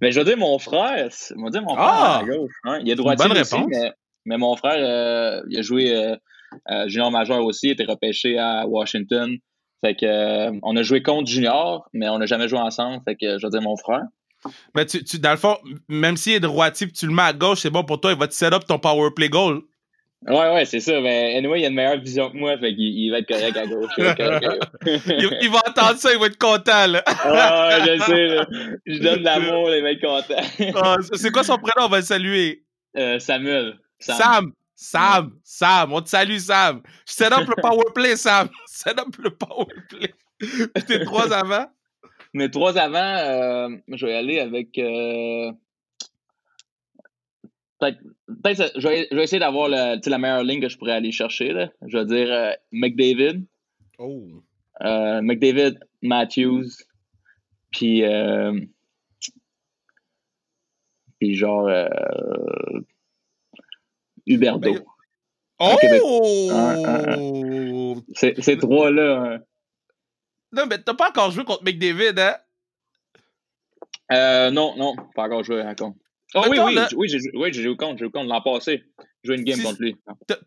Mais 0.00 0.10
je 0.10 0.18
veux 0.18 0.24
dire, 0.24 0.36
mon 0.36 0.58
frère, 0.58 1.08
je 1.10 1.34
veux 1.34 1.50
dire, 1.50 1.62
mon 1.62 1.74
frère 1.74 1.86
ah! 1.86 2.18
à 2.18 2.24
gauche. 2.24 2.52
Hein? 2.64 2.80
Il 2.82 2.90
est 2.90 2.94
droitier 2.94 3.28
bonne 3.28 3.38
aussi, 3.38 3.56
mais, 3.68 3.92
mais, 4.24 4.36
mon 4.36 4.56
frère, 4.56 4.78
euh, 4.78 5.42
il 5.48 5.58
a 5.58 5.62
joué 5.62 5.94
euh, 5.94 6.88
junior 6.88 7.10
majeur 7.10 7.44
aussi, 7.44 7.68
il 7.68 7.72
était 7.72 7.84
repêché 7.84 8.38
à 8.38 8.66
Washington. 8.66 9.36
Fait 9.84 9.94
que, 9.94 10.50
on 10.62 10.76
a 10.76 10.82
joué 10.82 11.02
contre 11.02 11.28
junior, 11.28 11.88
mais 11.92 12.08
on 12.08 12.18
n'a 12.18 12.26
jamais 12.26 12.48
joué 12.48 12.58
ensemble. 12.58 13.02
Fait 13.04 13.16
que, 13.16 13.38
je 13.38 13.46
veux 13.46 13.50
dire, 13.50 13.62
mon 13.62 13.76
frère. 13.76 14.02
Mais 14.74 14.86
tu, 14.86 15.04
tu, 15.04 15.20
dans 15.20 15.30
le 15.30 15.36
fond, 15.36 15.56
même 15.88 16.16
s'il 16.16 16.34
est 16.34 16.40
droitier 16.40 16.88
et 16.88 16.92
tu 16.92 17.06
le 17.06 17.12
mets 17.12 17.22
à 17.22 17.32
gauche, 17.32 17.60
c'est 17.60 17.70
bon 17.70 17.84
pour 17.84 18.00
toi, 18.00 18.12
il 18.12 18.18
va 18.18 18.26
te 18.26 18.34
set 18.34 18.52
up 18.52 18.64
ton 18.66 18.78
power 18.78 19.10
play 19.14 19.28
goal. 19.28 19.62
Ouais, 20.26 20.54
ouais, 20.54 20.64
c'est 20.64 20.80
ça. 20.80 21.00
Mais 21.00 21.36
anyway, 21.36 21.60
il 21.60 21.64
a 21.64 21.68
une 21.68 21.74
meilleure 21.74 21.98
vision 21.98 22.30
que 22.30 22.36
moi, 22.36 22.56
fait 22.58 22.74
qu'il 22.74 22.96
il 22.96 23.10
va 23.10 23.18
être 23.18 23.28
correct 23.28 23.56
à 23.56 23.66
gauche. 23.66 23.92
il, 23.98 25.50
va 25.50 25.60
entendre 25.68 25.98
ça, 25.98 26.12
il 26.12 26.18
va 26.18 26.26
être 26.26 26.38
content, 26.38 26.86
là. 26.86 27.02
ah, 27.06 27.68
ouais, 27.68 27.96
je 27.96 28.02
sais, 28.04 28.26
là. 28.26 28.46
Je 28.86 28.98
donne 29.00 29.18
de 29.20 29.24
l'amour, 29.24 29.74
il 29.74 29.82
va 29.82 29.90
être 29.90 30.00
content. 30.00 30.76
ah, 30.82 30.96
c'est 31.12 31.30
quoi 31.32 31.42
son 31.42 31.58
prénom? 31.58 31.86
On 31.86 31.88
va 31.88 31.98
le 31.98 32.04
saluer. 32.04 32.64
Euh, 32.96 33.18
Samuel. 33.18 33.78
Sam. 33.98 34.16
Sam. 34.16 34.52
Sam. 34.76 35.32
Sam. 35.42 35.92
On 35.92 36.00
te 36.00 36.08
salue, 36.08 36.38
Sam. 36.38 36.82
Je 37.06 37.12
set 37.14 37.32
up 37.32 37.48
le 37.48 37.60
powerplay, 37.60 38.16
Sam. 38.16 38.48
Set 38.66 39.00
up 39.00 39.16
le 39.18 39.30
powerplay. 39.30 40.14
Tes 40.86 41.04
trois 41.04 41.32
avant? 41.32 41.66
Mes 42.34 42.50
trois 42.50 42.78
avant, 42.78 42.98
euh, 42.98 43.68
je 43.88 44.06
vais 44.06 44.14
aller 44.14 44.40
avec. 44.40 44.78
Euh, 44.78 45.52
peut-être, 47.78 47.98
je, 48.44 48.88
vais, 48.88 49.22
essayer 49.22 49.40
d'avoir 49.40 49.68
la 49.68 50.18
meilleure 50.18 50.44
ligne 50.44 50.60
que 50.60 50.68
je 50.68 50.78
pourrais 50.78 50.92
aller 50.92 51.12
chercher. 51.12 51.52
Là. 51.52 51.70
Je 51.86 51.98
vais 51.98 52.04
dire 52.04 52.32
euh, 52.32 52.52
McDavid. 52.70 53.44
Oh. 53.98 54.42
Euh, 54.82 55.20
McDavid, 55.22 55.78
Matthews, 56.00 56.70
puis 57.70 58.04
euh, 58.04 58.58
puis 61.18 61.34
genre 61.34 61.68
euh, 61.68 61.88
Huberdo. 64.26 64.72
Ben, 64.72 64.82
oh! 65.60 66.50
Ces 68.14 68.58
trois-là. 68.58 69.22
Hein. 69.22 69.38
Non, 70.52 70.66
mais 70.66 70.78
t'as 70.78 70.94
pas 70.94 71.10
encore 71.10 71.30
joué 71.30 71.44
contre 71.44 71.62
McDavid, 71.64 72.18
hein? 72.18 72.36
Euh, 74.10 74.50
non, 74.50 74.76
non, 74.76 74.96
pas 75.14 75.24
encore 75.24 75.44
joué 75.44 75.62
encore. 75.62 75.94
Oh, 76.34 76.42
oui, 76.48 76.58
oui, 76.58 76.78
oui, 76.96 77.08
j'ai 77.08 77.18
oui, 77.34 77.52
joué 77.52 77.76
contre, 77.76 77.98
j'ai 77.98 78.04
joué 78.04 78.10
contre 78.10 78.28
l'an 78.28 78.40
passé. 78.40 78.82
J'ai 79.22 79.28
joué 79.28 79.36
une 79.36 79.44
game 79.44 79.62
contre 79.62 79.82
lui. 79.82 79.96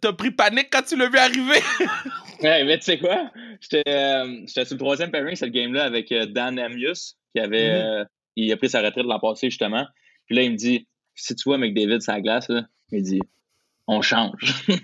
T'as 0.01 0.13
pris 0.13 0.31
panique 0.31 0.69
quand 0.71 0.81
tu 0.81 0.97
l'as 0.97 1.09
vu 1.09 1.17
arriver? 1.17 1.59
ouais, 2.41 2.63
mais 2.63 2.79
tu 2.79 2.85
sais 2.85 2.97
quoi? 2.97 3.29
J'étais 3.61 3.87
euh, 3.87 4.47
sur 4.47 4.63
le 4.63 4.77
troisième 4.77 5.11
pairing, 5.11 5.35
cette 5.35 5.51
game-là, 5.51 5.83
avec 5.83 6.11
euh, 6.11 6.25
Dan 6.25 6.57
Amius, 6.57 7.17
qui 7.33 7.41
avait. 7.41 7.69
Mm-hmm. 7.69 8.01
Euh, 8.01 8.05
il 8.35 8.51
a 8.51 8.57
pris 8.57 8.69
sa 8.69 8.81
retraite 8.81 9.05
l'an 9.05 9.19
passé, 9.19 9.49
justement. 9.49 9.85
Puis 10.25 10.35
là, 10.35 10.41
il 10.41 10.51
me 10.51 10.57
dit 10.57 10.87
Si 11.13 11.35
tu 11.35 11.43
vois 11.47 11.57
McDavid 11.57 12.01
sur 12.01 12.13
la 12.13 12.21
glace, 12.21 12.49
là, 12.49 12.65
il 12.91 13.03
dit 13.03 13.21
On 13.87 14.01
change. 14.01 14.65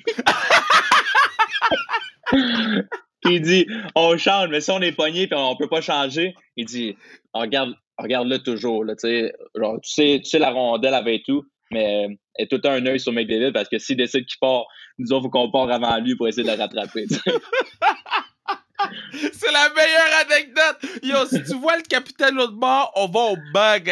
il 3.26 3.42
dit 3.42 3.68
On 3.96 4.18
change, 4.18 4.50
mais 4.50 4.62
si 4.62 4.72
on 4.72 4.82
est 4.82 4.92
pogné 4.92 5.24
et 5.24 5.36
on 5.36 5.56
peut 5.56 5.68
pas 5.68 5.82
changer, 5.82 6.36
il 6.58 6.66
dit 6.66 6.96
Regarde, 7.34 7.74
regarde-le 7.98 8.40
toujours. 8.40 8.84
Là, 8.84 8.96
genre, 9.56 9.80
tu, 9.82 9.92
sais, 9.92 10.22
tu 10.24 10.30
sais 10.30 10.40
la 10.40 10.52
rondelle 10.52 10.94
avec 10.94 11.24
tout, 11.24 11.46
mais 11.72 12.08
elle 12.36 12.46
est 12.46 12.48
tout 12.48 12.56
le 12.56 12.62
temps 12.62 12.72
un 12.72 12.86
œil 12.86 13.00
sur 13.00 13.14
McDavid 13.14 13.52
parce 13.54 13.70
que 13.70 13.80
s'il 13.80 13.98
décide 13.98 14.26
qu'il 14.26 14.40
part, 14.40 14.66
nous 14.98 15.12
autres, 15.12 15.22
il 15.22 15.24
faut 15.24 15.30
qu'on 15.30 15.52
part 15.52 15.72
avant 15.72 15.98
lui 16.00 16.16
pour 16.16 16.28
essayer 16.28 16.44
de 16.44 16.52
le 16.52 16.58
rattraper. 16.58 17.06
C'est 19.34 19.52
la 19.52 19.70
meilleure 19.76 20.26
anecdote! 20.26 20.80
Yo, 21.04 21.26
si 21.28 21.44
tu 21.44 21.56
vois 21.60 21.78
le 21.78 21.84
capitaine 21.84 22.36
l'autre 22.36 22.54
bord, 22.54 22.92
on 22.96 23.08
va 23.08 23.20
au 23.32 23.38
bug, 23.54 23.92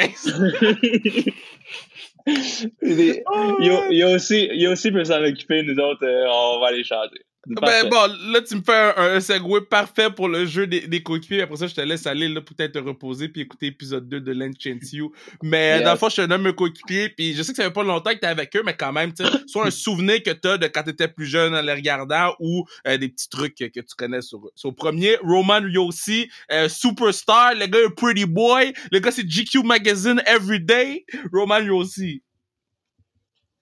il, 2.27 2.33
y 2.81 3.69
a, 3.71 3.87
il, 3.89 4.03
a 4.03 4.09
aussi, 4.09 4.49
il 4.51 4.61
y 4.61 4.65
a 4.65 4.71
aussi 4.71 4.91
pour 4.91 5.05
s'en 5.05 5.23
occuper, 5.23 5.63
nous 5.63 5.77
autres, 5.79 6.05
euh, 6.05 6.25
on 6.27 6.59
va 6.59 6.67
aller 6.67 6.83
changer. 6.83 7.21
Ben 7.47 7.89
bon, 7.89 8.07
là, 8.31 8.41
tu 8.41 8.55
me 8.55 8.61
fais 8.61 8.93
un, 8.97 9.15
un 9.15 9.19
segway 9.21 9.61
parfait 9.61 10.09
pour 10.09 10.27
le 10.27 10.45
jeu 10.45 10.67
des, 10.67 10.87
des 10.87 11.01
coéquipiers. 11.01 11.41
Après 11.41 11.55
ça, 11.55 11.67
je 11.67 11.73
te 11.73 11.79
laisse 11.79 12.05
aller 12.05 12.27
là, 12.27 12.41
peut-être 12.41 12.73
te 12.73 12.79
reposer 12.79 13.29
puis 13.29 13.41
écouter 13.41 13.67
l'épisode 13.67 14.09
2 14.09 14.19
de 14.19 14.31
Lens 14.33 14.91
You. 14.91 15.13
Mais 15.41 15.81
dans 15.81 15.93
le 15.93 15.97
fond, 15.97 16.09
je 16.09 16.17
te 16.17 16.21
nomme 16.21 16.47
un 16.47 16.51
coéquipier. 16.51 17.09
Puis 17.09 17.33
je 17.33 17.41
sais 17.41 17.53
que 17.53 17.57
ça 17.57 17.63
fait 17.63 17.73
pas 17.73 17.83
longtemps 17.83 18.11
que 18.11 18.17
t'es 18.17 18.27
avec 18.27 18.53
eux, 18.57 18.63
mais 18.65 18.75
quand 18.75 18.91
même, 18.91 19.13
tu 19.13 19.23
sais, 19.23 19.31
soit 19.47 19.67
un 19.67 19.71
souvenir 19.71 20.21
que 20.21 20.31
t'as 20.31 20.57
de 20.57 20.67
quand 20.67 20.83
t'étais 20.83 21.07
plus 21.07 21.27
jeune 21.27 21.55
en 21.55 21.61
les 21.61 21.73
regardant 21.73 22.35
ou 22.39 22.65
euh, 22.87 22.97
des 22.97 23.07
petits 23.07 23.29
trucs 23.29 23.55
que, 23.55 23.65
que, 23.65 23.79
tu 23.79 23.95
connais 23.97 24.21
sur 24.21 24.39
eux. 24.39 24.51
Sur 24.55 24.75
premier, 24.75 25.15
Roman 25.23 25.61
Yossi, 25.61 26.29
euh, 26.51 26.67
superstar. 26.67 27.55
Le 27.55 27.67
gars 27.67 27.79
est 27.79 27.95
pretty 27.95 28.25
boy. 28.25 28.73
Le 28.91 28.99
gars, 28.99 29.11
c'est 29.11 29.27
GQ 29.27 29.63
Magazine 29.63 30.21
Everyday. 30.25 31.05
Roman 31.31 31.59
Yossi. 31.59 32.21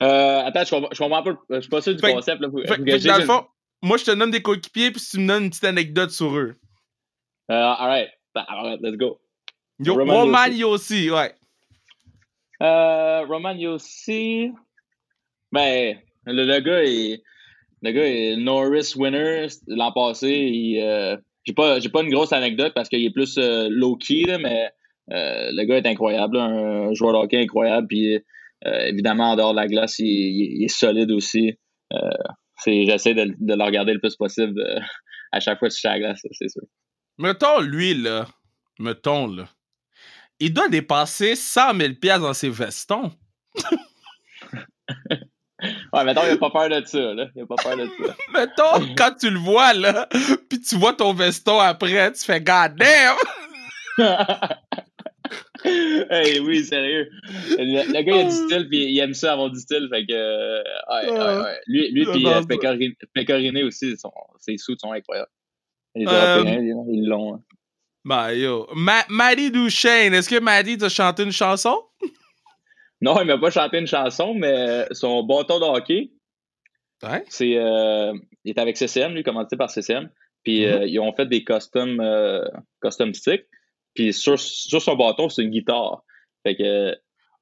Euh, 0.01 0.41
attends, 0.45 0.63
je 0.63 0.69
comprends, 0.69 0.89
je 0.91 0.97
comprends 0.97 1.23
pas. 1.23 1.31
Je 1.51 1.59
suis 1.61 1.69
pas 1.69 1.81
sûr 1.81 1.95
du 1.95 2.01
fait, 2.01 2.13
concept. 2.13 2.41
Là, 2.41 2.49
fait, 2.67 2.75
fait, 2.75 3.07
dans 3.07 3.17
le 3.17 3.25
fond, 3.25 3.45
moi, 3.87 3.97
je 3.97 4.03
te 4.03 4.11
donne 4.11 4.31
des 4.31 4.41
coéquipiers, 4.41 4.91
puis 4.91 5.01
tu 5.01 5.17
me 5.17 5.27
donnes 5.27 5.45
une 5.45 5.49
petite 5.49 5.63
anecdote 5.63 6.11
sur 6.11 6.35
eux. 6.35 6.55
Uh, 7.49 7.53
alright. 7.53 8.09
Alright, 8.35 8.81
let's 8.81 8.97
go. 8.97 9.19
Yo, 9.79 9.95
Roman, 9.95 10.21
Roman 10.21 10.51
Yossi, 10.51 11.09
ouais. 11.09 11.33
Euh, 12.61 13.25
Roman 13.25 13.53
Yossi. 13.53 14.51
Ben, 15.51 15.97
le, 16.25 16.43
le, 16.43 16.59
gars 16.59 16.83
est. 16.83 17.23
Le 17.81 17.91
gars 17.91 18.05
est 18.05 18.35
Norris 18.35 18.93
winner 18.95 19.47
l'an 19.67 19.91
passé. 19.93 20.29
Il, 20.29 20.81
euh, 20.81 21.15
j'ai 21.45 21.53
pas, 21.53 21.79
j'ai 21.79 21.89
pas 21.89 22.01
une 22.01 22.09
grosse 22.09 22.33
anecdote 22.33 22.73
parce 22.75 22.89
qu'il 22.89 23.05
est 23.05 23.11
plus 23.11 23.37
euh, 23.37 23.69
low-key, 23.69 24.37
mais 24.39 24.69
euh, 25.11 25.51
le 25.53 25.63
gars 25.63 25.77
est 25.77 25.87
incroyable, 25.87 26.37
un 26.37 26.93
joueur 26.93 27.13
de 27.13 27.19
hockey 27.19 27.41
incroyable. 27.41 27.87
Puis 27.87 28.19
évidemment, 28.65 29.31
en 29.31 29.35
dehors 29.37 29.51
de 29.51 29.57
la 29.57 29.67
glace, 29.67 29.99
il, 29.99 30.07
il, 30.07 30.57
il 30.57 30.63
est 30.65 30.67
solide 30.67 31.11
aussi 31.11 31.57
j'essaie 32.65 33.13
de, 33.13 33.35
de, 33.39 33.55
le 33.55 33.63
regarder 33.63 33.93
le 33.93 33.99
plus 33.99 34.15
possible 34.15 34.59
euh, 34.59 34.79
à 35.31 35.39
chaque 35.39 35.59
fois 35.59 35.67
que 35.67 35.73
je 35.73 35.79
suis 35.79 35.87
à 35.87 35.93
la 35.93 35.99
glace, 35.99 36.21
c'est 36.31 36.49
sûr. 36.49 36.63
Mettons, 37.17 37.61
lui, 37.61 37.93
là, 37.93 38.27
mettons, 38.79 39.27
là, 39.27 39.47
il 40.39 40.53
doit 40.53 40.69
dépasser 40.69 41.35
100 41.35 41.75
000 41.75 41.93
pièces 41.95 42.19
dans 42.19 42.33
ses 42.33 42.49
vestons. 42.49 43.11
ouais, 45.93 46.03
mettons, 46.03 46.21
il 46.25 46.31
a 46.31 46.37
pas 46.37 46.51
peur 46.51 46.69
de 46.69 46.85
ça, 46.85 47.13
là. 47.13 47.27
Il 47.35 47.41
a 47.41 47.45
pas 47.45 47.55
peur 47.55 47.77
de 47.77 47.87
ça. 47.87 48.15
mettons, 48.33 48.95
quand 48.95 49.15
tu 49.19 49.29
le 49.29 49.39
vois, 49.39 49.73
là, 49.73 50.07
puis 50.49 50.61
tu 50.61 50.75
vois 50.75 50.93
ton 50.93 51.13
veston 51.13 51.59
après, 51.59 52.11
tu 52.13 52.23
fais 52.23 52.41
«God 52.41 52.75
damn!» 52.75 53.17
hey, 56.09 56.39
oui, 56.39 56.63
sérieux. 56.63 57.09
Le, 57.57 57.93
le, 57.93 58.01
gars, 58.01 58.15
il 58.15 58.19
a 58.19 58.23
du 58.23 58.31
style, 58.31 58.67
puis 58.69 58.85
il 58.85 58.99
aime 58.99 59.13
ça 59.13 59.33
avoir 59.33 59.49
du 59.49 59.59
style. 59.59 59.87
Fait 59.91 60.05
que, 60.05 60.13
euh, 60.13 60.63
ouais, 60.89 61.11
ouais, 61.11 61.43
ouais. 61.43 61.59
Lui, 61.67 61.91
lui 61.91 62.05
puis 62.05 62.25
euh, 62.25 62.41
Pécoriné 63.13 63.63
aussi, 63.63 63.97
son, 63.97 64.11
ses 64.39 64.57
sous 64.57 64.77
sont 64.77 64.91
incroyables. 64.91 65.29
Les 65.95 66.05
Européens, 66.05 66.59
euh, 66.59 66.83
ils 66.91 67.07
l'ont. 67.07 67.35
Hein. 67.35 67.41
Ben, 68.05 68.31
yo. 68.31 68.67
Ma 68.75 69.03
Maddie 69.09 69.51
Duchesne, 69.51 70.13
est-ce 70.13 70.29
que 70.29 70.39
Maddie 70.39 70.77
t'a 70.77 70.89
chanté 70.89 71.23
une 71.23 71.31
chanson? 71.31 71.75
non, 73.01 73.19
il 73.21 73.27
m'a 73.27 73.37
pas 73.37 73.51
chanté 73.51 73.79
une 73.79 73.87
chanson, 73.87 74.33
mais 74.33 74.85
son 74.91 75.23
bâton 75.23 75.59
de 75.59 75.65
hockey, 75.65 76.11
c'est. 77.27 77.57
Euh, 77.57 78.13
il 78.43 78.51
est 78.51 78.59
avec 78.59 78.77
CCM, 78.77 79.13
lui, 79.13 79.23
commandité 79.23 79.57
par 79.57 79.69
CCM. 79.69 80.09
Puis 80.43 80.61
mm 80.61 80.69
-hmm. 80.69 80.81
euh, 80.81 80.87
ils 80.87 80.99
ont 80.99 81.13
fait 81.13 81.25
des 81.25 81.43
custom, 81.43 82.01
custom 82.81 83.13
sticks. 83.13 83.45
Puis 83.97 84.13
sur, 84.13 84.39
sur 84.39 84.79
son 84.79 84.95
bâton, 84.95 85.27
c'est 85.27 85.41
une 85.41 85.49
guitare. 85.49 86.03
Fait 86.43 86.55
que. 86.55 86.95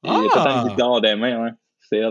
Ah! 0.07 0.21
Il 0.23 0.29
a 0.29 0.33
pas 0.33 0.61
une 0.61 0.69
guitare 0.69 0.87
dans 0.87 0.99
les 1.01 1.15
mains, 1.15 1.43
ouais. 1.43 1.51
C'est 1.89 2.01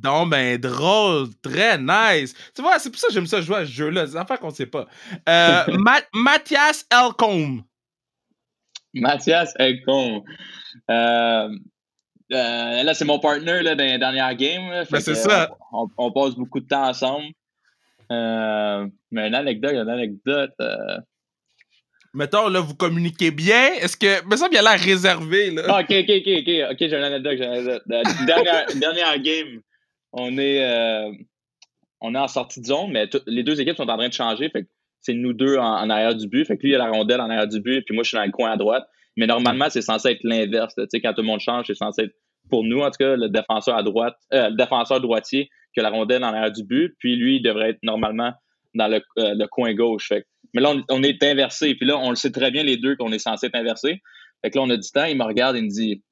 donc 0.00 0.30
ben 0.30 0.58
drôle, 0.58 1.28
très 1.40 1.78
nice. 1.78 2.34
Tu 2.56 2.62
vois, 2.62 2.78
c'est 2.78 2.90
pour 2.90 2.98
ça 2.98 3.08
que 3.08 3.12
j'aime 3.12 3.26
ça 3.26 3.42
jouer 3.42 3.58
à 3.58 3.66
ce 3.66 3.70
jeu-là. 3.70 4.06
C'est 4.06 4.16
affaire 4.16 4.40
qu'on 4.40 4.50
sait 4.50 4.66
pas. 4.66 4.86
Euh, 5.28 5.64
Ma 5.78 6.00
Mathias 6.14 6.86
Elcombe. 6.90 7.60
Mathias 8.94 9.52
Elcombe. 9.58 10.24
Euh, 10.90 11.48
euh, 12.32 12.82
là, 12.82 12.94
c'est 12.94 13.04
mon 13.04 13.20
partner 13.20 13.62
là, 13.62 13.76
dans 13.76 13.84
les 13.84 13.98
dernières 13.98 14.34
games. 14.34 14.84
Ben, 14.90 15.00
c'est 15.00 15.14
ça. 15.14 15.54
On, 15.72 15.86
on, 15.98 16.10
passe 16.10 16.34
beaucoup 16.34 16.58
de 16.58 16.66
temps 16.66 16.88
ensemble. 16.88 17.26
Mais 18.10 19.28
une 19.28 19.34
anecdote, 19.34 19.74
une 19.74 19.90
anecdote. 19.90 20.54
Euh, 22.14 22.18
mettons, 22.18 22.48
là, 22.48 22.60
vous 22.60 22.74
communiquez 22.74 23.30
bien. 23.30 23.74
Est-ce 23.80 23.96
que. 23.96 24.26
Mais 24.28 24.36
ça, 24.36 24.48
il 24.50 24.56
a 24.58 24.62
l'air 24.62 24.80
réservé, 24.80 25.50
là. 25.50 25.62
Ah, 25.68 25.80
ok, 25.80 25.90
ok, 25.90 26.10
ok, 26.10 26.28
ok. 26.38 26.70
Ok, 26.72 26.78
j'ai 26.78 26.96
une 26.96 27.04
anecdote, 27.04 27.34
j'ai 27.36 27.44
une 27.44 27.52
anecdote. 27.52 27.82
Dernière, 28.26 28.66
dernière 28.74 29.18
game, 29.20 29.60
on 30.12 30.38
est, 30.38 30.64
euh, 30.64 31.10
on 32.00 32.14
est 32.14 32.18
en 32.18 32.28
sortie 32.28 32.60
de 32.60 32.66
zone, 32.66 32.90
mais 32.92 33.08
les 33.26 33.42
deux 33.42 33.60
équipes 33.60 33.76
sont 33.76 33.88
en 33.88 33.96
train 33.96 34.08
de 34.08 34.12
changer. 34.12 34.48
Fait 34.50 34.66
c'est 35.00 35.12
nous 35.12 35.34
deux 35.34 35.58
en, 35.58 35.64
en, 35.64 35.90
arrière 35.90 36.14
du 36.14 36.26
but. 36.28 36.46
Fait 36.46 36.56
que 36.56 36.62
lui, 36.62 36.70
il 36.70 36.74
a 36.76 36.78
la 36.78 36.90
rondelle 36.90 37.20
en 37.20 37.28
arrière 37.28 37.46
du 37.46 37.60
but, 37.60 37.82
puis 37.84 37.94
moi, 37.94 38.04
je 38.04 38.08
suis 38.08 38.16
dans 38.16 38.24
le 38.24 38.30
coin 38.30 38.52
à 38.52 38.56
droite. 38.56 38.84
Mais 39.16 39.26
normalement, 39.26 39.68
c'est 39.68 39.82
censé 39.82 40.08
être 40.10 40.24
l'inverse. 40.24 40.74
Tu 40.76 40.84
sais, 40.88 41.00
quand 41.00 41.12
tout 41.12 41.20
le 41.20 41.26
monde 41.26 41.40
change, 41.40 41.66
c'est 41.66 41.74
censé 41.74 42.02
être, 42.04 42.14
pour 42.48 42.64
nous, 42.64 42.80
en 42.80 42.90
tout 42.90 42.98
cas, 42.98 43.16
le 43.16 43.28
défenseur 43.28 43.76
à 43.76 43.82
droite, 43.82 44.16
euh, 44.32 44.48
le 44.48 44.56
défenseur 44.56 45.00
droitier 45.00 45.50
qui 45.72 45.80
a 45.80 45.82
la 45.82 45.90
rondelle 45.90 46.24
en 46.24 46.28
arrière 46.28 46.52
du 46.52 46.64
but. 46.64 46.94
Puis 46.98 47.16
lui, 47.16 47.36
il 47.36 47.42
devrait 47.42 47.70
être 47.70 47.82
normalement 47.82 48.32
dans 48.74 48.88
le, 48.88 49.02
euh, 49.18 49.34
le 49.34 49.46
coin 49.46 49.74
gauche. 49.74 50.08
Fait 50.08 50.22
que 50.22 50.26
mais 50.54 50.60
là, 50.60 50.72
on, 50.88 51.02
est 51.02 51.22
inversé. 51.22 51.74
Puis 51.74 51.86
là, 51.86 51.98
on 51.98 52.10
le 52.10 52.16
sait 52.16 52.30
très 52.30 52.50
bien, 52.50 52.62
les 52.62 52.76
deux, 52.76 52.96
qu'on 52.96 53.12
est 53.12 53.18
censé 53.18 53.46
être 53.46 53.56
inversé. 53.56 54.00
Fait 54.42 54.50
que 54.50 54.56
là, 54.58 54.62
on 54.62 54.70
a 54.70 54.76
du 54.76 54.88
temps. 54.88 55.04
Il 55.04 55.18
me 55.18 55.24
regarde 55.24 55.56
et 55.56 55.62
me 55.62 55.68
dit 55.68 56.02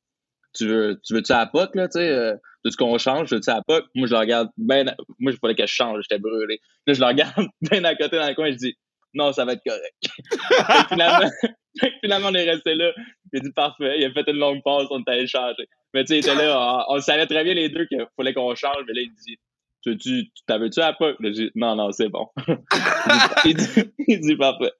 Tu 0.53 0.67
veux, 0.67 1.01
tu 1.07 1.15
veux-tu 1.15 1.33
à 1.33 1.39
la 1.39 1.47
POC, 1.47 1.77
là, 1.77 1.89
tu 1.89 1.99
sais 1.99 2.09
euh, 2.09 2.35
Veux-tu 2.65 2.77
qu'on 2.77 2.99
change 2.99 3.33
Veux-tu 3.33 3.49
à 3.51 3.63
la 3.67 3.81
Moi, 3.95 4.07
je 4.09 4.13
le 4.13 4.19
regarde 4.19 4.49
ben. 4.57 4.95
Moi, 5.21 5.33
je 5.33 5.39
voulais 5.41 5.55
que 5.55 5.67
je 5.67 5.73
change. 5.73 6.03
J'étais 6.03 6.21
brûlé. 6.21 6.61
Là, 6.87 6.95
je 6.95 7.01
le 7.01 7.07
regarde 7.07 7.47
bien 7.61 7.85
à 7.85 7.95
côté 7.95 8.17
dans 8.17 8.29
le 8.29 8.35
coin. 8.35 8.51
Je 8.51 8.57
dis 8.57 8.75
Non, 9.15 9.33
ça 9.33 9.45
va 9.45 9.53
être 9.53 9.63
correct. 9.65 10.89
finalement, 10.89 11.31
finalement, 12.03 12.29
on 12.31 12.35
est 12.35 12.51
resté 12.51 12.75
là. 12.75 12.93
Il 13.33 13.39
a 13.39 13.43
dit 13.43 13.53
Parfait. 13.53 14.01
Il 14.01 14.05
a 14.05 14.13
fait 14.13 14.29
une 14.29 14.39
longue 14.39 14.63
pause. 14.65 14.89
On 14.91 15.01
est 15.01 15.09
allé. 15.09 15.27
Mais 15.95 16.05
tu 16.05 16.09
sais, 16.09 16.17
il 16.17 16.19
était 16.19 16.35
là. 16.35 16.85
On, 16.89 16.97
on 16.97 17.01
savait 17.01 17.27
très 17.27 17.45
bien 17.45 17.55
les 17.55 17.69
deux 17.69 17.87
qu'il 17.87 18.05
fallait 18.17 18.35
qu'on 18.35 18.55
change. 18.57 18.83
Mais 18.89 18.95
là, 18.95 19.03
il 19.03 19.13
dit 19.25 19.39
tu, 19.83 19.97
tu 19.99 20.31
t'avais-tu 20.47 20.81
à 20.81 20.93
pas? 20.93 21.13
non, 21.55 21.77
non, 21.77 21.93
c'est 21.93 22.09
bon. 22.09 22.29
il, 23.45 23.55
dit, 23.55 23.69
il 24.09 24.21
dit 24.21 24.37
parfait. 24.37 24.73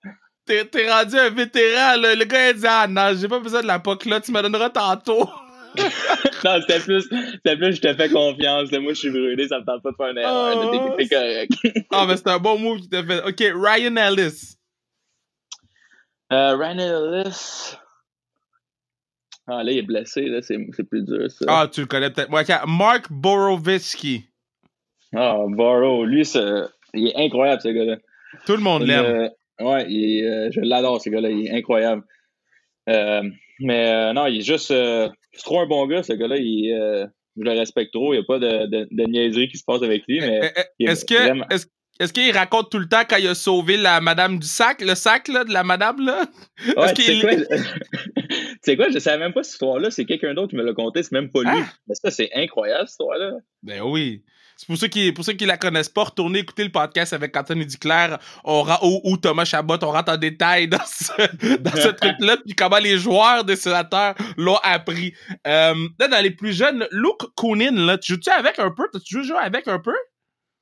T'es, 0.45 0.65
t'es 0.65 0.91
rendu 0.91 1.17
un 1.17 1.31
vétéran, 1.31 1.97
là. 2.01 2.15
Le 2.15 2.25
gars, 2.25 2.51
il 2.51 2.57
dit, 2.57 2.67
ah 2.69 2.87
non, 2.89 3.13
j'ai 3.15 3.29
pas 3.29 3.39
besoin 3.39 3.63
de 3.63 3.67
la 3.67 3.79
POC 3.79 4.07
là, 4.07 4.21
tu 4.21 4.33
me 4.33 4.43
donneras 4.43 4.71
tantôt. 4.71 5.29
non, 6.45 6.61
c'était 6.61 6.81
plus, 6.81 7.03
c'était 7.03 7.57
plus, 7.57 7.77
je 7.77 7.81
te 7.81 7.95
fais 7.95 8.11
confiance. 8.11 8.71
Moi, 8.73 8.93
je 8.93 8.99
suis 8.99 9.11
brûlé, 9.11 9.49
ça 9.49 9.61
me 9.61 9.65
tente 9.65 9.83
pas 9.83 9.91
de 9.91 9.97
faire 9.97 10.09
une 10.09 10.19
erreur. 10.19 10.91
Oh, 10.91 10.95
t'es, 10.97 11.09
correct. 11.09 11.53
ah, 11.93 12.05
mais 12.07 12.17
c'est 12.17 12.29
un 12.29 12.39
bon 12.39 12.59
move 12.59 12.81
qui 12.81 12.89
t'a 12.89 13.03
fait. 13.05 13.23
Ok, 13.23 13.39
Ryan 13.39 13.97
Ellis. 13.97 14.57
Euh, 16.33 16.57
Ryan 16.57 16.79
Ellis. 16.79 17.77
Ah, 19.47 19.63
là, 19.65 19.73
il 19.73 19.79
est 19.79 19.83
blessé, 19.83 20.27
là, 20.27 20.41
c'est, 20.43 20.59
c'est 20.77 20.85
plus 20.85 21.03
dur, 21.03 21.31
ça. 21.31 21.45
Ah, 21.49 21.69
tu 21.73 21.81
le 21.81 21.87
connais 21.87 22.11
peut-être. 22.11 22.31
Ouais, 22.31 22.45
Mark 22.67 23.07
Borowiecki. 23.11 24.32
Ah, 25.15 25.45
Barrow, 25.49 26.05
lui, 26.05 26.23
il 26.95 27.09
est 27.09 27.17
incroyable, 27.17 27.63
ce 27.63 27.69
gars-là. 27.69 27.97
Tout 28.47 28.57
le 28.57 28.63
monde 28.63 28.87
l'aime. 28.87 29.05
Euh, 29.05 29.29
ouais, 29.61 29.87
il, 29.89 30.25
euh, 30.25 30.51
je 30.51 30.61
l'adore, 30.61 31.01
ce 31.01 31.11
gars-là. 31.11 31.31
Il 31.31 31.47
est 31.47 31.55
incroyable. 31.55 32.03
Euh, 32.89 33.23
mais 33.61 33.93
euh, 33.93 34.13
non, 34.13 34.27
il 34.27 34.39
est 34.39 34.45
juste. 34.45 34.69
C'est 34.69 35.45
trop 35.45 35.61
un 35.61 35.67
bon 35.67 35.87
gars, 35.87 36.03
ce 36.03 36.13
gars-là. 36.15 36.37
Je 36.37 37.43
le 37.43 37.51
respecte 37.51 37.93
trop. 37.93 38.13
Il 38.13 38.19
n'y 38.19 38.23
a 38.23 38.27
pas 38.27 38.39
de, 38.39 38.67
de, 38.67 38.89
de, 38.91 39.05
niaiserie 39.05 39.49
qui 39.49 39.57
se 39.57 39.65
passe 39.65 39.83
avec 39.83 40.05
lui. 40.07 40.21
Mais 40.21 40.53
est-ce 40.81 41.05
que. 41.05 41.15
Vraiment... 41.15 41.47
Est-ce... 41.51 41.67
Est-ce 42.01 42.13
qu'il 42.13 42.33
raconte 42.37 42.71
tout 42.71 42.79
le 42.79 42.89
temps 42.89 43.03
quand 43.09 43.19
il 43.19 43.29
a 43.29 43.35
sauvé 43.35 43.77
la 43.77 44.01
madame 44.01 44.39
du 44.39 44.47
sac, 44.47 44.81
le 44.81 44.95
sac 44.95 45.29
là, 45.29 45.45
de 45.45 45.53
la 45.53 45.63
madame 45.63 46.05
là? 46.05 46.25
Ouais, 46.77 46.93
tu 46.95 47.03
sais 47.03 47.21
quoi, 47.21 47.31
je... 47.31 48.75
quoi, 48.77 48.89
je 48.89 48.99
savais 48.99 49.19
même 49.19 49.33
pas 49.33 49.43
cette 49.43 49.53
histoire-là, 49.53 49.91
c'est 49.91 50.05
quelqu'un 50.05 50.35
d'autre 50.35 50.49
qui 50.49 50.57
me 50.57 50.65
l'a 50.65 50.73
conté, 50.73 51.03
c'est 51.03 51.13
même 51.13 51.31
pas 51.31 51.43
lui. 51.43 51.51
Ah. 51.53 51.67
Mais 51.87 51.95
ça, 51.95 52.11
c'est 52.11 52.31
incroyable 52.35 52.89
cette 52.89 52.93
histoire-là. 52.93 53.33
Ben 53.63 53.83
oui. 53.83 54.25
C'est 54.57 54.67
pour 54.67 54.77
ceux 54.77 54.89
qui 54.89 55.13
pour 55.13 55.25
ceux 55.25 55.33
qui 55.33 55.47
la 55.47 55.57
connaissent 55.57 55.89
pas, 55.89 56.05
retournez 56.05 56.41
écouter 56.41 56.65
le 56.65 56.71
podcast 56.71 57.13
avec 57.13 57.37
Anthony 57.37 57.67
Duclair 57.67 58.19
on, 58.45 58.65
ou, 58.83 59.01
ou, 59.05 59.17
Thomas 59.17 59.45
Chabot. 59.45 59.77
On 59.83 59.91
rentre 59.91 60.13
en 60.13 60.17
détail 60.17 60.69
dans 60.69 60.85
ce, 60.85 61.57
dans 61.57 61.73
ce 61.73 61.89
truc-là, 62.01 62.37
puis 62.45 62.55
comment 62.55 62.79
les 62.79 62.99
joueurs 62.99 63.45
des 63.45 63.57
sénateurs 63.57 64.15
l'ont 64.37 64.59
appris. 64.63 65.15
Euh, 65.47 65.75
là, 65.99 66.09
dans 66.09 66.23
les 66.23 66.31
plus 66.31 66.53
jeunes, 66.53 66.87
Luke 66.91 67.35
Koonin, 67.35 67.73
là, 67.73 67.99
tu 67.99 68.13
joues-tu 68.13 68.31
avec 68.31 68.59
un 68.59 68.71
peu? 68.71 68.85
Tu 69.05 69.25
joues 69.25 69.37
avec 69.37 69.67
un 69.69 69.79
peu? 69.79 69.95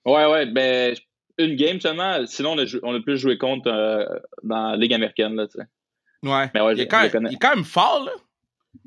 Ouais, 0.05 0.26
ouais, 0.26 0.46
ben 0.46 0.94
une 1.38 1.57
game 1.57 1.81
seulement. 1.81 2.24
Sinon, 2.26 2.53
on 2.53 2.59
a, 2.59 2.79
on 2.83 2.94
a 2.94 3.00
plus 3.00 3.18
joué 3.18 3.38
contre 3.38 3.70
euh, 3.70 4.05
dans 4.42 4.70
la 4.70 4.76
Ligue 4.76 4.94
américaine, 4.94 5.35
là, 5.37 5.46
tu 5.46 5.59
sais. 5.59 5.66
Ouais. 6.23 6.50
Mais 6.54 6.60
ouais 6.60 6.75
il, 6.75 6.81
est 6.81 6.87
quand 6.87 7.02
même, 7.02 7.27
il, 7.31 7.35
est 7.35 7.38
quand 7.38 7.54
même, 7.54 7.64
fort, 7.64 8.04
là. 8.04 8.12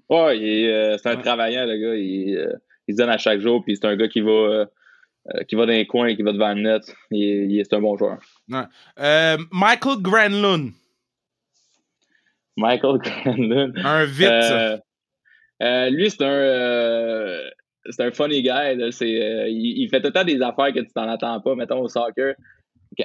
Ouais, 0.09 0.39
euh, 0.67 0.97
c'est 0.97 1.09
un 1.09 1.15
ouais. 1.15 1.21
travaillant, 1.21 1.65
le 1.65 1.77
gars. 1.77 1.95
Il, 1.95 2.59
il, 2.87 2.93
se 2.93 2.97
donne 2.97 3.09
à 3.09 3.17
chaque 3.17 3.39
jour, 3.39 3.63
puis 3.63 3.75
c'est 3.75 3.87
un 3.87 3.95
gars 3.95 4.07
qui 4.07 4.21
va 4.21 4.67
euh, 5.29 5.43
qui 5.45 5.55
va 5.55 5.65
dans 5.65 5.71
les 5.71 5.87
coins, 5.87 6.13
qui 6.15 6.21
va 6.21 6.33
devant 6.33 6.53
le 6.53 6.61
net. 6.61 6.95
Il, 7.09 7.49
il 7.49 7.63
c'est 7.63 7.73
un 7.75 7.79
bon 7.79 7.95
joueur. 7.95 8.17
Ouais. 8.49 8.63
Euh, 8.99 9.37
Michael 9.53 10.01
Granlund. 10.01 10.73
Michael 12.57 12.97
Granlund. 13.23 13.73
Un 13.77 14.03
vite. 14.03 14.81
Euh, 15.61 15.89
lui, 15.89 16.09
c'est 16.09 16.25
un, 16.25 17.39
c'est 17.89 18.03
un 18.03 18.11
funny 18.11 18.41
guy. 18.41 18.49
Là. 18.49 18.89
Il, 18.99 19.81
il, 19.81 19.89
fait 19.89 20.01
tout 20.01 20.07
le 20.07 20.13
temps 20.13 20.25
des 20.25 20.41
affaires 20.41 20.73
que 20.73 20.81
tu 20.81 20.91
t'en 20.93 21.07
attends 21.07 21.39
pas, 21.39 21.55
mettons 21.55 21.79
au 21.79 21.87
soccer. 21.87 22.35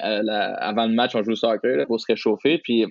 avant 0.02 0.86
le 0.86 0.94
match, 0.94 1.14
on 1.14 1.22
joue 1.22 1.32
au 1.32 1.36
soccer 1.36 1.86
pour 1.86 2.00
se 2.00 2.06
réchauffer. 2.08 2.58
Puis 2.58 2.84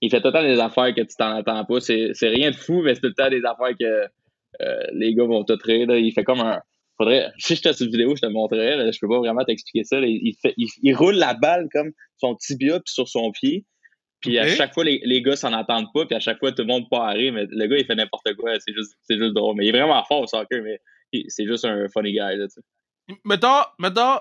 il 0.00 0.10
fait 0.10 0.20
tout 0.20 0.28
le 0.28 0.32
temps 0.32 0.42
des 0.44 0.60
affaires 0.60 0.94
que 0.94 1.00
tu 1.00 1.16
t'en 1.18 1.34
attends 1.34 1.64
pas. 1.64 1.80
C'est 1.80 2.12
rien 2.22 2.52
de 2.52 2.56
fou, 2.56 2.82
mais 2.82 2.94
c'est 2.94 3.00
tout 3.00 3.08
le 3.08 3.14
temps 3.14 3.30
des 3.30 3.44
affaires 3.44 3.76
que 3.76 4.06
les 4.92 5.12
gars 5.12 5.24
vont 5.24 5.42
te 5.42 5.54
rire. 5.54 5.90
Il 5.90 6.12
fait 6.12 6.22
comme 6.22 6.40
un. 6.40 6.60
Faudrait, 7.00 7.32
si 7.38 7.56
j'étais 7.56 7.72
sur 7.72 7.86
vidéo, 7.86 8.14
je 8.14 8.20
te 8.20 8.26
montrerais. 8.26 8.92
je 8.92 8.98
peux 9.00 9.08
pas 9.08 9.20
vraiment 9.20 9.42
t'expliquer 9.42 9.84
ça. 9.84 9.98
Il, 10.00 10.34
fait, 10.42 10.52
il, 10.58 10.94
roule 10.94 11.14
la 11.14 11.32
balle 11.32 11.66
comme 11.72 11.92
son 12.18 12.34
tibia 12.34 12.78
puis 12.78 12.92
sur 12.92 13.08
son 13.08 13.32
pied. 13.32 13.64
Puis 14.20 14.38
à 14.38 14.46
chaque 14.54 14.74
fois, 14.74 14.84
les, 14.84 15.00
les 15.04 15.22
gars 15.22 15.34
s'en 15.34 15.54
attendent 15.54 15.90
pas. 15.94 16.04
Puis 16.04 16.14
à 16.14 16.20
chaque 16.20 16.38
fois, 16.38 16.52
tout 16.52 16.60
le 16.60 16.68
monde 16.68 16.90
part 16.90 17.14
rire. 17.14 17.32
Mais 17.32 17.46
le 17.48 17.66
gars, 17.68 17.78
il 17.78 17.86
fait 17.86 17.94
n'importe 17.94 18.34
quoi. 18.34 18.52
C'est 18.58 18.74
juste, 18.74 18.92
juste 19.08 19.32
drôle. 19.32 19.56
Mais 19.56 19.64
il 19.64 19.68
est 19.70 19.78
vraiment 19.78 20.04
fort 20.04 20.20
au 20.20 20.26
soccer. 20.26 20.62
Mais 20.62 20.78
c'est 21.28 21.46
juste 21.46 21.64
un 21.64 21.88
funny 21.88 22.12
guy. 22.12 22.36
Là, 22.36 22.46
mettons, 23.24 23.62
mettons, 23.78 24.18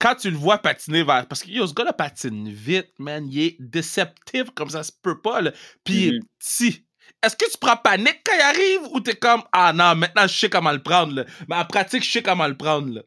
quand 0.00 0.16
tu 0.16 0.32
le 0.32 0.36
vois 0.36 0.58
patiner 0.58 1.04
vers. 1.04 1.28
Parce 1.28 1.44
que 1.44 1.52
ce 1.52 1.74
gars-là 1.74 1.92
patine 1.92 2.48
vite, 2.48 2.90
man. 2.98 3.24
Il 3.30 3.40
est 3.40 3.56
déceptif 3.60 4.50
comme 4.56 4.70
ça 4.70 4.82
se 4.82 4.90
peut 5.00 5.20
pas. 5.20 5.42
Là. 5.42 5.52
Puis 5.84 6.10
mm-hmm. 6.10 6.22
si. 6.40 6.84
Est-ce 7.22 7.36
que 7.36 7.50
tu 7.50 7.58
prends 7.58 7.76
panique 7.76 8.20
quand 8.24 8.34
il 8.34 8.40
arrive 8.40 8.92
ou 8.92 9.00
t'es 9.00 9.14
comme 9.14 9.42
Ah 9.52 9.72
non, 9.72 9.94
maintenant 9.94 10.26
je 10.26 10.38
sais 10.38 10.50
comment 10.50 10.72
le 10.72 10.82
prendre 10.82 11.14
là. 11.14 11.24
Mais 11.48 11.56
en 11.56 11.64
pratique, 11.64 12.04
je 12.04 12.10
sais 12.10 12.22
comment 12.22 12.46
le 12.46 12.56
prendre 12.56 12.94
là. 12.94 13.02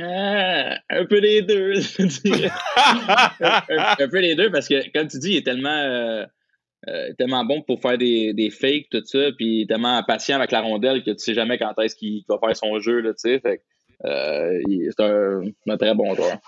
Ah, 0.00 0.78
un 0.88 1.04
peu 1.04 1.18
les 1.18 1.42
deux, 1.42 1.74
un, 1.98 2.08
peu 4.08 4.20
les 4.20 4.34
deux, 4.34 4.50
parce 4.50 4.66
que, 4.66 4.90
comme 4.90 5.06
tu 5.06 5.18
dis, 5.18 5.32
il 5.32 5.36
est 5.36 5.42
tellement, 5.42 5.68
euh, 5.68 6.24
euh, 6.88 7.12
tellement 7.18 7.44
bon 7.44 7.60
pour 7.60 7.82
faire 7.82 7.98
des, 7.98 8.32
des 8.32 8.48
fakes, 8.48 8.88
tout 8.90 9.04
ça, 9.04 9.18
puis 9.36 9.66
tellement 9.68 10.02
patient 10.02 10.36
avec 10.36 10.50
la 10.50 10.62
rondelle 10.62 11.04
que 11.04 11.10
tu 11.10 11.18
sais 11.18 11.34
jamais 11.34 11.58
quand 11.58 11.78
est-ce 11.78 11.94
qu'il 11.94 12.24
va 12.26 12.38
faire 12.38 12.56
son 12.56 12.80
jeu, 12.80 13.02
tu 13.02 13.12
sais. 13.16 13.38
Fait 13.40 13.60
euh, 14.04 14.60
c'est 14.96 15.04
un, 15.04 15.76
très 15.76 15.94
bon 15.94 16.14
joueur. 16.14 16.38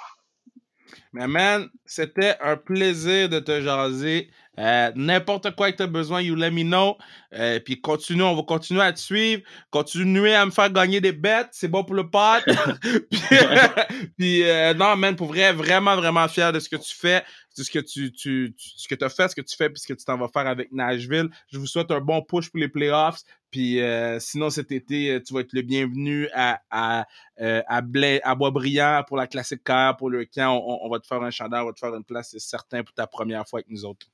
Mais 1.12 1.28
man, 1.28 1.68
c'était 1.84 2.36
un 2.40 2.57
plaisir 2.57 3.28
de 3.28 3.38
te 3.38 3.61
jaser. 3.61 4.30
Euh, 4.59 4.92
n'importe 4.94 5.55
quoi 5.57 5.72
que 5.72 5.76
tu 5.76 5.82
as 5.82 5.86
besoin, 5.86 6.20
you 6.20 6.34
let 6.34 6.50
me 6.50 6.62
know. 6.62 6.96
Euh, 7.32 7.59
puis 7.61 7.80
continue, 7.80 8.22
on 8.22 8.34
va 8.34 8.42
continuer 8.42 8.82
à 8.82 8.92
te 8.92 9.00
suivre. 9.00 9.42
Continuer 9.70 10.34
à 10.34 10.46
me 10.46 10.50
faire 10.50 10.70
gagner 10.70 11.00
des 11.00 11.12
bêtes, 11.12 11.48
c'est 11.52 11.68
bon 11.68 11.84
pour 11.84 11.94
le 11.94 12.09
pot. 12.09 12.42
puis, 14.18 14.44
non, 14.76 14.96
man, 14.96 15.16
pour 15.16 15.28
vrai, 15.28 15.52
vraiment, 15.52 15.96
vraiment 15.96 16.28
fier 16.28 16.52
de 16.52 16.61
ce 16.61 16.68
que 16.68 16.76
tu 16.76 16.94
fais 16.94 17.24
ce 17.62 17.70
que 17.70 17.78
tu, 17.78 18.11
tu, 18.12 18.55
ce 18.59 18.88
que 18.88 19.05
as 19.05 19.09
fait, 19.09 19.28
ce 19.28 19.36
que 19.36 19.40
tu 19.40 19.57
fais, 19.57 19.70
puis 19.70 19.78
ce 19.78 19.86
que 19.86 19.92
tu 19.92 20.05
t'en 20.05 20.16
vas 20.16 20.28
faire 20.28 20.46
avec 20.46 20.72
Nashville. 20.72 21.28
Je 21.52 21.59
vous 21.59 21.66
souhaite 21.66 21.90
un 21.90 22.00
bon 22.00 22.22
push 22.22 22.50
pour 22.50 22.59
les 22.59 22.68
playoffs. 22.68 23.22
Puis 23.50 23.80
euh, 23.80 24.18
sinon, 24.18 24.50
cet 24.50 24.72
été, 24.72 25.12
euh, 25.12 25.20
tu 25.20 25.32
vas 25.32 25.40
être 25.40 25.52
le 25.52 25.62
bienvenu 25.62 26.28
à, 26.34 26.61
à, 26.70 27.07
euh, 27.40 27.62
à, 27.68 27.82
à 28.24 28.34
Boisbriand 28.34 29.05
pour 29.07 29.16
la 29.16 29.28
classique 29.28 29.62
car, 29.64 29.96
pour 29.96 30.11
le 30.11 30.24
camp. 30.24 30.61
On, 30.66 30.88
va 30.88 30.98
te 30.98 31.07
faire 31.07 31.22
un 31.22 31.30
chandail, 31.30 31.62
on 31.62 31.66
va 31.66 31.72
te 31.72 31.78
faire 31.78 31.94
une 31.94 32.05
place, 32.05 32.30
c'est 32.32 32.40
certain, 32.40 32.82
pour 32.82 32.94
ta 32.94 33.07
première 33.07 33.46
fois 33.46 33.61
avec 33.61 33.68
nous 33.68 33.84
autres. 33.84 34.07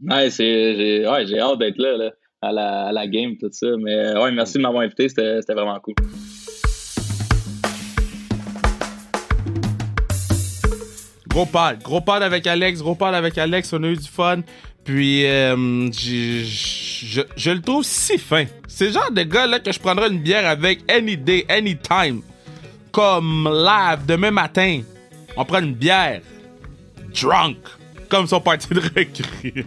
Ouais, 0.00 0.28
j'ai 0.30 1.06
ouais, 1.06 1.40
hâte 1.40 1.58
d'être 1.58 1.78
là, 1.78 1.96
là 1.96 2.10
à, 2.42 2.52
la, 2.52 2.86
à, 2.86 2.92
la, 2.92 3.06
game, 3.06 3.36
tout 3.40 3.48
ça. 3.50 3.68
Mais 3.78 4.16
ouais, 4.18 4.32
merci 4.32 4.58
de 4.58 4.62
m'avoir 4.62 4.82
invité, 4.82 5.08
c'était 5.08 5.40
vraiment 5.48 5.78
cool. 5.80 5.94
Gros 11.28 11.46
pad. 11.46 11.82
Gros 11.82 12.00
pad 12.00 12.22
avec 12.22 12.46
Alex. 12.46 12.80
Gros 12.80 12.94
pad 12.94 13.14
avec 13.14 13.36
Alex. 13.38 13.72
On 13.72 13.82
a 13.82 13.88
eu 13.88 13.96
du 13.96 14.08
fun. 14.08 14.42
Puis, 14.84 15.26
euh, 15.26 15.90
je, 15.90 17.22
je, 17.36 17.50
le 17.50 17.60
trouve 17.60 17.82
si 17.82 18.18
fin. 18.18 18.44
C'est 18.68 18.86
le 18.86 18.92
genre 18.92 19.10
de 19.10 19.22
gars 19.22 19.46
là 19.46 19.58
que 19.58 19.72
je 19.72 19.80
prendrais 19.80 20.10
une 20.10 20.20
bière 20.20 20.46
avec 20.46 20.80
any 20.88 21.16
day, 21.16 21.44
anytime. 21.48 22.20
Comme 22.92 23.48
live 23.48 24.06
demain 24.06 24.30
matin. 24.30 24.82
On 25.36 25.44
prend 25.44 25.60
une 25.60 25.74
bière. 25.74 26.20
Drunk 27.20 27.58
comme 28.14 28.28
son 28.28 28.40
parti 28.40 28.68
de 28.68 28.80
recrue. 28.80 29.66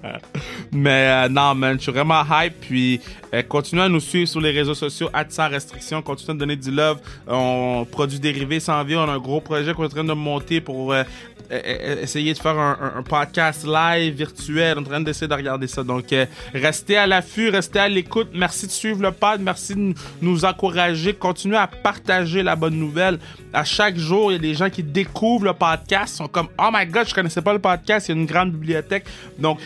Mais 0.72 1.24
euh, 1.24 1.28
non, 1.28 1.56
man, 1.56 1.76
je 1.76 1.82
suis 1.82 1.92
vraiment 1.92 2.22
hype. 2.30 2.54
Puis 2.60 3.00
euh, 3.34 3.42
continuez 3.42 3.82
à 3.82 3.88
nous 3.88 3.98
suivre 3.98 4.28
sur 4.28 4.40
les 4.40 4.52
réseaux 4.52 4.74
sociaux, 4.74 5.10
sans 5.28 5.48
restriction. 5.48 6.00
Continuez 6.00 6.36
à 6.36 6.38
donner 6.38 6.56
du 6.56 6.70
love. 6.70 7.00
On 7.26 7.84
produit 7.90 8.20
dérivés 8.20 8.60
sans 8.60 8.84
vie. 8.84 8.94
On 8.94 9.08
a 9.08 9.12
un 9.12 9.18
gros 9.18 9.40
projet 9.40 9.74
qu'on 9.74 9.82
est 9.82 9.86
en 9.86 9.88
train 9.88 10.04
de 10.04 10.12
monter 10.12 10.60
pour 10.60 10.92
euh, 10.92 11.02
essayer 11.50 12.32
de 12.32 12.38
faire 12.38 12.58
un, 12.58 13.02
podcast 13.02 13.66
live 13.66 14.14
virtuel. 14.14 14.78
On 14.78 14.82
est 14.82 14.86
en 14.86 14.90
train 14.90 15.00
d'essayer 15.00 15.28
de 15.28 15.34
regarder 15.34 15.66
ça. 15.66 15.82
Donc, 15.82 16.14
restez 16.54 16.96
à 16.96 17.06
l'affût, 17.06 17.48
restez 17.48 17.78
à 17.78 17.88
l'écoute. 17.88 18.28
Merci 18.34 18.66
de 18.66 18.72
suivre 18.72 19.02
le 19.02 19.10
pod. 19.10 19.40
Merci 19.40 19.74
de 19.74 19.94
nous 20.20 20.44
encourager. 20.44 21.14
Continuez 21.14 21.56
à 21.56 21.66
partager 21.66 22.42
la 22.42 22.56
bonne 22.56 22.76
nouvelle. 22.76 23.18
À 23.52 23.64
chaque 23.64 23.96
jour, 23.96 24.30
il 24.30 24.34
y 24.34 24.38
a 24.38 24.40
des 24.40 24.54
gens 24.54 24.70
qui 24.70 24.82
découvrent 24.82 25.46
le 25.46 25.52
podcast. 25.52 26.14
Ils 26.14 26.18
sont 26.18 26.28
comme, 26.28 26.48
oh 26.58 26.68
my 26.72 26.86
god, 26.86 27.08
je 27.08 27.14
connaissais 27.14 27.42
pas 27.42 27.52
le 27.52 27.58
podcast 27.58 28.08
il 28.08 28.14
y 28.14 28.18
a 28.18 28.20
une 28.20 28.26
grande 28.26 28.52
bibliothèque. 28.52 29.04
Donc, 29.38 29.58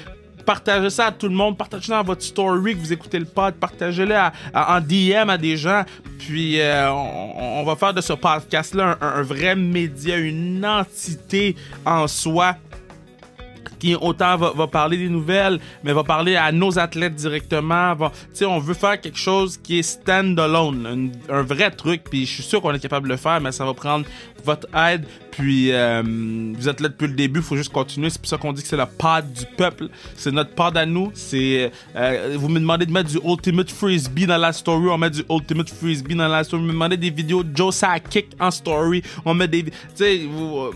partagez 0.45 0.91
ça 0.91 1.07
à 1.07 1.13
tout 1.13 1.29
le 1.29 1.35
monde, 1.35 1.57
partagez-le 1.57 1.97
dans 1.97 2.03
votre 2.03 2.23
story 2.23 2.75
que 2.75 2.81
vous 2.81 2.93
écoutez 2.93 3.19
le 3.19 3.25
pod, 3.25 3.55
partagez-le 3.55 4.15
en 4.55 4.81
DM 4.81 5.31
à 5.31 5.39
des 5.39 5.57
gens, 5.57 5.85
puis 6.19 6.61
euh, 6.61 6.91
on, 6.91 7.65
va 7.65 7.77
faire 7.77 7.95
de 7.95 8.01
ce 8.01 8.13
podcast-là 8.13 8.99
un, 9.01 9.23
vrai 9.23 9.57
média, 9.57 10.17
une 10.17 10.65
entité 10.65 11.57
en 11.85 12.07
soi 12.07 12.57
autant 14.01 14.37
va, 14.37 14.66
parler 14.66 14.97
des 14.97 15.09
nouvelles, 15.09 15.59
mais 15.82 15.93
va 15.93 16.05
parler 16.05 16.37
à 16.37 16.53
nos 16.53 16.78
athlètes 16.78 17.14
directement. 17.14 17.95
on 18.43 18.59
veut 18.59 18.74
faire 18.74 19.01
quelque 19.01 19.18
chose 19.18 19.59
qui 19.59 19.78
est 19.78 19.82
stand-alone, 19.82 21.12
un, 21.28 21.43
vrai 21.43 21.70
truc, 21.70 22.05
puis 22.11 22.26
je 22.26 22.35
suis 22.35 22.43
sûr 22.43 22.61
qu'on 22.62 22.72
est 22.72 22.80
capable 22.80 23.09
de 23.09 23.12
le 23.12 23.18
faire, 23.18 23.41
mais 23.41 23.53
ça 23.53 23.64
va 23.64 23.74
prendre 23.74 24.07
votre 24.45 24.66
aide. 24.76 25.05
Puis 25.30 25.72
euh, 25.72 26.03
vous 26.05 26.68
êtes 26.68 26.80
là 26.80 26.89
depuis 26.89 27.09
le 27.09 27.14
début, 27.14 27.41
il 27.41 27.45
faut 27.45 27.57
juste 27.57 27.72
continuer. 27.72 28.09
C'est 28.09 28.20
pour 28.20 28.28
ça 28.28 28.37
qu'on 28.39 28.53
dit 28.53 28.62
que 28.62 28.68
c'est 28.68 28.76
le 28.76 28.87
pod 28.87 29.32
du 29.32 29.45
peuple. 29.57 29.89
C'est 30.14 30.30
notre 30.30 30.55
pod 30.55 30.76
à 30.76 30.87
nous. 30.87 31.11
C'est 31.14 31.72
euh, 31.97 32.37
vous 32.39 32.49
me 32.49 32.61
demandez 32.61 32.87
de 32.87 32.93
mettre 32.93 33.11
du 33.11 33.18
Ultimate 33.24 33.70
Frisbee 33.70 34.26
dans 34.26 34.37
la 34.37 34.53
story, 34.53 34.89
on 34.89 34.99
met 34.99 35.11
du 35.11 35.24
Ultimate 35.28 35.70
Frisbee 35.70 36.14
dans 36.14 36.28
la 36.28 36.45
story. 36.45 36.62
Vous 36.62 36.68
me 36.68 36.72
demandez 36.72 36.97
des 36.97 37.11
vidéos 37.11 37.43
de 37.43 37.57
Joe 37.57 37.74
Kick 38.09 38.28
en 38.39 38.51
story, 38.53 39.03
on 39.24 39.35
met 39.35 39.49
des, 39.49 39.64
vous 40.30 40.70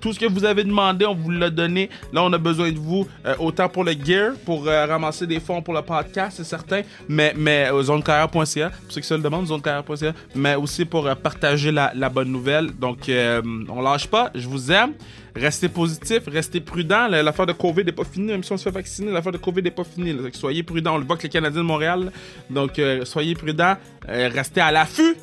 tout 0.00 0.12
ce 0.12 0.18
que 0.18 0.26
vous 0.26 0.44
avez 0.44 0.64
demandé, 0.64 1.06
on 1.06 1.14
vous 1.14 1.30
l'a 1.30 1.50
donné. 1.50 1.90
Là, 2.12 2.22
on 2.22 2.32
a 2.32 2.38
besoin 2.38 2.70
de 2.70 2.78
vous, 2.78 3.06
euh, 3.26 3.34
autant 3.38 3.68
pour 3.68 3.84
le 3.84 3.92
gear, 3.92 4.32
pour 4.44 4.66
euh, 4.66 4.86
ramasser 4.86 5.26
des 5.26 5.40
fonds 5.40 5.62
pour 5.62 5.74
le 5.74 5.82
podcast, 5.82 6.36
c'est 6.38 6.44
certain, 6.44 6.82
mais, 7.08 7.34
mais 7.36 7.70
euh, 7.70 7.82
zonecarrière.ca, 7.82 8.70
pour 8.70 8.92
ceux 8.92 9.00
qui 9.00 9.06
se 9.06 9.14
le 9.14 9.22
demandent, 9.22 9.46
zonecarrière.ca, 9.46 10.12
mais 10.34 10.54
aussi 10.54 10.84
pour 10.84 11.08
partager 11.16 11.72
la, 11.72 12.08
bonne 12.08 12.30
nouvelle. 12.30 12.70
Donc, 12.78 13.10
on 13.10 13.82
lâche 13.82 14.06
pas, 14.06 14.30
je 14.34 14.48
vous 14.48 14.72
aime. 14.72 14.92
Restez 15.36 15.68
positif, 15.68 16.22
restez 16.26 16.60
prudent. 16.60 17.06
L'affaire 17.08 17.46
de 17.46 17.52
COVID 17.52 17.84
n'est 17.84 17.92
pas 17.92 18.04
finie, 18.04 18.28
même 18.28 18.42
si 18.42 18.52
on 18.52 18.56
se 18.56 18.64
fait 18.64 18.70
vacciner, 18.70 19.12
l'affaire 19.12 19.32
de 19.32 19.38
COVID 19.38 19.62
n'est 19.62 19.70
pas 19.70 19.84
finie. 19.84 20.16
Soyez 20.32 20.62
prudent. 20.62 20.94
On 20.94 20.98
le 20.98 21.04
voit 21.04 21.16
que 21.16 21.24
les 21.24 21.28
Canadiens 21.28 21.60
de 21.60 21.66
Montréal. 21.66 22.10
Donc, 22.50 22.80
soyez 23.04 23.34
prudents, 23.34 23.76
restez 24.08 24.60
à 24.60 24.72
l'affût. 24.72 25.16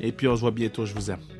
Et 0.00 0.12
puis, 0.12 0.28
on 0.28 0.36
se 0.36 0.42
voit 0.42 0.50
bientôt. 0.50 0.84
Je 0.84 0.94
vous 0.94 1.10
aime. 1.10 1.35